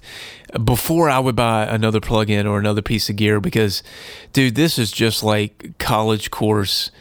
Before 0.63 1.09
i 1.09 1.19
would 1.19 1.35
buy 1.35 1.65
another 1.65 1.99
plugin 1.99 2.45
or 2.45 2.59
another 2.59 2.81
piece 2.81 3.09
of 3.09 3.15
gear 3.15 3.39
because 3.39 3.83
dude 4.33 4.55
this 4.55 4.77
is 4.77 4.91
just 4.91 5.23
like 5.23 5.77
college 5.77 6.31
course 6.31 6.91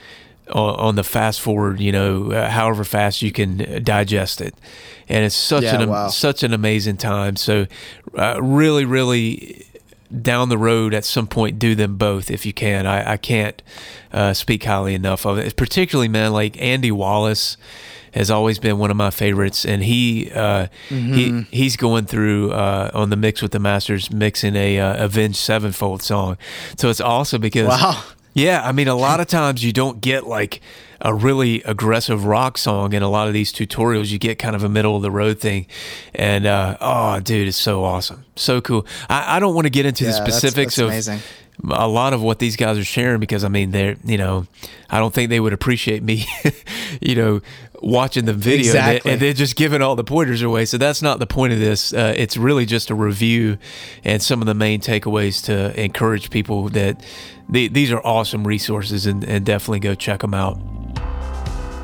on, 0.51 0.75
on 0.81 0.95
the 0.97 1.05
fast 1.05 1.41
forward, 1.41 1.81
you 1.81 1.93
know, 1.93 2.33
uh, 2.33 2.49
however 2.51 2.85
fast 2.85 3.23
you 3.23 3.33
can 3.33 3.83
digest 3.83 4.41
it, 4.41 4.55
and 5.09 5.25
it's 5.25 5.35
such 5.35 5.65
Yeah, 5.65 5.81
an 5.83 5.89
wow. 5.91 6.09
such 6.09 6.43
an 6.43 6.53
amazing 6.53 6.97
time. 6.99 7.37
So, 7.37 7.67
uh, 8.17 8.39
really, 8.43 8.85
really 8.85 9.67
down 10.23 10.49
the 10.49 10.59
road 10.59 10.93
at 10.93 11.05
some 11.05 11.27
point 11.29 11.57
do 11.59 11.77
them 11.77 11.97
both 11.97 12.31
if 12.33 12.45
you 12.45 12.53
can. 12.53 12.85
I, 12.85 13.13
I 13.13 13.17
can't 13.17 13.63
uh, 14.13 14.33
speak 14.35 14.65
highly 14.65 14.95
enough 14.95 15.25
of 15.25 15.39
it. 15.39 15.55
Particularly, 15.57 16.09
man, 16.09 16.33
like 16.33 16.61
Andy 16.61 16.91
Wallace 16.91 17.57
has 18.13 18.29
always 18.29 18.59
been 18.59 18.77
one 18.79 18.91
of 18.91 18.97
my 18.97 19.11
favorites, 19.11 19.65
and 19.65 19.85
he 19.85 20.31
uh, 20.35 20.67
Mm-hmm. 20.89 21.15
he 21.15 21.43
he's 21.57 21.77
going 21.77 22.07
through 22.07 22.51
uh, 22.51 22.91
on 22.93 23.11
the 23.11 23.17
mix 23.17 23.41
with 23.41 23.53
the 23.53 23.61
Masters, 23.61 24.11
mixing 24.11 24.57
a 24.57 24.81
uh, 24.81 25.05
Avenged 25.05 25.37
Sevenfold 25.39 26.03
song. 26.03 26.37
So 26.77 26.91
it's 26.91 27.01
awesome 27.01 27.41
because 27.41 27.69
Wow. 27.69 28.03
Yeah, 28.35 28.63
I 28.65 28.73
mean, 28.73 28.89
a 28.89 28.95
lot 28.95 29.21
of 29.21 29.27
times 29.27 29.65
you 29.65 29.73
don't 29.73 30.01
get 30.01 30.27
like 30.27 30.61
a 31.01 31.15
really 31.15 31.63
aggressive 31.63 32.25
rock 32.27 32.59
song 32.59 32.93
in 32.93 33.03
a 33.03 33.09
lot 33.09 33.27
of 33.27 33.33
these 33.35 33.53
tutorials. 33.53 34.11
You 34.11 34.19
get 34.19 34.39
kind 34.39 34.55
of 34.55 34.63
a 34.63 34.69
middle 34.69 34.97
of 34.97 35.03
the 35.03 35.11
road 35.11 35.41
thing, 35.41 35.67
and 36.15 36.47
uh, 36.47 36.77
oh, 36.81 37.21
dude, 37.21 37.49
it's 37.49 37.57
so 37.57 37.85
awesome, 37.85 38.25
so 38.37 38.61
cool. 38.61 38.87
I, 39.09 39.37
I 39.37 39.41
don't 39.41 39.55
want 39.55 39.67
to 39.67 39.71
get 39.71 39.87
into 39.87 40.05
the 40.05 40.11
Yeah, 40.11 40.19
that's- 40.19 40.35
specifics 40.35 40.77
that's 40.77 40.83
of 40.83 40.89
amazing. 40.89 41.21
A 41.69 41.89
lot 41.89 42.13
of 42.13 42.23
what 42.23 42.39
these 42.39 42.57
guys 42.57 42.79
are 42.79 42.85
sharing 42.85 43.21
because 43.21 43.45
I 43.45 43.49
mean, 43.49 43.71
they're 43.71 43.97
you 44.05 44.19
know, 44.19 44.47
I 44.89 44.99
don't 44.99 45.13
think 45.13 45.31
they 45.31 45.41
would 45.41 45.53
appreciate 45.53 46.03
me, 46.03 46.25
you 47.01 47.15
know, 47.15 47.41
watching 47.83 48.25
the 48.27 48.33
video 48.33 48.73
and 48.73 48.75
then- 48.75 48.89
Exactly. 48.97 49.13
and 49.13 49.21
then 49.21 49.35
just 49.35 49.57
giving 49.57 49.83
all 49.83 49.97
the 49.97 50.05
pointers 50.05 50.43
away. 50.43 50.65
So 50.67 50.79
that's 50.79 51.03
not 51.03 51.19
the 51.19 51.27
point 51.27 51.53
of 51.53 51.59
this. 51.59 51.93
Uh, 51.93 52.13
it's 52.17 52.37
really 52.37 52.67
just 52.67 52.91
a 52.91 52.95
review 52.95 53.59
and 54.05 54.23
some 54.23 54.41
of 54.41 54.47
the 54.47 54.55
main 54.55 54.81
takeaways 54.81 55.43
to 55.47 55.79
encourage 55.83 56.31
people 56.31 56.69
that 56.71 57.03
the, 57.49 57.69
these 57.69 57.91
are 57.91 58.01
awesome 58.07 58.47
resources 58.47 59.07
and, 59.07 59.25
and 59.25 59.45
definitely 59.47 59.81
go 59.81 59.95
check 59.95 60.21
them 60.21 60.35
out. 60.35 60.59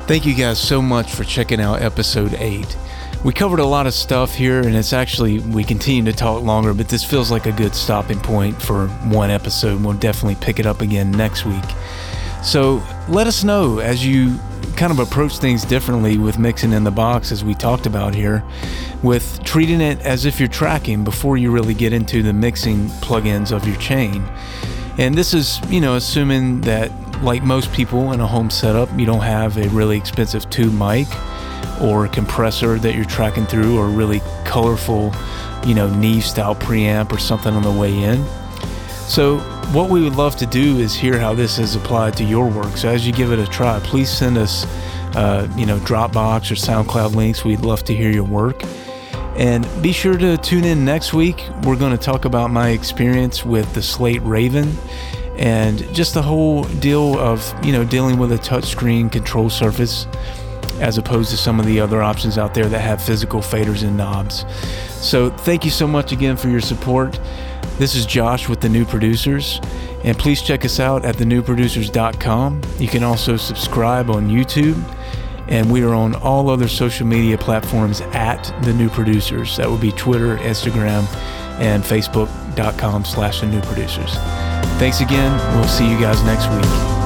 Thank 0.07 0.25
you 0.25 0.33
guys 0.35 0.57
so 0.59 0.81
much 0.81 1.11
for 1.13 1.23
checking 1.25 1.59
out 1.59 1.81
episode 1.81 2.33
8. 2.35 2.65
We 3.25 3.33
covered 3.33 3.59
a 3.59 3.65
lot 3.65 3.87
of 3.87 3.93
stuff 3.93 4.35
here, 4.35 4.61
and 4.61 4.75
it's 4.75 4.93
actually, 4.93 5.39
we 5.39 5.63
continue 5.63 6.09
to 6.09 6.15
talk 6.15 6.43
longer, 6.43 6.73
but 6.73 6.87
this 6.87 7.03
feels 7.03 7.31
like 7.31 7.45
a 7.45 7.51
good 7.51 7.73
stopping 7.75 8.19
point 8.19 8.61
for 8.61 8.87
one 8.87 9.31
episode. 9.31 9.83
We'll 9.83 9.93
definitely 9.93 10.35
pick 10.35 10.59
it 10.59 10.65
up 10.65 10.81
again 10.81 11.11
next 11.11 11.45
week. 11.45 11.63
So 12.43 12.81
let 13.09 13.27
us 13.27 13.43
know 13.43 13.79
as 13.79 14.05
you 14.05 14.39
kind 14.77 14.91
of 14.91 14.99
approach 14.99 15.39
things 15.39 15.65
differently 15.65 16.19
with 16.19 16.37
mixing 16.37 16.71
in 16.71 16.83
the 16.83 16.91
box, 16.91 17.31
as 17.31 17.43
we 17.43 17.55
talked 17.55 17.87
about 17.87 18.13
here, 18.13 18.43
with 19.01 19.43
treating 19.43 19.81
it 19.81 19.99
as 20.01 20.25
if 20.25 20.39
you're 20.39 20.47
tracking 20.47 21.03
before 21.03 21.37
you 21.37 21.51
really 21.51 21.73
get 21.73 21.93
into 21.93 22.21
the 22.21 22.31
mixing 22.31 22.87
plugins 23.01 23.51
of 23.51 23.67
your 23.67 23.77
chain. 23.77 24.23
And 24.99 25.15
this 25.15 25.33
is, 25.33 25.59
you 25.69 25.81
know, 25.81 25.95
assuming 25.95 26.61
that, 26.61 26.91
like 27.23 27.41
most 27.41 27.73
people 27.73 28.13
in 28.13 28.19
a 28.19 28.27
home 28.27 28.51
setup, 28.51 28.89
you 28.97 29.07
don't 29.07 29.21
have 29.21 29.57
a 29.57 29.67
really 29.69 29.97
expensive 29.97 30.47
tube 30.51 30.73
mic 30.73 31.07
or 31.81 32.07
compressor 32.07 32.79
that 32.79 32.95
you're 32.95 33.05
tracking 33.05 33.45
through 33.45 33.77
or 33.77 33.87
really 33.87 34.21
colorful, 34.45 35.13
you 35.65 35.73
know, 35.73 35.89
Neve 35.89 36.23
style 36.23 36.55
preamp 36.55 37.11
or 37.11 37.17
something 37.17 37.53
on 37.53 37.63
the 37.63 37.71
way 37.71 37.95
in. 37.95 38.25
So, 39.07 39.39
what 39.71 39.89
we 39.89 40.01
would 40.01 40.15
love 40.15 40.35
to 40.37 40.45
do 40.45 40.79
is 40.79 40.93
hear 40.93 41.17
how 41.17 41.33
this 41.33 41.59
is 41.59 41.75
applied 41.75 42.17
to 42.17 42.23
your 42.23 42.49
work. 42.49 42.75
So, 42.77 42.89
as 42.89 43.07
you 43.07 43.13
give 43.13 43.31
it 43.31 43.39
a 43.39 43.47
try, 43.47 43.79
please 43.79 44.09
send 44.09 44.37
us, 44.37 44.65
uh, 45.15 45.47
you 45.55 45.65
know, 45.65 45.77
Dropbox 45.79 46.51
or 46.51 46.55
SoundCloud 46.55 47.15
links. 47.15 47.45
We'd 47.45 47.61
love 47.61 47.83
to 47.85 47.95
hear 47.95 48.11
your 48.11 48.25
work. 48.25 48.63
And 49.37 49.67
be 49.83 49.91
sure 49.91 50.17
to 50.17 50.35
tune 50.37 50.65
in 50.65 50.83
next 50.83 51.13
week. 51.13 51.45
We're 51.63 51.75
going 51.75 51.91
to 51.91 51.97
talk 51.97 52.25
about 52.25 52.49
my 52.49 52.69
experience 52.69 53.45
with 53.45 53.71
the 53.73 53.81
Slate 53.81 54.21
Raven 54.23 54.75
and 55.37 55.79
just 55.93 56.15
the 56.15 56.23
whole 56.23 56.63
deal 56.63 57.17
of, 57.19 57.53
you 57.63 57.71
know, 57.71 57.83
dealing 57.85 58.17
with 58.17 58.31
a 58.31 58.37
touchscreen 58.37 59.11
control 59.11 59.49
surface 59.49 60.07
as 60.79 60.97
opposed 60.97 61.29
to 61.31 61.37
some 61.37 61.59
of 61.59 61.65
the 61.65 61.79
other 61.79 62.01
options 62.01 62.37
out 62.37 62.53
there 62.53 62.67
that 62.67 62.79
have 62.79 63.01
physical 63.01 63.39
faders 63.39 63.83
and 63.83 63.97
knobs. 63.97 64.45
So, 65.03 65.29
thank 65.29 65.65
you 65.65 65.71
so 65.71 65.87
much 65.87 66.11
again 66.11 66.37
for 66.37 66.49
your 66.49 66.61
support. 66.61 67.19
This 67.77 67.93
is 67.93 68.07
Josh 68.07 68.49
with 68.49 68.59
the 68.59 68.69
New 68.69 68.85
Producers, 68.85 69.61
and 70.03 70.17
please 70.17 70.41
check 70.41 70.65
us 70.65 70.79
out 70.79 71.05
at 71.05 71.15
thenewproducers.com. 71.17 72.61
You 72.79 72.87
can 72.87 73.03
also 73.03 73.37
subscribe 73.37 74.09
on 74.09 74.29
YouTube, 74.29 74.81
and 75.47 75.71
we 75.71 75.83
are 75.83 75.93
on 75.93 76.15
all 76.15 76.49
other 76.49 76.67
social 76.67 77.05
media 77.05 77.37
platforms 77.37 78.01
at 78.13 78.51
the 78.63 78.73
New 78.73 78.89
Producers. 78.89 79.57
That 79.57 79.69
would 79.69 79.81
be 79.81 79.91
Twitter, 79.91 80.37
Instagram, 80.37 81.05
and 81.59 81.83
Facebook.com 81.83 83.05
slash 83.05 83.41
the 83.41 83.47
New 83.47 83.61
Producers. 83.61 84.15
Thanks 84.79 85.01
again. 85.01 85.37
We'll 85.55 85.67
see 85.67 85.87
you 85.87 85.99
guys 85.99 86.23
next 86.23 86.47
week. 86.47 86.96